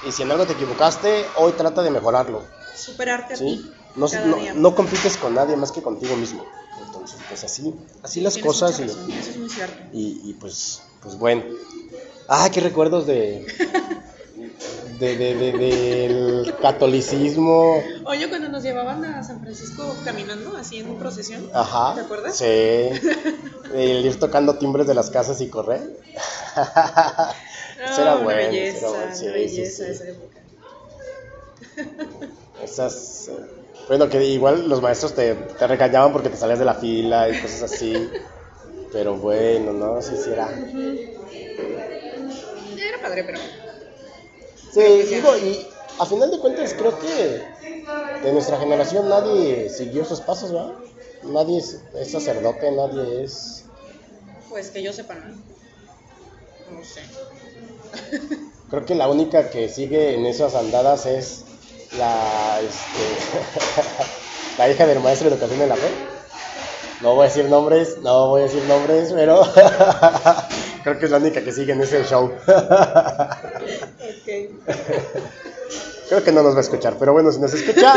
y 0.04 0.12
si 0.12 0.22
en 0.22 0.30
algo 0.30 0.46
te 0.46 0.52
equivocaste, 0.52 1.26
hoy 1.36 1.52
trata 1.52 1.82
de 1.82 1.90
mejorarlo. 1.90 2.42
superarte 2.74 3.34
a 3.34 3.36
¿sí? 3.36 3.44
ti 3.44 3.72
No, 3.96 4.06
no, 4.26 4.54
no 4.54 4.74
compites 4.74 5.16
con 5.16 5.34
nadie 5.34 5.56
más 5.56 5.72
que 5.72 5.82
contigo 5.82 6.16
mismo. 6.16 6.44
Entonces, 6.80 7.18
pues 7.28 7.42
así, 7.44 7.74
así 8.02 8.20
las 8.20 8.34
Tienes 8.34 8.52
cosas. 8.52 8.78
Y, 8.78 8.82
razón, 8.84 9.10
eso 9.10 9.30
es 9.30 9.36
muy 9.38 9.50
cierto. 9.50 9.76
y, 9.92 10.30
y, 10.30 10.32
pues, 10.34 10.82
pues 11.02 11.18
bueno. 11.18 11.42
Ah, 12.28 12.48
qué 12.52 12.60
recuerdos 12.60 13.06
de, 13.06 13.46
de, 14.98 15.16
de- 15.16 15.34
de- 15.34 15.52
del 15.52 16.56
catolicismo. 16.60 17.82
Oye, 18.04 18.28
cuando 18.28 18.48
nos 18.48 18.62
llevaban 18.62 19.04
a 19.04 19.22
San 19.22 19.40
Francisco 19.40 19.96
caminando, 20.04 20.56
así 20.56 20.78
en 20.78 20.98
procesión, 20.98 21.48
Ajá. 21.54 21.94
¿te 21.94 22.00
acuerdas? 22.00 22.36
Sí. 22.36 22.44
El 23.74 24.06
ir 24.06 24.18
tocando 24.18 24.56
timbres 24.58 24.86
de 24.86 24.94
las 24.94 25.10
casas 25.10 25.40
y 25.40 25.48
correr. 25.50 25.82
Eso 27.84 28.02
era 28.02 28.16
bueno. 28.16 28.40
eso 28.40 28.50
belleza, 28.50 28.78
era 28.88 28.98
bueno, 28.98 29.14
sí, 29.14 29.26
belleza 29.28 29.84
sí. 29.84 29.90
esa 29.90 30.08
época. 30.08 30.38
Esas. 32.64 33.30
Bueno, 33.88 34.08
que 34.08 34.24
igual 34.24 34.68
los 34.68 34.82
maestros 34.82 35.14
te, 35.14 35.34
te 35.34 35.66
regañaban 35.66 36.12
porque 36.12 36.28
te 36.28 36.36
salías 36.36 36.58
de 36.58 36.64
la 36.64 36.74
fila 36.74 37.28
y 37.28 37.40
cosas 37.40 37.62
así. 37.72 38.10
Pero 38.92 39.16
bueno, 39.16 39.72
no, 39.72 40.00
sí, 40.02 40.14
sí 40.16 40.30
era. 40.30 40.48
Era 42.76 43.02
padre, 43.02 43.24
pero 43.24 43.38
Sí, 44.78 45.14
digo, 45.14 45.36
y 45.36 45.66
a 45.98 46.06
final 46.06 46.30
de 46.30 46.38
cuentas 46.38 46.74
creo 46.74 46.98
que 46.98 47.48
de 48.22 48.32
nuestra 48.32 48.58
generación 48.58 49.08
nadie 49.08 49.68
siguió 49.68 50.04
sus 50.04 50.20
pasos, 50.20 50.52
¿verdad? 50.52 50.74
Nadie 51.22 51.58
es, 51.58 51.84
es 51.94 52.10
sacerdote, 52.12 52.70
nadie 52.70 53.24
es. 53.24 53.64
pues 54.48 54.70
que 54.70 54.82
yo 54.82 54.92
sepa, 54.92 55.14
¿no? 55.16 55.34
No 56.70 56.84
sé. 56.84 57.02
Creo 58.68 58.84
que 58.84 58.94
la 58.94 59.08
única 59.08 59.50
que 59.50 59.68
sigue 59.68 60.14
en 60.14 60.26
esas 60.26 60.54
andadas 60.54 61.06
es 61.06 61.44
la, 61.90 62.60
este, 62.60 63.18
la 64.58 64.70
hija 64.70 64.86
del 64.86 65.00
maestro 65.00 65.28
de 65.28 65.34
educación 65.34 65.60
de 65.60 65.66
la 65.66 65.76
fe. 65.76 66.17
No 67.00 67.14
voy 67.14 67.26
a 67.26 67.28
decir 67.28 67.44
nombres, 67.44 67.98
no 68.02 68.28
voy 68.28 68.42
a 68.42 68.44
decir 68.44 68.62
nombres, 68.64 69.12
pero 69.12 69.42
creo 70.82 70.98
que 70.98 71.04
es 71.04 71.10
la 71.10 71.18
única 71.18 71.42
que 71.42 71.52
sigue 71.52 71.72
en 71.72 71.80
ese 71.80 72.04
show. 72.04 72.24
Ok. 72.26 72.32
Creo 76.08 76.24
que 76.24 76.32
no 76.32 76.42
nos 76.42 76.54
va 76.54 76.58
a 76.58 76.62
escuchar, 76.62 76.96
pero 76.98 77.12
bueno, 77.12 77.30
si 77.30 77.38
nos 77.38 77.54
escucha, 77.54 77.94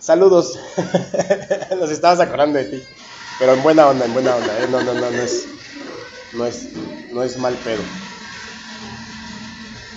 saludos. 0.00 0.58
Nos 1.78 1.90
estabas 1.90 2.20
acordando 2.20 2.58
de 2.58 2.64
ti, 2.64 2.82
pero 3.38 3.54
en 3.54 3.62
buena 3.62 3.88
onda, 3.88 4.04
en 4.06 4.12
buena 4.12 4.36
onda, 4.36 4.58
¿eh? 4.58 4.66
No, 4.70 4.82
no, 4.82 4.94
no, 4.94 5.10
no 5.10 5.22
es, 5.22 5.44
no 6.32 6.46
es, 6.46 6.68
no 7.12 7.22
es 7.22 7.36
mal 7.38 7.54
pedo. 7.54 7.82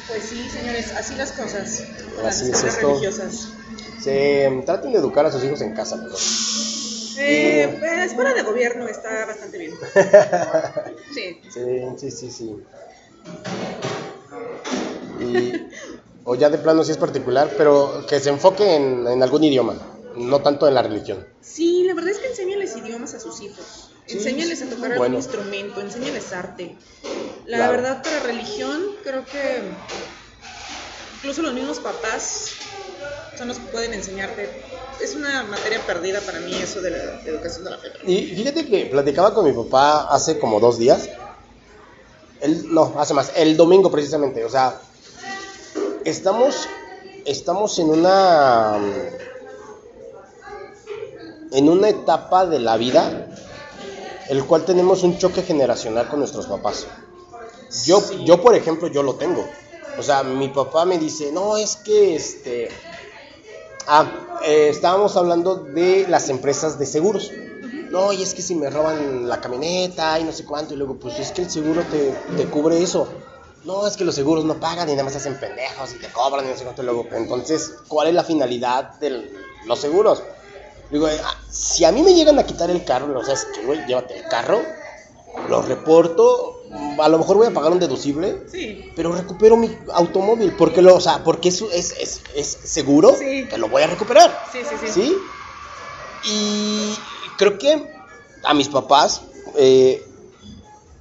Pues 0.08 0.24
sí, 0.24 0.50
señores, 0.50 0.92
así 0.96 1.16
las 1.16 1.32
cosas 1.32 1.84
con 2.16 2.24
las 2.24 2.42
Así 2.42 2.52
es 2.52 2.64
esto. 2.64 2.88
religiosas. 2.90 3.48
Se, 4.02 4.62
traten 4.66 4.92
de 4.92 5.00
educar 5.00 5.26
a 5.26 5.32
sus 5.32 5.44
hijos 5.44 5.62
en 5.62 5.74
casa, 5.74 5.96
mejor. 5.96 6.20
Eh, 7.18 7.80
la 7.82 8.06
escuela 8.06 8.34
de 8.34 8.42
gobierno 8.44 8.88
está 8.88 9.26
bastante 9.26 9.58
bien. 9.58 9.78
Sí. 11.12 11.40
Sí, 11.54 11.62
sí, 11.98 12.12
sí, 12.12 12.32
sí. 12.32 12.56
Y, 15.20 15.68
o 16.24 16.36
ya 16.36 16.50
de 16.50 16.58
plano 16.58 16.84
sí 16.84 16.92
es 16.92 16.98
particular, 16.98 17.52
pero 17.58 18.06
que 18.08 18.20
se 18.20 18.30
enfoque 18.30 18.76
en, 18.76 19.08
en 19.08 19.22
algún 19.22 19.44
idioma, 19.44 19.76
no 20.16 20.42
tanto 20.42 20.68
en 20.68 20.74
la 20.74 20.82
religión. 20.82 21.28
Sí, 21.42 21.84
la 21.86 21.94
verdad 21.94 22.12
es 22.12 22.18
que 22.18 22.28
enséñales 22.28 22.76
idiomas 22.76 23.14
a 23.14 23.20
sus 23.20 23.40
hijos. 23.42 23.92
Sí, 24.08 24.18
Enséñales 24.18 24.62
a 24.64 24.66
tocar 24.70 24.98
bueno. 24.98 25.18
algún 25.18 25.18
instrumento, 25.18 25.82
enséñales 25.82 26.34
arte. 26.34 26.76
La 27.46 27.58
Claro. 27.58 27.72
verdad, 27.74 28.04
para 28.04 28.20
religión, 28.22 28.82
creo 29.04 29.26
que 29.28 29.76
incluso 31.14 31.42
los 31.42 31.54
mismos 31.54 31.80
papás 31.80 32.52
son 33.38 33.48
los 33.48 33.58
que 33.58 33.66
pueden 33.68 33.94
enseñarte. 33.94 34.50
Es 35.02 35.16
una 35.16 35.44
materia 35.44 35.80
perdida 35.86 36.22
para 36.22 36.40
mí 36.40 36.54
eso 36.56 36.82
de 36.82 36.92
la 36.92 36.98
educación 37.26 37.64
de 37.66 37.72
la 37.72 37.78
fe. 37.78 37.90
Y 38.06 38.36
fíjate 38.36 38.66
que 38.66 38.86
platicaba 38.86 39.34
con 39.34 39.46
mi 39.46 39.52
papá 39.52 40.08
hace 40.10 40.40
como 40.40 40.60
dos 40.60 40.78
días. 40.78 41.10
El, 42.42 42.74
no, 42.74 42.94
hace 42.98 43.14
más. 43.14 43.32
El 43.36 43.58
domingo 43.58 43.90
precisamente. 43.90 44.46
O 44.46 44.50
sea, 44.50 44.80
estamos, 46.06 46.68
estamos 47.26 47.80
en 47.80 47.90
una, 47.90 48.78
en 51.52 51.70
una 51.70 51.90
etapa 51.90 52.46
de 52.46 52.60
la 52.60 52.78
vida, 52.78 53.28
el 54.30 54.44
cual 54.46 54.66
tenemos 54.66 55.04
un 55.04 55.18
choque 55.18 55.42
generacional 55.42 56.08
con 56.08 56.20
nuestros 56.20 56.48
papás. 56.48 56.86
Yo, 57.86 58.00
Sí. 58.02 58.24
yo 58.26 58.42
por 58.42 58.56
ejemplo, 58.56 58.88
yo 58.88 59.04
lo 59.04 59.16
tengo. 59.16 59.48
O 59.98 60.04
sea, 60.04 60.24
mi 60.24 60.50
papá 60.50 60.86
me 60.86 60.98
dice, 60.98 61.32
no, 61.32 61.58
es 61.58 61.76
que 61.78 62.16
este... 62.16 62.70
Ah, 63.86 64.40
eh, 64.46 64.70
estábamos 64.70 65.18
hablando 65.18 65.56
de 65.56 66.06
las 66.08 66.30
empresas 66.30 66.80
de 66.80 66.86
seguros. 66.86 67.32
No, 67.90 68.12
y 68.12 68.24
es 68.24 68.34
que 68.34 68.42
si 68.42 68.56
me 68.56 68.70
roban 68.70 69.28
la 69.30 69.40
camioneta 69.40 70.20
y 70.20 70.24
no 70.24 70.32
sé 70.32 70.46
cuánto, 70.46 70.74
y 70.74 70.78
luego, 70.78 70.96
pues 70.96 71.20
es 71.20 71.32
que 71.32 71.44
el 71.44 71.52
seguro 71.52 71.84
te, 71.92 72.12
te 72.36 72.46
cubre 72.46 72.82
eso. 72.82 73.08
No, 73.66 73.88
es 73.88 73.96
que 73.96 74.04
los 74.04 74.16
seguros 74.16 74.44
no 74.44 74.56
pagan 74.56 74.90
y 74.90 74.92
nada 74.92 75.04
más 75.04 75.16
hacen 75.16 75.40
pendejos 75.40 75.94
y 75.94 76.00
te 76.00 76.12
cobran 76.12 76.46
y 76.46 76.50
no 76.50 76.58
sé 76.58 76.64
cuánto. 76.64 76.82
y 76.82 76.86
Luego, 76.86 77.08
entonces, 77.12 77.76
¿cuál 77.88 78.08
es 78.08 78.14
la 78.14 78.24
finalidad 78.24 79.00
de 79.00 79.32
los 79.66 79.80
seguros? 79.80 80.24
Digo, 80.90 81.08
ah, 81.08 81.38
si 81.50 81.86
a 81.86 81.92
mí 81.92 82.02
me 82.02 82.14
llegan 82.14 82.38
a 82.40 82.44
quitar 82.44 82.70
el 82.70 82.84
carro, 82.84 83.18
o 83.18 83.24
sea, 83.24 83.36
es 83.36 83.46
que, 83.46 83.64
güey, 83.66 83.86
llévate 83.86 84.18
el 84.18 84.28
carro, 84.28 84.62
lo 85.48 85.62
reporto, 85.62 86.63
a 87.00 87.10
lo 87.10 87.18
mejor 87.20 87.38
voy 87.38 87.48
a 87.48 87.52
pagar 87.52 87.72
un 87.72 87.80
deducible, 87.80 88.44
Sí. 88.52 88.92
pero 88.96 89.12
recupero 89.12 89.58
mi 89.58 89.76
automóvil, 89.94 90.54
porque 90.58 90.82
lo, 90.82 90.96
o 90.96 91.02
sea, 91.02 91.24
porque 91.24 91.50
es, 91.50 91.62
es, 91.62 91.92
es, 92.00 92.22
es 92.36 92.48
seguro 92.64 93.16
Sí. 93.18 93.48
que 93.50 93.58
lo 93.58 93.68
voy 93.70 93.82
a 93.84 93.88
recuperar. 93.88 94.46
Sí, 94.52 94.60
sí, 94.68 94.76
sí. 94.86 94.92
¿Sí? 94.92 95.18
Y 96.26 96.96
creo 97.38 97.58
que 97.58 97.92
a 98.44 98.54
mis 98.54 98.70
papás 98.70 99.22
eh, 99.58 100.06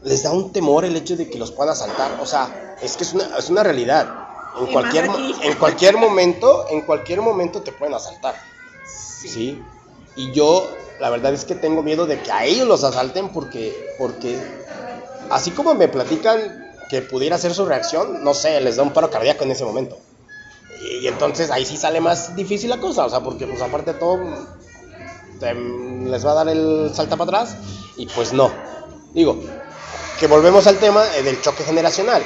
les 0.02 0.22
da 0.22 0.32
un 0.32 0.52
temor 0.52 0.84
el 0.84 0.96
hecho 0.96 1.16
de 1.16 1.28
que 1.30 1.38
los 1.38 1.52
puedan 1.52 1.72
asaltar. 1.72 2.18
O 2.20 2.26
sea, 2.26 2.76
es 2.82 2.96
que 2.96 3.04
es 3.04 3.12
una, 3.12 3.36
es 3.38 3.48
una 3.50 3.62
realidad. 3.62 4.28
En 4.60 4.68
Y 4.68 4.72
cualquier, 4.72 5.06
en 5.42 5.54
cualquier 5.58 5.96
momento, 5.96 6.66
en 6.70 6.82
cualquier 6.82 7.20
momento 7.22 7.62
te 7.62 7.72
pueden 7.72 7.94
asaltar. 7.94 8.34
Sí. 8.86 9.62
Y 10.16 10.32
yo, 10.32 10.68
la 11.00 11.08
verdad 11.08 11.32
es 11.32 11.44
que 11.44 11.54
tengo 11.54 11.82
miedo 11.82 12.06
de 12.06 12.20
que 12.20 12.30
a 12.32 12.44
ellos 12.44 12.66
los 12.68 12.84
asalten 12.84 13.30
porque, 13.30 13.94
porque 13.98 14.61
así 15.32 15.50
como 15.50 15.74
me 15.74 15.88
platican 15.88 16.72
que 16.88 17.02
pudiera 17.02 17.38
ser 17.38 17.54
su 17.54 17.64
reacción, 17.64 18.22
no 18.22 18.34
sé, 18.34 18.60
les 18.60 18.76
da 18.76 18.82
un 18.82 18.92
paro 18.92 19.10
cardíaco 19.10 19.44
en 19.44 19.50
ese 19.50 19.64
momento. 19.64 19.98
Y, 20.82 21.06
entonces 21.06 21.50
ahí 21.50 21.64
sí 21.64 21.76
sale 21.76 22.00
más 22.00 22.36
difícil 22.36 22.70
la 22.70 22.78
cosa, 22.78 23.06
o 23.06 23.10
sea, 23.10 23.20
porque 23.20 23.46
pues 23.46 23.62
aparte 23.62 23.94
de 23.94 23.98
todo 23.98 24.18
les 25.40 26.24
va 26.24 26.30
a 26.32 26.34
dar 26.34 26.48
el 26.48 26.92
salta 26.94 27.16
para 27.16 27.40
atrás 27.40 27.56
y 27.96 28.06
pues 28.06 28.32
no. 28.32 28.52
Digo, 29.12 29.40
que 30.20 30.26
volvemos 30.26 30.66
al 30.66 30.78
tema 30.78 31.04
eh, 31.16 31.22
del 31.22 31.40
choque 31.40 31.64
generacional. 31.64 32.22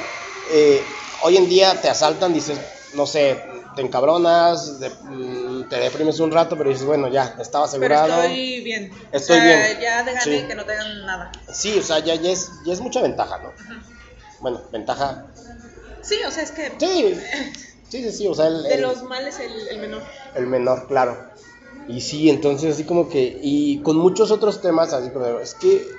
Eh, 0.51 0.83
hoy 1.23 1.37
en 1.37 1.49
día 1.49 1.81
te 1.81 1.89
asaltan, 1.89 2.33
dices, 2.33 2.59
no 2.93 3.07
sé, 3.07 3.41
te 3.77 3.83
encabronas, 3.83 4.79
de- 4.79 4.89
mm, 5.03 5.69
te 5.69 5.75
deprimes 5.77 6.19
un 6.19 6.31
rato, 6.31 6.57
pero 6.57 6.69
dices, 6.71 6.83
bueno, 6.85 7.07
ya, 7.09 7.35
estaba 7.39 7.65
Pero 7.71 7.95
asegurado. 7.95 8.23
estoy 8.23 8.61
bien. 8.61 8.91
Estoy 9.11 9.37
o 9.37 9.41
sea, 9.43 9.67
bien. 9.67 9.79
Ya 9.79 10.03
de 10.03 10.19
Sí. 10.19 10.47
que 10.47 10.55
no 10.55 10.65
te 10.65 10.73
hagan 10.73 11.05
nada. 11.05 11.31
Sí, 11.53 11.77
o 11.77 11.83
sea, 11.83 11.99
ya, 11.99 12.15
ya 12.15 12.31
es, 12.31 12.63
ya 12.63 12.73
es 12.73 12.81
mucha 12.81 13.03
ventaja, 13.03 13.37
¿no? 13.37 13.53
Bueno, 14.39 14.63
ventaja. 14.71 15.27
Sí, 16.01 16.15
o 16.27 16.31
sea, 16.31 16.41
es 16.41 16.51
que 16.51 16.75
Sí, 16.79 17.21
sí, 17.89 18.01
sí, 18.03 18.11
sí, 18.11 18.27
o 18.27 18.33
sea, 18.33 18.47
el, 18.47 18.63
de 18.63 18.73
el- 18.75 18.81
los 18.81 19.03
males 19.03 19.39
el, 19.39 19.67
el 19.69 19.77
menor. 19.79 20.03
el 20.33 20.47
menor, 20.47 20.87
claro. 20.87 21.29
Y 21.87 22.01
sí, 22.01 22.31
entonces 22.31 22.73
así 22.73 22.83
como 22.83 23.07
que, 23.09 23.39
y 23.43 23.81
con 23.83 23.95
muchos 23.95 24.31
otros 24.31 24.59
temas, 24.59 24.91
así 24.91 25.11
como, 25.11 25.39
es 25.39 25.53
que 25.53 25.95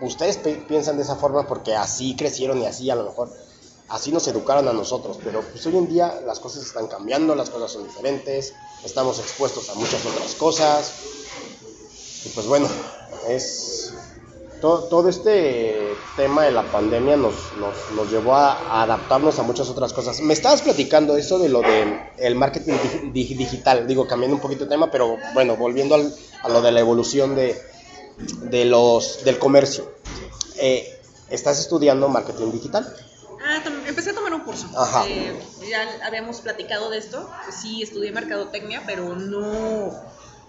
ustedes 0.00 0.36
piensan 0.68 0.96
de 0.98 1.02
esa 1.02 1.16
forma 1.16 1.46
porque 1.46 1.74
así 1.74 2.14
crecieron 2.14 2.60
y 2.60 2.66
así 2.66 2.90
a 2.90 2.94
lo 2.94 3.04
mejor, 3.04 3.32
así 3.88 4.10
nos 4.12 4.26
educaron 4.28 4.66
a 4.68 4.72
nosotros, 4.72 5.18
pero 5.22 5.42
pues 5.42 5.64
hoy 5.66 5.76
en 5.76 5.88
día 5.88 6.20
las 6.26 6.40
cosas 6.40 6.64
están 6.64 6.86
cambiando, 6.88 7.34
las 7.34 7.50
cosas 7.50 7.72
son 7.72 7.84
diferentes, 7.84 8.54
estamos 8.84 9.18
expuestos 9.18 9.68
a 9.70 9.74
muchas 9.74 10.04
otras 10.06 10.34
cosas, 10.34 10.92
y 12.24 12.28
pues 12.30 12.46
bueno, 12.46 12.68
es... 13.28 13.92
Todo, 14.60 14.84
todo 14.84 15.10
este 15.10 15.94
tema 16.16 16.44
de 16.44 16.50
la 16.50 16.62
pandemia 16.62 17.18
nos, 17.18 17.34
nos, 17.58 17.74
nos 17.94 18.10
llevó 18.10 18.34
a, 18.34 18.82
adaptarnos 18.82 19.38
a 19.38 19.42
muchas 19.42 19.68
otras 19.68 19.92
cosas. 19.92 20.20
Me 20.22 20.32
estabas 20.32 20.62
platicando 20.62 21.18
eso 21.18 21.38
de 21.38 21.50
lo 21.50 21.60
de 21.60 22.00
el 22.16 22.34
marketing 22.34 22.72
dig- 22.72 23.12
dig- 23.12 23.36
digital, 23.36 23.86
digo, 23.86 24.06
cambiando 24.06 24.36
un 24.36 24.40
poquito 24.40 24.64
de 24.64 24.70
tema, 24.70 24.90
pero 24.90 25.18
bueno, 25.34 25.56
volviendo 25.58 25.96
al- 25.96 26.14
a 26.42 26.48
lo 26.48 26.62
de 26.62 26.72
la 26.72 26.80
evolución 26.80 27.34
de, 27.34 27.60
de 28.44 28.64
los, 28.64 29.22
del 29.24 29.38
comercio. 29.38 29.92
Eh, 30.56 30.98
¿Estás 31.28 31.58
estudiando 31.60 32.08
marketing 32.08 32.50
digital? 32.52 32.90
Ah, 33.44 33.60
empecé 33.94 34.10
a 34.10 34.14
tomar 34.14 34.34
un 34.34 34.40
curso. 34.40 34.68
Ajá. 34.76 35.04
Eh, 35.06 35.32
ya 35.70 35.86
habíamos 36.04 36.40
platicado 36.40 36.90
de 36.90 36.98
esto. 36.98 37.30
Sí, 37.50 37.80
estudié 37.82 38.10
mercadotecnia, 38.10 38.82
pero 38.84 39.14
no 39.14 39.92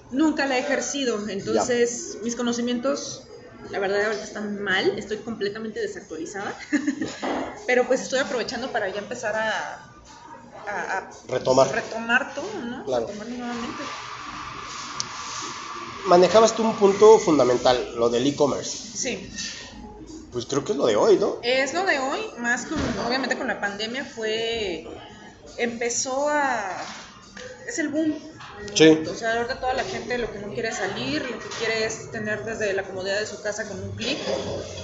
nunca 0.09 0.45
la 0.47 0.57
he 0.57 0.61
ejercido. 0.61 1.29
Entonces, 1.29 2.17
mis 2.23 2.35
conocimientos, 2.35 3.27
la 3.69 3.77
verdad, 3.79 4.03
ahorita 4.05 4.23
están 4.23 4.59
mal. 4.61 4.97
Estoy 4.97 5.17
completamente 5.17 5.79
desactualizada. 5.79 6.57
pero 7.67 7.85
pues 7.87 8.01
estoy 8.01 8.19
aprovechando 8.19 8.71
para 8.71 8.89
ya 8.89 8.99
empezar 8.99 9.35
a, 9.35 9.91
a- 10.67 10.97
a 10.97 11.11
Retomar. 11.27 11.71
retomar 11.71 12.33
todo, 12.33 12.49
¿no? 12.65 12.83
Claro. 12.85 13.05
Retomarlo 13.07 13.35
nuevamente. 13.37 13.83
Manejabas 16.07 16.55
tú 16.55 16.63
un 16.63 16.75
punto 16.75 17.17
fundamental, 17.19 17.93
lo 17.95 18.09
del 18.09 18.25
e-commerce. 18.27 18.77
Sí. 18.95 19.27
Pues 20.35 20.47
creo 20.47 20.65
que 20.65 20.73
es 20.73 20.77
lo 20.77 20.85
de 20.85 20.97
hoy, 20.97 21.17
¿no? 21.17 21.37
Es 21.43 21.73
lo 21.73 21.85
de 21.85 21.97
hoy, 21.97 22.19
más 22.39 22.65
con, 22.65 22.77
obviamente 23.07 23.37
con 23.37 23.47
la 23.47 23.61
pandemia 23.61 24.03
fue, 24.03 24.85
empezó 25.57 26.27
a, 26.27 26.75
es 27.65 27.79
el 27.79 27.87
boom. 27.87 28.19
Sí. 28.73 29.01
O 29.09 29.15
sea, 29.15 29.37
ahorita 29.37 29.61
toda 29.61 29.73
la 29.73 29.85
gente 29.85 30.17
lo 30.17 30.29
que 30.29 30.39
no 30.39 30.51
quiere 30.51 30.67
es 30.67 30.75
salir, 30.75 31.21
lo 31.21 31.39
que 31.39 31.47
quiere 31.57 31.85
es 31.85 32.11
tener 32.11 32.43
desde 32.43 32.73
la 32.73 32.83
comodidad 32.83 33.17
de 33.17 33.27
su 33.27 33.41
casa 33.41 33.65
con 33.65 33.81
un 33.81 33.91
clic, 33.95 34.17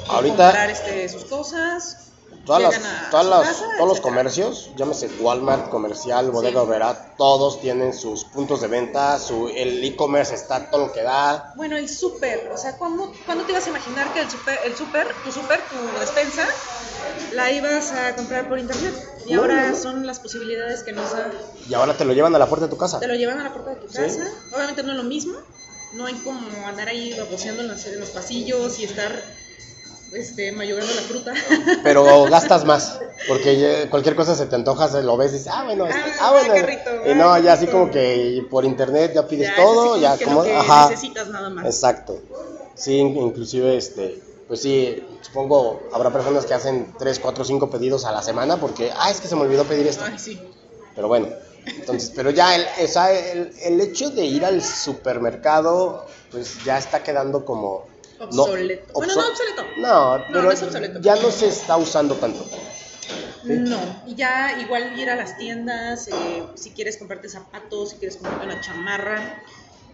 Ahorita- 0.08 0.38
comprar 0.38 0.70
este, 0.70 1.10
sus 1.10 1.26
cosas, 1.26 2.11
Todas 2.46 2.62
las, 2.64 2.76
llegan 2.76 2.92
a 3.06 3.10
todas 3.12 3.26
su 3.26 3.30
las- 3.30 3.48
casa, 3.48 3.66
todos 3.78 3.90
los 3.90 4.02
comercios, 4.02 4.72
llámese 4.76 5.08
Walmart, 5.20 5.70
comercial, 5.70 6.32
bodega 6.32 6.62
Sí. 6.62 7.12
todos 7.18 7.62
tienen 7.62 7.94
sus 7.94 8.26
puntos 8.26 8.62
de 8.62 8.68
venta, 8.68 9.20
su, 9.20 9.48
el 9.50 9.84
e-commerce 9.84 10.34
está 10.34 10.70
todo 10.72 10.88
lo 10.88 10.92
que 10.94 11.04
da. 11.04 11.54
Bueno, 11.56 11.78
el 11.78 11.88
súper, 11.88 12.50
o 12.54 12.58
sea, 12.58 12.78
¿cuándo, 12.78 13.14
¿cuándo 13.26 13.46
te 13.46 13.52
ibas 13.52 13.66
a 13.68 13.70
imaginar 13.70 14.12
que 14.14 14.22
el 14.22 14.30
súper, 14.32 14.60
el 14.66 14.76
súper, 14.76 15.22
tu 15.24 15.32
súper, 15.32 15.70
tu 15.70 15.76
despensa, 16.00 16.48
la 17.34 17.52
ibas 17.52 17.92
a 17.92 18.16
comprar 18.16 18.48
por 18.50 18.58
internet? 18.60 18.94
Y 19.28 19.34
No, 19.34 19.42
ahora 19.42 19.70
no. 19.70 19.78
son 19.78 20.06
las 20.08 20.20
posibilidades 20.20 20.84
que 20.84 20.94
nos 20.94 21.12
da 21.12 21.32
Y 21.70 21.74
ahora 21.74 21.96
te 21.96 22.06
lo 22.06 22.14
llevan 22.14 22.36
a 22.36 22.40
la 22.40 22.48
puerta 22.50 22.66
de 22.66 22.72
tu 22.72 22.78
casa. 22.78 23.00
Te 23.00 23.08
lo 23.08 23.14
llevan 23.16 23.40
a 23.40 23.44
la 23.44 23.54
puerta 23.54 23.72
de 23.72 23.76
tu 23.78 23.88
Sí. 23.88 23.98
casa. 23.98 24.28
Obviamente 24.52 24.82
no 24.84 24.92
es 24.92 24.98
lo 24.98 25.04
mismo. 25.04 25.38
No 25.94 26.06
hay 26.08 26.16
como 26.16 26.66
andar 26.66 26.88
ahí 26.88 27.14
baboseando 27.18 27.62
en 27.62 27.68
los, 27.68 27.86
en 27.86 28.00
los 28.00 28.10
pasillos 28.10 28.80
y 28.80 28.86
estar 28.86 29.12
este, 30.14 30.52
mayugando 30.52 30.94
la 30.94 31.02
fruta. 31.02 31.34
Pero 31.84 32.26
gastas 32.26 32.66
más, 32.66 33.00
porque 33.28 33.88
cualquier 33.90 34.16
cosa 34.16 34.36
se 34.36 34.46
te 34.46 34.56
antoja, 34.56 34.88
se 34.90 35.02
lo 35.04 35.18
ves 35.18 35.32
y 35.32 35.38
dices, 35.38 35.52
ah, 35.54 35.64
bueno, 35.66 35.86
este- 35.88 36.00
Ah, 36.00 36.16
ah, 36.22 36.32
bueno. 36.32 36.54
carrito, 36.54 36.90
y 37.12 37.16
no, 37.16 37.38
ya 37.40 37.54
así 37.54 37.68
como 37.68 37.90
que 37.92 38.46
por 38.50 38.66
internet 38.66 39.14
ya 39.16 39.28
pides 39.28 39.48
Ya, 39.50 39.56
todo, 39.56 39.98
ya 39.98 40.18
como, 40.18 40.44
que 40.44 40.50
lo 40.50 40.60
que 40.64 40.70
ajá, 40.72 40.90
necesitas 40.90 41.30
nada 41.30 41.50
más. 41.50 41.66
exacto. 41.66 42.20
Sí, 42.76 42.98
in- 42.98 43.18
inclusive, 43.18 43.78
este, 43.78 44.22
pues 44.48 44.62
sí, 44.62 45.04
supongo 45.22 45.82
habrá 45.94 46.10
personas 46.12 46.46
que 46.46 46.54
hacen 46.54 46.94
3, 46.98 47.20
4, 47.20 47.44
5 47.46 47.70
pedidos 47.70 48.06
a 48.06 48.12
la 48.12 48.22
semana 48.24 48.58
porque, 48.58 48.92
ah, 48.98 49.10
es 49.12 49.22
que 49.22 49.28
se 49.28 49.36
me 49.36 49.42
olvidó 49.42 49.64
pedir 49.66 49.88
esto. 49.88 50.04
Ay, 50.06 50.18
sí. 50.18 50.42
Pero 50.96 51.08
bueno, 51.08 51.28
entonces, 51.66 52.12
pero 52.16 52.32
ya 52.32 52.56
el, 52.56 52.66
el, 52.78 53.54
el 53.64 53.82
hecho 53.82 54.10
de 54.10 54.26
ir 54.26 54.44
al 54.46 54.62
supermercado, 54.62 56.06
pues 56.32 56.64
ya 56.64 56.78
está 56.78 57.04
quedando 57.04 57.46
como... 57.46 57.86
no, 58.28 58.44
Obsoleto. 58.44 58.94
Bueno, 58.94 59.16
no 59.16 59.28
obsoleto. 59.30 59.66
No, 59.78 60.18
No, 60.18 60.26
pero 60.28 60.42
no 60.44 60.52
es 60.52 60.62
obsoleto. 60.64 61.00
ya 61.02 61.16
no 61.16 61.32
se 61.32 61.48
está 61.48 61.78
usando 61.78 62.16
tanto. 62.16 62.46
No, 63.44 64.04
y 64.06 64.16
ya 64.16 64.60
igual 64.62 64.98
ir 65.00 65.10
a 65.10 65.16
las 65.16 65.38
tiendas, 65.38 66.08
eh, 66.08 66.44
si 66.56 66.72
quieres 66.72 66.98
comprarte 66.98 67.28
zapatos, 67.28 67.90
si 67.90 67.96
quieres 67.98 68.18
comprarte 68.18 68.46
una 68.46 68.62
chamarra, 68.62 69.42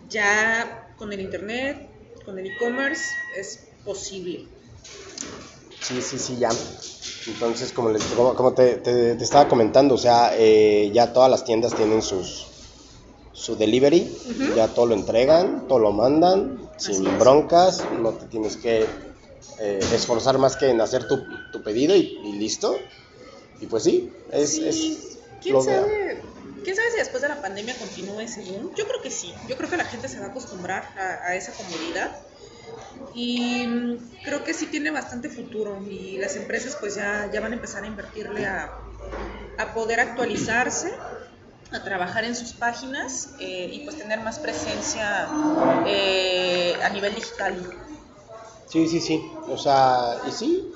ya 0.10 0.94
con 0.98 1.14
el 1.14 1.22
internet, 1.22 1.90
con 2.26 2.38
el 2.40 2.48
e-commerce, 2.48 3.04
es 3.38 3.70
posible. 3.86 4.50
Sí, 5.82 6.02
sí, 6.02 6.20
sí, 6.20 6.38
ya. 6.38 6.50
Entonces, 7.28 7.72
como, 7.72 7.90
les, 7.90 8.04
como, 8.04 8.36
como 8.36 8.54
te, 8.54 8.76
te- 8.78 9.16
te 9.16 9.24
estaba 9.24 9.48
comentando, 9.48 9.96
o 9.96 9.98
sea, 9.98 10.32
eh, 10.38 10.92
ya 10.94 11.14
todas 11.14 11.32
las 11.32 11.46
tiendas 11.46 11.74
tienen 11.74 12.02
sus 12.02 12.48
su 13.32 13.56
delivery, 13.56 14.18
ya 14.56 14.74
todo 14.74 14.88
lo 14.88 14.96
entregan, 14.96 15.68
todo 15.68 15.80
lo 15.80 15.92
mandan, 15.92 16.67
Así 16.78 16.92
sin 16.94 17.06
es. 17.06 17.20
broncas, 17.20 17.84
no 18.02 18.14
te 18.14 18.26
tienes 18.28 18.58
que 18.58 18.84
eh, 19.60 19.80
esforzar 19.94 20.38
más 20.38 20.56
que 20.56 20.70
en 20.70 20.82
hacer 20.82 21.08
tu, 21.08 21.18
tu 21.52 21.62
pedido 21.64 21.96
y, 21.96 22.20
y 22.24 22.34
listo. 22.34 22.78
Y 23.60 23.68
pues 23.68 23.84
sí, 23.84 24.14
es... 24.32 24.52
Sí, 24.52 24.68
es 24.68 25.18
¿Quién 25.42 25.56
lo 25.56 25.62
sabe? 25.62 26.22
¿Quién 26.64 26.76
sabe 26.76 26.92
si 26.92 26.98
después 26.98 27.22
de 27.22 27.30
la 27.30 27.42
pandemia 27.42 27.78
continúe 27.78 28.20
ese 28.22 28.42
boom? 28.42 28.74
Yo 28.76 28.86
creo 28.88 29.02
que 29.02 29.12
sí. 29.12 29.34
Yo 29.48 29.56
creo 29.56 29.70
que 29.70 29.78
la 29.78 29.86
gente 29.86 30.08
se 30.10 30.20
va 30.20 30.26
a 30.28 30.30
acostumbrar 30.30 30.84
a, 30.98 31.28
a 31.30 31.36
esa 31.36 31.54
comodidad. 31.54 32.12
Y 33.14 33.66
mm, 33.68 34.22
creo 34.24 34.44
que 34.44 34.54
sí 34.54 34.68
tiene 34.68 34.92
bastante 34.92 35.30
futuro. 35.30 35.84
Y 35.90 36.18
las 36.18 36.36
empresas 36.36 36.76
pues 36.76 36.96
ya, 36.96 37.30
ya 37.32 37.40
van 37.42 37.54
a 37.54 37.56
empezar 37.56 37.84
a 37.84 37.88
invertirle 37.88 38.46
a, 38.46 38.72
a 39.58 39.74
poder 39.74 40.00
actualizarse, 40.00 40.92
a 41.72 41.84
trabajar 41.84 42.24
en 42.24 42.36
sus 42.36 42.54
páginas 42.54 43.32
eh, 43.40 43.70
y 43.74 43.80
pues 43.80 43.98
tener 43.98 44.22
más 44.22 44.40
presencia 44.40 45.28
eh, 45.86 46.76
a 46.84 46.90
nivel 46.90 47.14
digital. 47.14 47.56
Sí, 48.68 48.88
sí, 48.88 49.00
sí. 49.00 49.32
O 49.50 49.58
sea, 49.58 50.18
y 50.28 50.32
sí. 50.32 50.72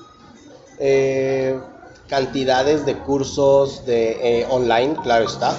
eh, 0.79 1.59
cantidades 2.07 2.85
de 2.85 2.97
cursos 2.99 3.85
de 3.85 4.45
online, 4.49 4.95
claro 5.03 5.25
está. 5.25 5.55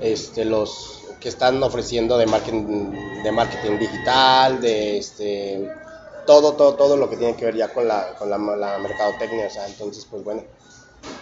Este, 0.00 0.44
los 0.44 1.04
que 1.20 1.28
están 1.28 1.62
ofreciendo 1.62 2.16
de 2.16 2.26
marketing, 2.26 2.92
de 3.22 3.32
marketing 3.32 3.78
digital, 3.78 4.60
de 4.60 4.98
este, 4.98 5.70
todo, 6.26 6.54
todo, 6.54 6.74
todo 6.74 6.96
lo 6.96 7.10
que 7.10 7.16
tiene 7.16 7.36
que 7.36 7.44
ver 7.44 7.56
ya 7.56 7.72
con 7.72 7.86
la, 7.86 8.14
con 8.18 8.30
la, 8.30 8.38
mercadotecnia. 8.38 9.48
Entonces, 9.66 10.06
pues 10.10 10.24
bueno, 10.24 10.44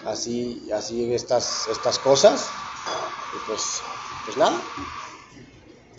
así, 0.04 0.68
así 0.72 1.12
estas, 1.12 1.66
estas 1.68 1.98
cosas. 1.98 2.46
Y 3.34 3.46
pues, 3.46 3.82
pues 4.24 4.36
nada. 4.36 4.60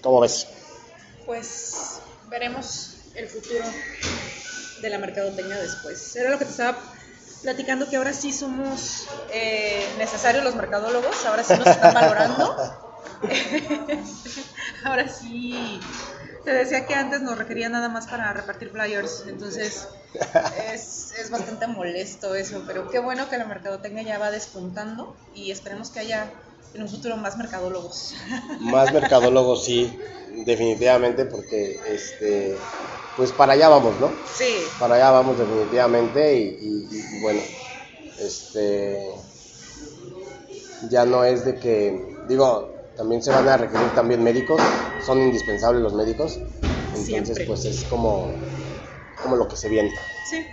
¿Cómo 0.01 0.21
ves? 0.21 0.47
Pues 1.25 1.99
veremos 2.29 2.95
el 3.15 3.27
futuro 3.27 3.63
de 4.81 4.89
la 4.89 4.97
mercadotecnia 4.97 5.57
después. 5.57 6.15
Era 6.15 6.29
lo 6.29 6.39
que 6.39 6.45
te 6.45 6.51
estaba 6.51 6.77
platicando 7.41 7.89
que 7.89 7.97
ahora 7.97 8.13
sí 8.13 8.31
somos 8.31 9.07
eh, 9.31 9.87
necesarios 9.97 10.43
los 10.43 10.55
mercadólogos, 10.55 11.25
ahora 11.25 11.43
sí 11.43 11.53
nos 11.57 11.67
están 11.67 11.93
valorando. 11.93 12.55
ahora 14.83 15.07
sí. 15.07 15.79
Te 16.43 16.53
decía 16.53 16.85
que 16.85 16.95
antes 16.95 17.21
nos 17.21 17.37
requería 17.37 17.69
nada 17.69 17.89
más 17.89 18.07
para 18.07 18.31
repartir 18.31 18.69
flyers, 18.69 19.25
entonces 19.27 19.87
es, 20.73 21.11
es 21.19 21.29
bastante 21.29 21.67
molesto 21.67 22.33
eso, 22.33 22.63
pero 22.65 22.89
qué 22.89 22.99
bueno 22.99 23.29
que 23.29 23.37
la 23.37 23.45
mercadotecnia 23.45 24.03
ya 24.03 24.17
va 24.17 24.31
despuntando 24.31 25.17
y 25.35 25.51
esperemos 25.51 25.89
que 25.89 25.99
haya 25.99 26.31
en 26.73 26.81
un 26.83 26.87
futuro 26.89 27.17
más 27.17 27.37
mercadólogos. 27.37 28.13
Más 28.59 28.91
mercadólogos, 28.93 29.63
sí, 29.63 29.97
definitivamente, 30.45 31.25
porque 31.25 31.79
este, 31.87 32.57
pues 33.15 33.31
para 33.31 33.53
allá 33.53 33.69
vamos, 33.69 33.99
¿no? 34.01 34.11
Sí. 34.25 34.67
Para 34.77 34.95
allá 34.95 35.11
vamos 35.11 35.39
definitivamente 35.39 36.37
y, 36.37 36.43
y- 36.61 36.87
y 36.91 37.21
bueno, 37.21 37.41
este, 38.19 39.01
ya 40.89 41.05
no 41.05 41.23
es 41.23 41.45
de 41.45 41.57
que, 41.59 42.17
digo, 42.27 42.69
también 42.97 43.23
se 43.23 43.31
van 43.31 43.47
a 43.47 43.55
requerir 43.57 43.89
también 43.95 44.21
médicos, 44.23 44.61
son 45.05 45.21
indispensables 45.21 45.81
los 45.81 45.93
médicos, 45.93 46.37
entonces 46.93 47.05
Siempre. 47.05 47.45
pues 47.45 47.63
es 47.65 47.85
como, 47.85 48.41
como 49.23 49.35
lo 49.37 49.47
que 49.47 49.55
se 49.55 49.69
viene, 49.69 49.93
Sí. 50.29 50.45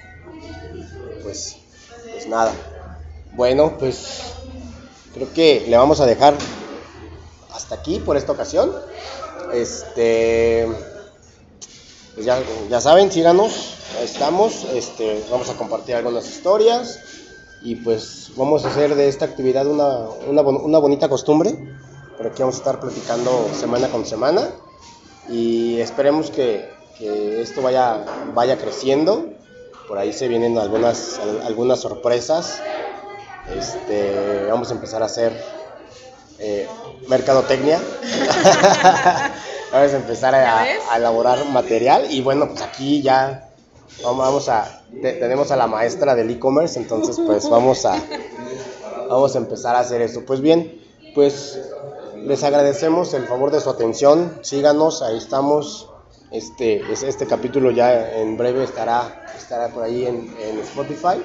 pues, 1.23 1.57
pues 2.11 2.27
nada. 2.29 2.55
Bueno, 3.33 3.77
pues 3.79 4.36
creo 5.17 5.33
que 5.33 5.65
le 5.67 5.77
vamos 5.79 6.01
a 6.01 6.07
dejar 6.07 6.35
hasta 7.51 7.75
aquí 7.75 8.01
por 8.01 8.19
esta 8.19 8.33
ocasión. 8.33 8.71
Este, 9.55 10.69
pues 12.15 12.27
ya, 12.27 12.39
ya 12.69 12.81
saben, 12.83 13.11
síganos, 13.11 13.79
estamos, 14.03 14.65
este, 14.75 15.25
vamos 15.31 15.49
a 15.49 15.55
compartir 15.55 15.95
algunas 15.95 16.29
historias. 16.29 17.01
Y 17.63 17.77
pues 17.77 18.33
vamos 18.37 18.65
a 18.67 18.69
hacer 18.69 18.95
de 18.95 19.09
esta 19.09 19.25
actividad 19.25 19.67
una, 19.67 20.01
una, 20.29 20.43
bon- 20.43 20.61
una 20.63 20.79
bonita 20.79 21.09
costumbre, 21.09 21.57
por 22.19 22.27
aquí 22.27 22.43
vamos 22.43 22.57
a 22.57 22.59
estar 22.59 22.79
platicando 22.79 23.49
semana 23.59 23.89
con 23.89 24.05
semana. 24.05 24.51
Y 25.31 25.81
esperemos 25.81 26.31
que, 26.31 26.75
que 26.99 27.41
esto 27.41 27.63
vaya, 27.63 28.05
vaya 28.35 28.59
creciendo, 28.59 29.25
por 29.89 29.97
ahí 29.97 30.13
se 30.13 30.29
vienen 30.29 30.59
algunas, 30.59 31.19
al- 31.19 31.43
algunas 31.47 31.81
sorpresas, 31.81 32.61
este, 33.55 34.47
vamos 34.51 34.71
a 34.71 34.75
empezar 34.75 35.03
a 35.03 35.07
hacer 35.07 35.33
eh, 36.39 36.69
mercadotecnia. 37.09 37.81
vamos 39.73 39.93
a 39.93 39.97
empezar 39.97 40.33
¿Ya 40.35 40.67
a, 40.93 40.97
elaborar 40.97 41.45
material 41.47 42.07
y 42.11 42.21
bueno, 42.23 42.49
pues 42.49 42.63
aquí 42.63 43.03
ya 43.03 43.51
vamos, 44.03 44.49
a 44.49 44.83
te- 45.03 45.15
tenemos 45.15 45.51
a 45.51 45.57
la 45.57 45.67
maestra 45.67 46.15
del 46.15 46.31
e-commerce, 46.31 46.79
entonces 46.79 47.19
pues 47.25 47.49
vamos 47.51 47.85
a 47.85 48.01
vamos 49.09 49.35
a 49.35 49.39
empezar 49.39 49.77
a 49.77 49.81
hacer 49.81 50.03
eso. 50.03 50.25
Pues 50.27 50.41
bien, 50.41 50.81
pues 51.15 51.59
les 52.17 52.43
agradecemos 52.43 53.15
el 53.15 53.27
favor 53.27 53.51
de 53.51 53.61
su 53.61 53.71
atención. 53.71 54.39
Síganos, 54.43 55.03
ahí 55.03 55.17
estamos. 55.17 55.91
Este, 56.33 56.81
es- 56.93 57.05
este 57.05 57.27
capítulo 57.27 57.71
ya 57.71 58.17
en 58.19 58.37
breve 58.37 58.65
estará, 58.65 59.25
estará 59.39 59.69
por 59.69 59.85
ahí 59.85 60.05
en, 60.07 60.35
en 60.41 60.59
Spotify. 60.61 61.23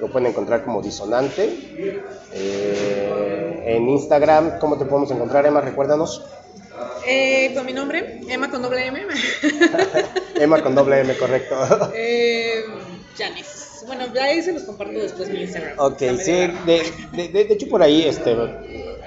Lo 0.00 0.08
pueden 0.08 0.28
encontrar 0.28 0.64
como 0.64 0.80
Disonante. 0.82 2.04
Eh, 2.32 3.62
en 3.66 3.88
Instagram, 3.88 4.58
¿cómo 4.58 4.78
te 4.78 4.84
podemos 4.84 5.10
encontrar, 5.10 5.46
Emma? 5.46 5.60
Recuérdanos. 5.60 6.24
Eh, 7.06 7.52
con 7.54 7.66
mi 7.66 7.72
nombre, 7.72 8.20
Emma 8.28 8.50
con 8.50 8.62
doble 8.62 8.86
M. 8.86 9.00
Emma 10.36 10.62
con 10.62 10.74
doble 10.74 11.00
M, 11.00 11.16
correcto. 11.16 11.90
eh, 11.94 12.64
Janice. 13.16 13.66
Bueno, 13.86 14.04
ya 14.12 14.24
ahí 14.24 14.42
se 14.42 14.52
los 14.52 14.64
comparto 14.64 14.92
después 14.98 15.30
mi 15.30 15.40
Instagram. 15.42 15.78
Ok, 15.78 15.98
sí, 16.22 16.32
de, 16.32 16.92
de- 17.12 17.28
de- 17.28 17.44
de 17.44 17.54
hecho 17.54 17.68
por 17.68 17.82
ahí 17.82 18.02
este, 18.04 18.36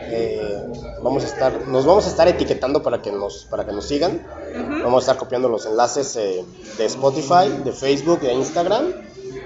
eh, 0.01 0.57
vamos 1.03 1.23
a 1.23 1.27
estar, 1.27 1.67
nos 1.67 1.85
vamos 1.85 2.07
a 2.07 2.09
estar 2.09 2.27
etiquetando 2.27 2.81
para 2.81 3.01
que 3.01 3.11
nos, 3.11 3.45
para 3.45 3.65
que 3.65 3.71
nos 3.73 3.87
sigan. 3.87 4.25
Vamos 4.83 5.03
a 5.03 5.11
estar 5.11 5.17
copiando 5.17 5.49
los 5.49 5.65
enlaces 5.67 6.15
eh, 6.15 6.43
de 6.77 6.85
Spotify, 6.85 7.61
de 7.63 7.71
Facebook, 7.73 8.21
de 8.21 8.33
Instagram. 8.33 8.91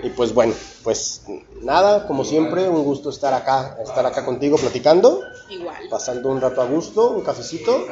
Y 0.06 0.10
pues 0.12 0.36
bueno, 0.36 0.54
pues 0.84 1.24
nada, 1.64 2.06
como 2.06 2.24
siempre, 2.24 2.70
un 2.70 2.84
gusto 2.84 3.10
estar 3.10 3.34
acá, 3.34 3.76
estar 3.84 4.06
acá 4.06 4.24
contigo 4.24 4.56
platicando, 4.56 5.24
Igual. 5.50 5.90
pasando 5.90 6.30
un 6.30 6.40
rato 6.40 6.62
a 6.62 6.66
gusto, 6.66 7.10
un 7.10 7.22
cafecito. 7.24 7.88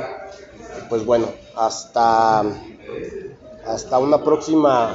Y 0.77 0.89
pues 0.89 1.03
bueno, 1.03 1.27
hasta, 1.55 2.43
hasta 3.65 3.97
una 3.97 4.23
próxima 4.23 4.93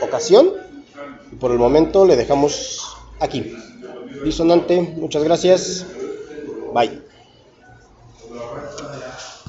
ocasión. 0.00 0.52
Y 1.32 1.36
por 1.36 1.50
el 1.50 1.58
momento 1.58 2.06
le 2.06 2.14
dejamos 2.14 2.96
aquí. 3.18 3.52
Disonante, 4.22 4.80
muchas 4.80 5.24
gracias. 5.24 5.84
Bye. 6.72 7.09